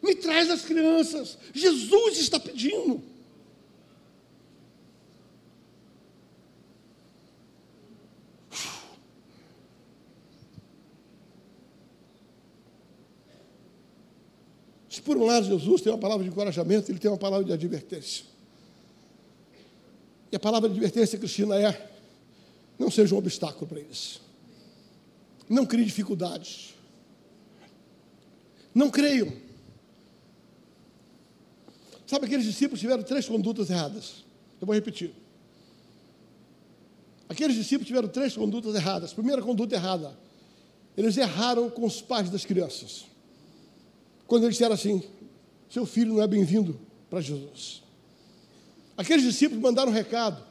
Me 0.01 0.15
traz 0.15 0.49
as 0.49 0.63
crianças. 0.63 1.37
Jesus 1.53 2.17
está 2.19 2.39
pedindo. 2.39 3.03
Se 14.89 15.01
por 15.01 15.15
um 15.15 15.25
lado 15.25 15.45
Jesus 15.45 15.81
tem 15.81 15.91
uma 15.91 15.99
palavra 15.99 16.23
de 16.23 16.31
encorajamento, 16.31 16.91
ele 16.91 16.97
tem 16.97 17.11
uma 17.11 17.17
palavra 17.17 17.45
de 17.45 17.53
advertência. 17.53 18.25
E 20.31 20.35
a 20.35 20.39
palavra 20.39 20.67
de 20.67 20.73
advertência, 20.73 21.19
Cristina, 21.19 21.55
é: 21.55 21.91
não 22.79 22.89
seja 22.89 23.13
um 23.13 23.19
obstáculo 23.19 23.67
para 23.67 23.79
eles. 23.79 24.19
Não 25.47 25.67
crie 25.67 25.85
dificuldades. 25.85 26.76
Não 28.77 28.91
creiam. 28.91 29.33
Sabe, 32.05 32.27
aqueles 32.27 32.45
discípulos 32.45 32.79
tiveram 32.79 33.01
três 33.01 33.27
condutas 33.27 33.71
erradas. 33.71 34.23
Eu 34.61 34.67
vou 34.67 34.75
repetir. 34.75 35.15
Aqueles 37.27 37.55
discípulos 37.55 37.87
tiveram 37.87 38.07
três 38.07 38.37
condutas 38.37 38.75
erradas. 38.75 39.13
Primeira 39.13 39.41
conduta 39.41 39.73
errada, 39.73 40.15
eles 40.95 41.17
erraram 41.17 41.71
com 41.71 41.87
os 41.87 42.03
pais 42.03 42.29
das 42.29 42.45
crianças. 42.45 43.07
Quando 44.27 44.43
eles 44.43 44.53
disseram 44.53 44.75
assim: 44.75 45.01
seu 45.67 45.83
filho 45.83 46.13
não 46.13 46.21
é 46.21 46.27
bem-vindo 46.27 46.79
para 47.09 47.19
Jesus. 47.19 47.81
Aqueles 48.95 49.23
discípulos 49.23 49.59
mandaram 49.59 49.89
um 49.89 49.95
recado: 49.95 50.45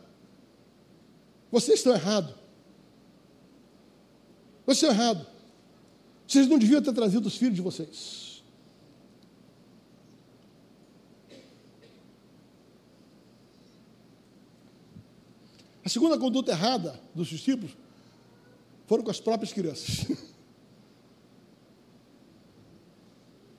vocês 1.49 1.79
estão 1.79 1.95
errados. 1.95 2.35
Vocês 4.67 4.91
estão 4.91 4.91
errados. 4.91 5.36
Vocês 6.27 6.49
não 6.49 6.59
deviam 6.59 6.83
ter 6.83 6.93
trazido 6.93 7.29
os 7.29 7.37
filhos 7.37 7.55
de 7.55 7.63
vocês. 7.63 8.43
A 15.85 15.89
segunda 15.89 16.19
conduta 16.19 16.51
errada 16.51 17.01
dos 17.15 17.29
discípulos 17.29 17.77
foram 18.87 19.05
com 19.05 19.11
as 19.11 19.21
próprias 19.21 19.53
crianças. 19.53 20.07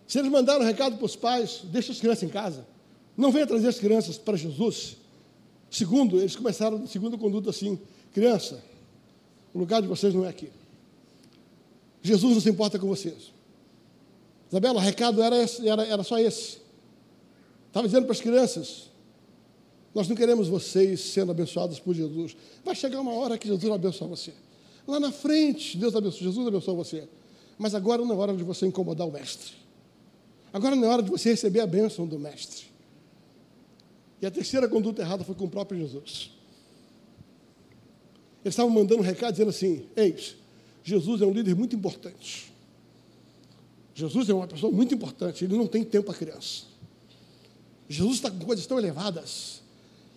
Se 0.06 0.20
eles 0.20 0.30
mandaram 0.30 0.62
um 0.62 0.66
recado 0.66 0.98
para 0.98 1.06
os 1.06 1.16
pais, 1.16 1.62
deixa 1.66 1.94
as 1.94 2.00
crianças 2.00 2.24
em 2.24 2.30
casa. 2.30 2.68
Não 3.16 3.32
venha 3.32 3.48
trazer 3.48 3.70
as 3.70 3.80
crianças 3.80 4.18
para 4.18 4.36
Jesus. 4.36 4.98
Segundo, 5.70 6.20
eles 6.20 6.36
começaram, 6.36 6.86
segunda 6.86 7.18
conduta 7.18 7.50
assim, 7.50 7.80
criança, 8.14 8.64
o 9.54 9.60
lugar 9.60 9.82
de 9.82 9.88
vocês 9.88 10.14
não 10.14 10.26
é 10.26 10.30
aqui. 10.30 10.50
Jesus 12.02 12.34
não 12.34 12.42
se 12.42 12.50
importa 12.50 12.78
com 12.80 12.88
vocês. 12.88 13.34
Isabela, 14.50 14.80
o 14.80 14.82
recado 14.82 15.22
era, 15.22 15.38
esse, 15.42 15.68
era, 15.68 15.86
era 15.86 16.04
só 16.04 16.18
esse. 16.18 16.58
Estava 17.68 17.88
dizendo 17.88 18.06
para 18.06 18.14
as 18.14 18.22
crianças: 18.22 18.90
nós 19.94 20.08
não 20.08 20.16
queremos 20.16 20.48
vocês 20.48 21.02
sendo 21.02 21.32
abençoados 21.32 21.80
por 21.80 21.94
Jesus. 21.94 22.36
Vai 22.64 22.76
chegar 22.76 23.02
uma 23.02 23.14
hora 23.14 23.38
que 23.38 23.48
Jesus 23.48 23.64
vai 23.64 23.76
abençoar 23.76 24.10
você. 24.10 24.34
Lá 24.88 25.00
na 25.00 25.12
frente, 25.12 25.78
Deus 25.78 25.96
abençoa, 25.96 26.20
Jesus 26.20 26.48
abençoa 26.48 26.76
você. 26.76 27.08
Mas 27.58 27.76
agora 27.76 28.04
não 28.06 28.14
é 28.14 28.18
hora 28.18 28.36
de 28.36 28.44
você 28.44 28.66
incomodar 28.68 29.08
o 29.08 29.12
Mestre. 29.12 29.54
Agora 30.54 30.76
não 30.76 30.86
é 30.86 30.88
hora 30.88 31.04
de 31.04 31.10
você 31.10 31.32
receber 31.32 31.60
a 31.60 31.68
bênção 31.68 32.08
do 32.08 32.18
Mestre. 32.18 32.68
E 34.22 34.26
a 34.26 34.32
terceira 34.32 34.68
conduta 34.68 35.02
errada 35.02 35.24
foi 35.24 35.36
com 35.36 35.46
o 35.46 35.50
próprio 35.50 35.80
Jesus. 35.80 36.32
Eles 38.44 38.54
estavam 38.54 38.72
mandando 38.72 39.02
um 39.02 39.06
recado 39.06 39.32
dizendo 39.34 39.50
assim: 39.50 39.86
Eis, 39.96 40.36
Jesus 40.88 41.22
é 41.22 41.26
um 41.26 41.34
líder 41.34 41.54
muito 41.54 41.76
importante. 41.76 42.50
Jesus 43.94 44.30
é 44.30 44.34
uma 44.34 44.48
pessoa 44.48 44.72
muito 44.72 44.96
importante, 44.96 45.44
ele 45.44 45.58
não 45.58 45.68
tem 45.68 45.84
tempo 45.84 46.06
para 46.06 46.18
criança. 46.18 46.64
Jesus 47.90 48.16
está 48.16 48.32
com 48.32 48.40
coisas 48.40 48.66
tão 48.66 48.80
elevadas. 48.80 49.62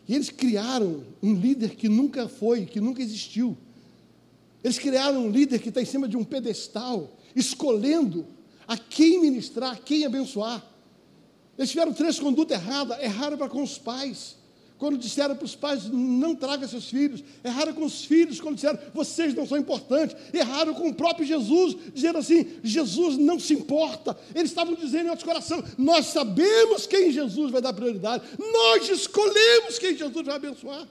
E 0.06 0.14
eles 0.14 0.30
criaram 0.30 1.02
um 1.20 1.34
líder 1.34 1.74
que 1.74 1.88
nunca 1.88 2.28
foi, 2.28 2.66
que 2.66 2.80
nunca 2.80 3.02
existiu. 3.02 3.58
Eles 4.62 4.78
criaram 4.78 5.26
um 5.26 5.30
líder 5.32 5.58
que 5.58 5.70
está 5.70 5.82
em 5.82 5.84
cima 5.84 6.06
de 6.06 6.16
um 6.16 6.22
pedestal, 6.22 7.18
escolhendo 7.34 8.24
a 8.64 8.78
quem 8.78 9.20
ministrar, 9.20 9.72
a 9.72 9.76
quem 9.76 10.06
abençoar. 10.06 10.64
Eles 11.58 11.70
tiveram 11.70 11.92
três 11.92 12.20
condutas 12.20 12.56
erradas, 12.56 12.96
erraram 13.00 13.36
para 13.36 13.48
com 13.48 13.60
os 13.60 13.76
pais 13.76 14.36
quando 14.80 14.96
disseram 14.96 15.36
para 15.36 15.44
os 15.44 15.54
pais, 15.54 15.90
não 15.92 16.34
traga 16.34 16.66
seus 16.66 16.88
filhos. 16.88 17.22
Erraram 17.44 17.74
com 17.74 17.84
os 17.84 18.02
filhos 18.06 18.40
quando 18.40 18.54
disseram, 18.54 18.78
vocês 18.94 19.34
não 19.34 19.46
são 19.46 19.58
importantes. 19.58 20.16
Erraram 20.32 20.72
com 20.72 20.88
o 20.88 20.94
próprio 20.94 21.26
Jesus, 21.26 21.76
dizendo 21.92 22.16
assim, 22.16 22.58
Jesus 22.64 23.18
não 23.18 23.38
se 23.38 23.52
importa. 23.52 24.18
Eles 24.34 24.50
estavam 24.50 24.74
dizendo 24.74 25.04
em 25.04 25.10
nosso 25.10 25.22
coração, 25.22 25.62
nós 25.76 26.06
sabemos 26.06 26.86
quem 26.86 27.12
Jesus 27.12 27.52
vai 27.52 27.60
dar 27.60 27.74
prioridade. 27.74 28.24
Nós 28.38 28.88
escolhemos 28.88 29.78
quem 29.78 29.94
Jesus 29.94 30.24
vai 30.24 30.36
abençoar. 30.36 30.88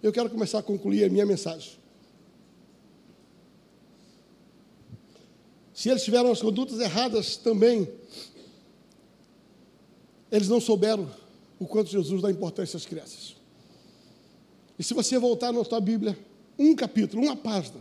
Eu 0.00 0.12
quero 0.12 0.30
começar 0.30 0.60
a 0.60 0.62
concluir 0.62 1.02
a 1.02 1.08
minha 1.08 1.26
mensagem. 1.26 1.72
Se 5.74 5.88
eles 5.88 6.04
tiveram 6.04 6.30
as 6.30 6.40
condutas 6.40 6.78
erradas 6.78 7.36
também, 7.36 7.88
eles 10.32 10.48
não 10.48 10.60
souberam 10.62 11.08
o 11.60 11.66
quanto 11.66 11.90
Jesus 11.90 12.22
dá 12.22 12.30
importância 12.30 12.78
às 12.78 12.86
crianças. 12.86 13.36
E 14.78 14.82
se 14.82 14.94
você 14.94 15.18
voltar 15.18 15.52
na 15.52 15.62
sua 15.62 15.78
Bíblia, 15.78 16.18
um 16.58 16.74
capítulo, 16.74 17.22
uma 17.22 17.36
página, 17.36 17.76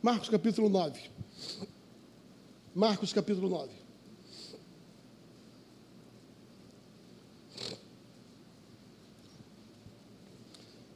Marcos 0.00 0.28
capítulo 0.28 0.68
9. 0.68 1.00
Marcos 2.72 3.12
capítulo 3.12 3.48
9. 3.48 3.70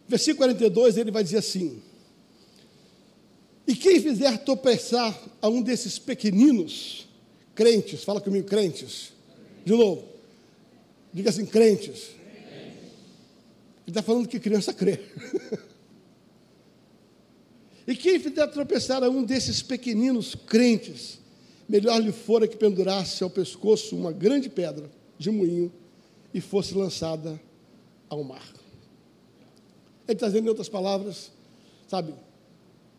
Versículo 0.06 0.38
42, 0.38 0.98
ele 0.98 1.10
vai 1.10 1.24
dizer 1.24 1.38
assim: 1.38 1.82
E 3.66 3.74
quem 3.74 4.00
fizer 4.00 4.38
tropeçar 4.44 5.18
a 5.40 5.48
um 5.48 5.60
desses 5.60 5.98
pequeninos, 5.98 7.08
crentes, 7.56 8.04
fala 8.04 8.20
comigo, 8.20 8.46
crentes, 8.46 9.12
de 9.64 9.72
novo, 9.72 10.11
Diga 11.12 11.30
assim, 11.30 11.44
crentes. 11.44 12.10
Ele 13.84 13.88
está 13.88 14.02
falando 14.02 14.28
que 14.28 14.40
criança 14.40 14.72
crê. 14.72 15.00
e 17.86 17.94
quem 17.94 18.18
fizer 18.18 18.46
tropeçar 18.46 19.02
a 19.02 19.10
um 19.10 19.22
desses 19.22 19.60
pequeninos 19.60 20.34
crentes, 20.34 21.18
melhor 21.68 22.00
lhe 22.00 22.12
fora 22.12 22.48
que 22.48 22.56
pendurasse 22.56 23.22
ao 23.22 23.30
pescoço 23.30 23.96
uma 23.96 24.12
grande 24.12 24.48
pedra 24.48 24.90
de 25.18 25.30
moinho 25.30 25.72
e 26.32 26.40
fosse 26.40 26.74
lançada 26.74 27.40
ao 28.08 28.24
mar. 28.24 28.46
Ele 30.06 30.16
está 30.16 30.26
dizendo, 30.28 30.46
em 30.46 30.48
outras 30.48 30.68
palavras, 30.68 31.30
sabe, 31.88 32.14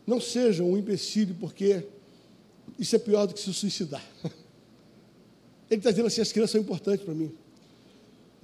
não 0.06 0.20
seja 0.20 0.62
um 0.62 0.76
empecilho, 0.76 1.34
porque 1.40 1.84
isso 2.78 2.94
é 2.94 2.98
pior 2.98 3.26
do 3.26 3.34
que 3.34 3.40
se 3.40 3.52
suicidar. 3.52 4.04
Ele 5.70 5.80
está 5.80 5.90
dizendo 5.90 6.06
assim: 6.06 6.20
as 6.20 6.32
crianças 6.32 6.52
são 6.52 6.60
importantes 6.60 7.04
para 7.04 7.14
mim. 7.14 7.32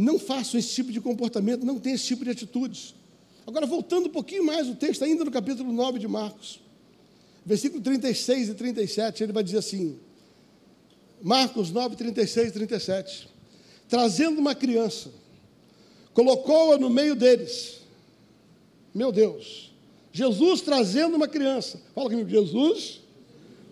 Não 0.00 0.18
façam 0.18 0.58
esse 0.58 0.74
tipo 0.74 0.90
de 0.90 0.98
comportamento, 0.98 1.66
não 1.66 1.78
tenham 1.78 1.94
esse 1.94 2.06
tipo 2.06 2.24
de 2.24 2.30
atitudes. 2.30 2.94
Agora, 3.46 3.66
voltando 3.66 4.06
um 4.06 4.10
pouquinho 4.10 4.42
mais 4.42 4.66
o 4.66 4.74
texto, 4.74 5.04
ainda 5.04 5.26
no 5.26 5.30
capítulo 5.30 5.70
9 5.70 5.98
de 5.98 6.08
Marcos, 6.08 6.58
versículo 7.44 7.82
36 7.82 8.48
e 8.48 8.54
37, 8.54 9.22
ele 9.22 9.32
vai 9.34 9.44
dizer 9.44 9.58
assim: 9.58 9.98
Marcos 11.20 11.70
9, 11.70 11.96
36 11.96 12.48
e 12.48 12.52
37. 12.52 13.28
Trazendo 13.90 14.38
uma 14.38 14.54
criança, 14.54 15.10
colocou-a 16.14 16.78
no 16.78 16.88
meio 16.88 17.14
deles. 17.14 17.82
Meu 18.94 19.12
Deus, 19.12 19.70
Jesus 20.14 20.62
trazendo 20.62 21.14
uma 21.14 21.28
criança. 21.28 21.78
Fala 21.94 22.08
comigo, 22.08 22.30
Jesus 22.30 23.02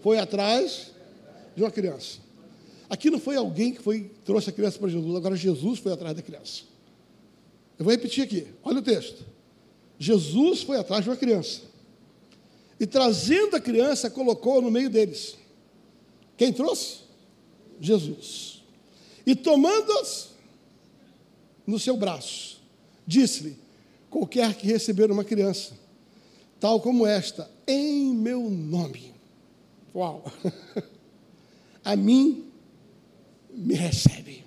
foi 0.03 0.19
atrás 0.19 0.91
de 1.57 1.63
uma 1.63 1.71
criança. 1.71 2.19
Aqui 2.89 3.11
não 3.11 3.21
foi 3.21 3.37
alguém 3.37 3.73
que 3.73 3.83
foi 3.83 4.11
trouxe 4.25 4.51
a 4.51 4.53
criança 4.53 4.79
para 4.79 4.89
Jesus, 4.89 5.15
agora 5.17 5.37
Jesus 5.37 5.79
foi 5.79 5.93
atrás 5.93 6.17
da 6.17 6.23
criança. 6.23 6.63
Eu 7.79 7.85
vou 7.85 7.93
repetir 7.93 8.25
aqui, 8.25 8.47
olha 8.63 8.79
o 8.79 8.83
texto. 8.83 9.25
Jesus 9.99 10.63
foi 10.63 10.79
atrás 10.79 11.05
de 11.05 11.11
uma 11.11 11.17
criança. 11.17 11.63
E 12.81 12.87
trazendo 12.87 13.57
a 13.57 13.61
criança, 13.61 14.09
colocou 14.09 14.63
no 14.63 14.71
meio 14.71 14.89
deles. 14.89 15.37
Quem 16.37 16.53
trouxe? 16.53 16.99
Jesus. 17.81 18.63
E 19.27 19.35
tomando-as 19.35 20.31
no 21.67 21.79
seu 21.79 21.97
braço, 21.97 22.61
disse-lhe: 23.07 23.59
Qualquer 24.09 24.55
que 24.55 24.67
receber 24.67 25.11
uma 25.11 25.25
criança, 25.25 25.73
tal 26.59 26.81
como 26.81 27.07
esta, 27.07 27.51
em 27.67 28.15
meu 28.15 28.49
nome, 28.49 29.13
uau, 29.95 30.25
a 31.85 31.95
mim 31.95 32.48
me 33.59 33.75
recebe. 33.75 34.45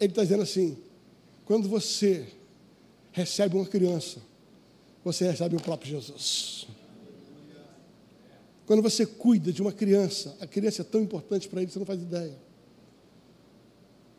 Ele 0.00 0.12
está 0.12 0.22
dizendo 0.22 0.42
assim: 0.42 0.78
quando 1.44 1.68
você 1.68 2.26
recebe 3.12 3.56
uma 3.56 3.66
criança, 3.66 4.20
você 5.04 5.30
recebe 5.30 5.56
o 5.56 5.60
próprio 5.60 5.90
Jesus. 5.90 6.66
Quando 8.66 8.82
você 8.82 9.06
cuida 9.06 9.52
de 9.52 9.62
uma 9.62 9.72
criança, 9.72 10.36
a 10.40 10.46
criança 10.46 10.82
é 10.82 10.84
tão 10.84 11.00
importante 11.00 11.48
para 11.48 11.62
ele, 11.62 11.70
você 11.70 11.78
não 11.78 11.86
faz 11.86 12.00
ideia. 12.02 12.36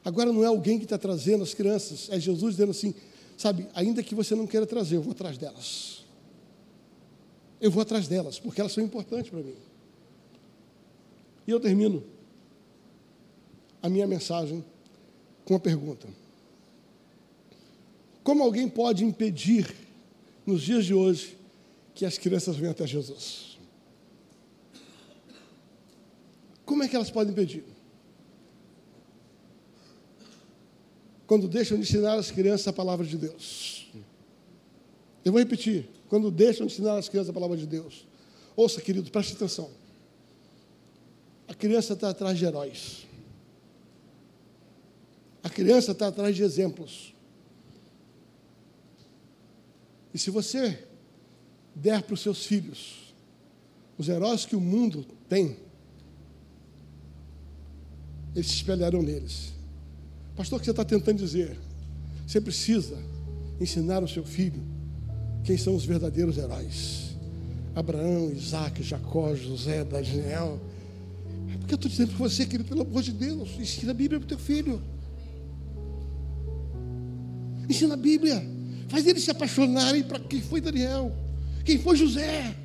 Agora 0.06 0.32
não 0.32 0.42
é 0.42 0.48
alguém 0.48 0.78
que 0.78 0.86
está 0.86 0.98
trazendo 0.98 1.44
as 1.44 1.54
crianças, 1.54 2.08
é 2.10 2.18
Jesus 2.18 2.56
dizendo 2.56 2.72
assim, 2.72 2.96
sabe, 3.38 3.68
ainda 3.74 4.02
que 4.02 4.16
você 4.16 4.34
não 4.36 4.48
queira 4.48 4.66
trazer, 4.66 4.96
eu 4.96 5.02
vou 5.02 5.12
atrás 5.12 5.38
delas. 5.38 6.06
Eu 7.60 7.70
vou 7.70 7.82
atrás 7.82 8.08
delas, 8.08 8.40
porque 8.40 8.62
elas 8.62 8.72
são 8.72 8.82
importantes 8.82 9.30
para 9.30 9.42
mim. 9.42 9.56
E 11.46 11.52
eu 11.52 11.60
termino 11.60 12.04
a 13.82 13.90
minha 13.90 14.08
mensagem 14.08 14.64
com 15.46 15.54
uma 15.54 15.60
pergunta: 15.60 16.08
Como 18.24 18.44
alguém 18.44 18.68
pode 18.68 19.04
impedir, 19.04 19.74
nos 20.46 20.62
dias 20.62 20.86
de 20.86 20.94
hoje, 20.94 21.38
que 21.94 22.06
as 22.06 22.18
crianças 22.18 22.56
venham 22.56 22.72
até 22.72 22.86
Jesus? 22.86 23.58
Como 26.66 26.84
é 26.84 26.88
que 26.88 26.96
elas 26.96 27.10
podem 27.10 27.32
impedir? 27.32 27.64
quando 31.28 31.48
deixam 31.50 31.78
de 31.78 31.84
ensinar 31.84 32.14
as 32.14 32.32
crianças 32.32 32.70
a 32.70 32.74
palavra 32.74 33.06
de 33.06 33.18
Deus. 33.18 33.92
Eu 35.26 35.34
vou 35.34 35.40
repetir. 35.40 35.90
Quando 36.08 36.32
deixam 36.32 36.66
de 36.66 36.72
ensinar 36.72 36.98
as 36.98 37.10
crianças 37.10 37.30
a 37.30 37.34
palavra 37.34 37.58
de 37.58 37.68
Deus. 37.68 38.08
Ouça, 38.56 38.82
querido, 38.82 39.12
preste 39.12 39.34
atenção. 39.34 39.70
A 41.50 41.54
criança 41.54 41.94
está 41.94 42.10
atrás 42.10 42.40
de 42.40 42.46
heróis. 42.46 43.06
A 45.48 45.50
criança 45.50 45.94
está 45.94 46.10
atrás 46.10 46.36
de 46.36 46.44
exemplos. 46.44 47.16
E 50.14 50.20
se 50.20 50.30
você 50.30 50.78
der 51.74 52.04
para 52.04 52.16
os 52.16 52.20
seus 52.20 52.46
filhos 52.46 53.16
os 53.98 54.10
heróis 54.10 54.46
que 54.46 54.58
o 54.58 54.60
mundo 54.60 55.06
tem, 55.30 55.56
eles 58.36 58.48
se 58.48 58.56
espelharão 58.56 59.02
neles. 59.02 59.54
Pastor, 60.36 60.58
o 60.58 60.60
que 60.60 60.66
você 60.66 60.72
está 60.72 60.84
tentando 60.84 61.18
dizer? 61.18 61.58
Você 62.28 62.42
precisa 62.42 62.98
ensinar 63.58 64.04
o 64.04 64.08
seu 64.08 64.26
filho 64.26 64.62
quem 65.46 65.58
são 65.58 65.74
os 65.78 65.86
verdadeiros 65.86 66.38
heróis. 66.38 67.16
Abraão, 67.74 68.34
Isaac, 68.34 68.84
Jacó, 68.84 69.34
José, 69.34 69.86
Daniel. 69.86 70.60
É 71.54 71.58
porque 71.58 71.74
eu 71.74 71.78
estou 71.78 71.90
dizendo 71.90 72.10
para 72.10 72.18
você, 72.18 72.46
querido, 72.46 72.68
pelo 72.68 72.82
amor 72.82 73.02
de 73.02 73.14
Deus, 73.14 73.52
ensina 73.58 73.92
a 73.92 73.96
Bíblia 73.96 74.20
para 74.20 74.26
o 74.26 74.28
teu 74.28 74.38
filho. 74.38 74.97
Ensina 77.70 77.94
a 77.94 77.98
Bíblia. 77.98 78.44
Faz 78.88 79.06
eles 79.06 79.24
se 79.24 79.32
apaixonarem 79.32 80.04
para 80.04 80.20
quem 80.20 80.42
foi 80.42 80.62
Daniel, 80.62 81.12
quem 81.66 81.78
foi 81.78 81.98
José. 81.98 82.56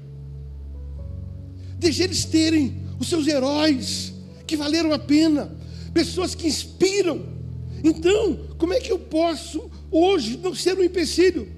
Deixa 1.78 2.04
eles 2.04 2.24
terem 2.24 2.82
os 3.00 3.08
seus 3.08 3.26
heróis 3.26 4.12
que 4.46 4.56
valeram 4.56 4.92
a 4.92 4.98
pena, 4.98 5.50
pessoas 5.92 6.34
que 6.34 6.46
inspiram. 6.46 7.26
Então, 7.82 8.38
como 8.58 8.72
é 8.72 8.78
que 8.78 8.92
eu 8.92 8.98
posso 8.98 9.68
hoje 9.90 10.38
não 10.38 10.54
ser 10.54 10.78
um 10.78 10.84
empecilho? 10.84 11.48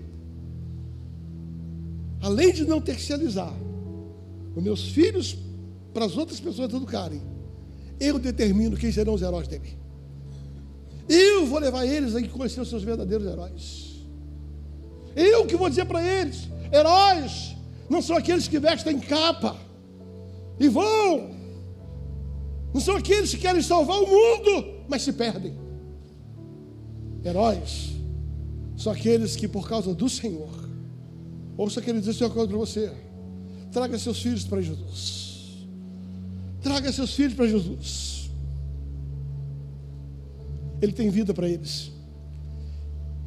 Além 2.23 2.53
de 2.55 2.65
não 2.65 2.81
terceirizar 2.81 3.55
os 4.57 4.63
meus 4.63 4.89
filhos 4.89 5.37
para 5.93 6.07
as 6.07 6.17
outras 6.17 6.41
pessoas 6.41 6.73
educarem, 6.73 7.21
eu 8.01 8.19
determino 8.19 8.77
quem 8.79 8.91
serão 8.91 9.13
os 9.13 9.21
heróis 9.21 9.47
dele. 9.47 9.84
Eu 11.09 11.47
vou 11.47 11.59
levar 11.59 11.87
eles 11.87 12.15
a 12.15 12.29
conhecer 12.29 12.61
os 12.61 12.69
seus 12.69 12.83
verdadeiros 12.83 13.27
heróis. 13.27 13.95
Eu 15.15 15.47
que 15.47 15.57
vou 15.57 15.69
dizer 15.69 15.85
para 15.85 16.03
eles: 16.03 16.49
heróis 16.73 17.55
não 17.89 18.01
são 18.01 18.17
aqueles 18.17 18.49
que 18.49 18.59
vestem 18.59 18.99
capa 18.99 19.57
e 20.59 20.69
vão, 20.69 21.31
não 22.73 22.81
são 22.81 22.97
aqueles 22.97 23.31
que 23.31 23.39
querem 23.39 23.63
salvar 23.63 23.99
o 23.99 24.07
mundo, 24.07 24.85
mas 24.89 25.03
se 25.03 25.13
perdem. 25.13 25.55
Heróis 27.25 27.93
são 28.77 28.93
aqueles 28.93 29.37
que, 29.37 29.47
por 29.47 29.69
causa 29.69 29.95
do 29.95 30.09
Senhor, 30.09 30.69
ouça 31.57 31.81
que 31.81 31.91
ele 31.91 32.01
diz 32.01 32.21
uma 32.21 32.31
coisa 32.31 32.49
para 32.49 32.59
você: 32.59 32.93
traga 33.73 33.99
seus 33.99 34.21
filhos 34.21 34.45
para 34.45 34.61
Jesus. 34.61 35.67
Traga 36.63 36.91
seus 36.91 37.15
filhos 37.15 37.35
para 37.35 37.47
Jesus. 37.47 38.24
Ele 40.85 40.93
tem 40.93 41.09
vida 41.09 41.33
para 41.33 41.49
eles. 41.49 41.91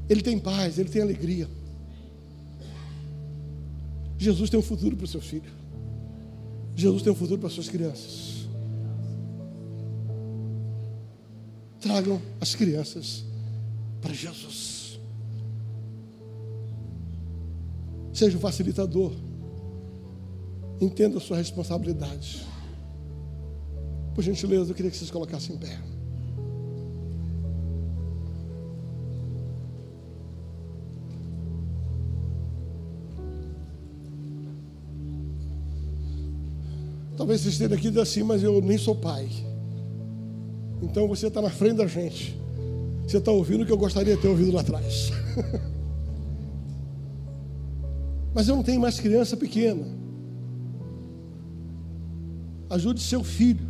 Ele 0.08 0.22
tem 0.22 0.38
paz, 0.38 0.78
ele 0.78 0.89
tem 0.89 1.01
alegria. 1.01 1.49
Jesus 4.16 4.49
tem 4.51 4.60
um 4.60 4.64
futuro 4.64 4.95
para 4.95 5.05
o 5.05 5.08
seu 5.08 5.20
filho. 5.20 5.51
Jesus 6.76 7.01
tem 7.01 7.12
um 7.12 7.16
futuro 7.16 7.39
para 7.39 7.47
as 7.47 7.53
suas 7.53 7.68
crianças. 7.68 8.47
Tragam 11.82 12.22
as 12.39 12.53
crianças 12.53 13.24
para 14.01 14.14
Jesus. 14.14 14.99
Seja 18.14 18.38
um 18.38 18.39
facilitador. 18.39 19.14
Entenda 20.80 21.18
a 21.18 21.22
sua 21.22 21.38
responsabilidade. 21.38 22.45
Por 24.14 24.24
gentileza, 24.24 24.72
eu 24.72 24.76
queria 24.76 24.91
que 24.91 24.97
vocês 24.97 25.10
colocassem 25.10 25.55
em 25.55 25.58
pé. 25.58 25.97
Talvez 37.18 37.41
você 37.41 37.49
esteja 37.49 37.74
aqui 37.74 37.99
assim, 37.99 38.22
mas 38.22 38.43
eu 38.43 38.61
nem 38.61 38.78
sou 38.78 38.95
pai. 38.95 39.28
Então 40.84 41.07
você 41.07 41.28
está 41.28 41.41
na 41.41 41.49
frente 41.49 41.78
da 41.78 41.88
gente. 41.88 42.39
Você 43.07 43.18
está 43.18 43.32
ouvindo 43.32 43.63
o 43.63 43.65
que 43.65 43.72
eu 43.72 43.78
gostaria 43.78 44.15
de 44.15 44.22
ter 44.22 44.28
ouvido 44.28 44.51
lá 44.51 44.61
atrás. 44.61 45.11
mas 48.36 48.47
eu 48.47 48.55
não 48.55 48.61
tenho 48.61 48.80
mais 48.80 48.99
criança 48.99 49.36
pequena. 49.36 49.84
Ajude 52.70 53.01
seu 53.01 53.24
filho 53.24 53.65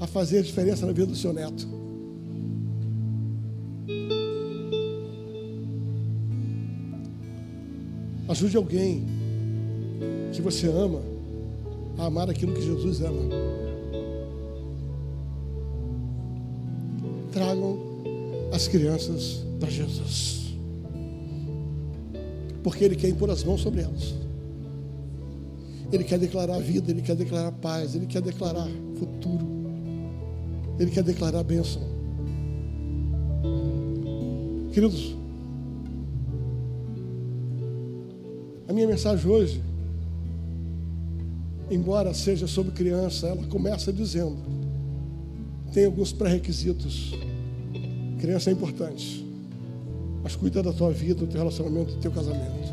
a 0.00 0.06
fazer 0.06 0.38
a 0.38 0.42
diferença 0.42 0.86
na 0.86 0.92
vida 0.92 1.08
do 1.08 1.16
seu 1.16 1.34
neto. 1.34 1.68
Ajude 8.28 8.56
alguém 8.56 9.04
que 10.32 10.40
você 10.40 10.68
ama 10.68 11.17
a 11.98 12.06
amar 12.06 12.30
aquilo 12.30 12.54
que 12.54 12.62
Jesus 12.62 13.00
ama. 13.00 13.22
Tragam 17.32 17.78
as 18.52 18.68
crianças 18.68 19.44
para 19.58 19.68
Jesus. 19.68 20.54
Porque 22.62 22.84
Ele 22.84 22.96
quer 22.96 23.08
impor 23.08 23.30
as 23.30 23.42
mãos 23.42 23.60
sobre 23.60 23.82
elas. 23.82 24.14
Ele 25.92 26.04
quer 26.04 26.18
declarar 26.18 26.58
vida, 26.60 26.90
Ele 26.90 27.02
quer 27.02 27.16
declarar 27.16 27.52
paz, 27.52 27.94
Ele 27.94 28.06
quer 28.06 28.22
declarar 28.22 28.68
futuro. 28.98 29.46
Ele 30.78 30.90
quer 30.90 31.02
declarar 31.02 31.42
bênção. 31.42 31.82
Queridos, 34.72 35.16
a 38.68 38.72
minha 38.72 38.86
mensagem 38.86 39.28
hoje 39.28 39.67
embora 41.70 42.14
seja 42.14 42.46
sobre 42.46 42.72
criança, 42.72 43.28
ela 43.28 43.46
começa 43.46 43.92
dizendo: 43.92 44.36
tem 45.72 45.84
alguns 45.84 46.12
pré-requisitos. 46.12 47.12
Criança 48.18 48.50
é 48.50 48.52
importante, 48.52 49.24
mas 50.22 50.34
cuida 50.34 50.62
da 50.62 50.72
tua 50.72 50.90
vida, 50.90 51.20
do 51.20 51.26
teu 51.26 51.38
relacionamento, 51.38 51.94
do 51.94 52.00
teu 52.00 52.10
casamento. 52.10 52.68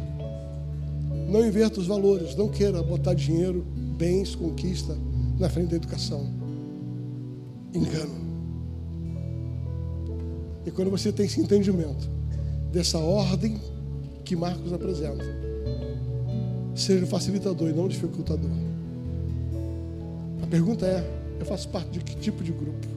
Não 1.30 1.46
inverta 1.46 1.80
os 1.80 1.88
valores, 1.88 2.36
não 2.36 2.50
queira 2.50 2.82
botar 2.82 3.14
dinheiro, 3.14 3.66
bens, 3.98 4.36
conquista 4.36 4.98
na 5.40 5.50
frente 5.50 5.70
da 5.70 5.76
educação. 5.76 6.28
Engano. 7.74 8.26
E 10.66 10.72
quando 10.72 10.90
você 10.90 11.12
tem 11.12 11.26
esse 11.26 11.40
entendimento 11.40 12.10
dessa 12.72 12.98
ordem 12.98 13.60
que 14.24 14.36
Marcos 14.36 14.74
apresenta, 14.74 15.24
seja 16.74 17.06
facilitador 17.06 17.70
e 17.70 17.74
não 17.74 17.88
dificultador. 17.88 18.65
A 20.46 20.48
pergunta 20.48 20.86
é: 20.86 21.04
eu 21.40 21.46
faço 21.46 21.68
parte 21.70 21.90
de 21.90 22.00
que 22.02 22.16
tipo 22.18 22.44
de 22.44 22.52
grupo? 22.52 22.88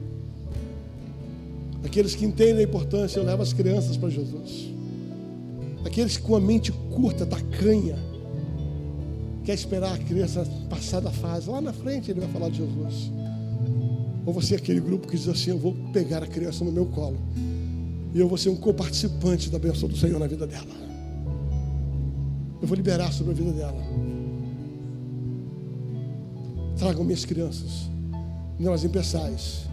Aqueles 1.83 2.13
que 2.13 2.23
entendem 2.23 2.59
a 2.59 2.63
importância, 2.63 3.19
eu 3.19 3.23
levo 3.23 3.41
as 3.41 3.53
crianças 3.53 3.97
para 3.97 4.09
Jesus. 4.09 4.69
Aqueles 5.83 6.15
com 6.17 6.35
a 6.35 6.39
mente 6.39 6.71
curta, 6.71 7.25
tacanha, 7.25 7.97
quer 9.43 9.53
esperar 9.55 9.95
a 9.95 9.97
criança 9.97 10.45
passar 10.69 10.99
da 10.99 11.09
fase, 11.09 11.49
lá 11.49 11.59
na 11.59 11.73
frente 11.73 12.11
ele 12.11 12.19
vai 12.19 12.29
falar 12.29 12.49
de 12.49 12.57
Jesus. 12.57 13.11
Ou 14.27 14.31
você 14.31 14.53
é 14.53 14.57
aquele 14.57 14.79
grupo 14.79 15.07
que 15.07 15.17
diz 15.17 15.27
assim: 15.27 15.49
Eu 15.49 15.57
vou 15.57 15.75
pegar 15.91 16.21
a 16.21 16.27
criança 16.27 16.63
no 16.63 16.71
meu 16.71 16.85
colo, 16.85 17.17
e 18.13 18.19
eu 18.19 18.27
vou 18.27 18.37
ser 18.37 18.49
um 18.49 18.55
coparticipante 18.55 19.49
da 19.49 19.57
bênção 19.57 19.89
do 19.89 19.97
Senhor 19.97 20.19
na 20.19 20.27
vida 20.27 20.45
dela. 20.45 20.89
Eu 22.61 22.67
vou 22.67 22.75
liberar 22.75 23.11
sobre 23.11 23.31
a 23.31 23.35
vida 23.35 23.51
dela. 23.53 24.18
Tragam 26.79 27.03
minhas 27.03 27.25
crianças, 27.25 27.89
não 28.57 28.71
as 28.71 28.85
impeçais, 28.85 29.65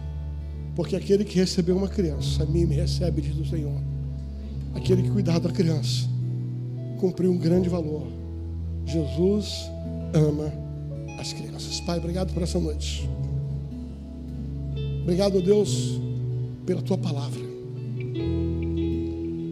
porque 0.75 0.93
aquele 0.93 1.23
que 1.23 1.39
recebeu 1.39 1.77
uma 1.77 1.87
criança, 1.87 2.43
a 2.43 2.45
mim 2.45 2.65
me 2.65 2.75
recebe, 2.75 3.21
diz 3.21 3.37
o 3.37 3.49
Senhor. 3.49 3.81
Aquele 4.75 5.03
que 5.03 5.09
cuidar 5.09 5.39
da 5.39 5.49
criança, 5.49 6.05
cumpriu 6.99 7.31
um 7.31 7.37
grande 7.37 7.69
valor. 7.69 8.05
Jesus 8.85 9.71
ama 10.13 10.51
as 11.17 11.31
crianças. 11.31 11.79
Pai, 11.79 11.97
obrigado 11.97 12.33
por 12.33 12.43
essa 12.43 12.59
noite. 12.59 13.09
Obrigado, 15.03 15.41
Deus, 15.41 16.01
pela 16.65 16.81
tua 16.81 16.97
palavra. 16.97 17.39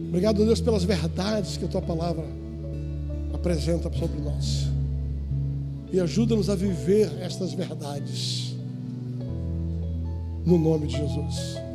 Obrigado, 0.08 0.44
Deus, 0.44 0.60
pelas 0.60 0.84
verdades 0.84 1.56
que 1.56 1.64
a 1.64 1.68
tua 1.68 1.80
palavra 1.80 2.26
apresenta 3.32 3.90
sobre 3.96 4.20
nós 4.20 4.75
e 5.92 6.00
ajuda-nos 6.00 6.50
a 6.50 6.54
viver 6.54 7.10
estas 7.20 7.52
verdades. 7.52 8.54
No 10.44 10.58
nome 10.58 10.86
de 10.86 10.96
Jesus. 10.96 11.65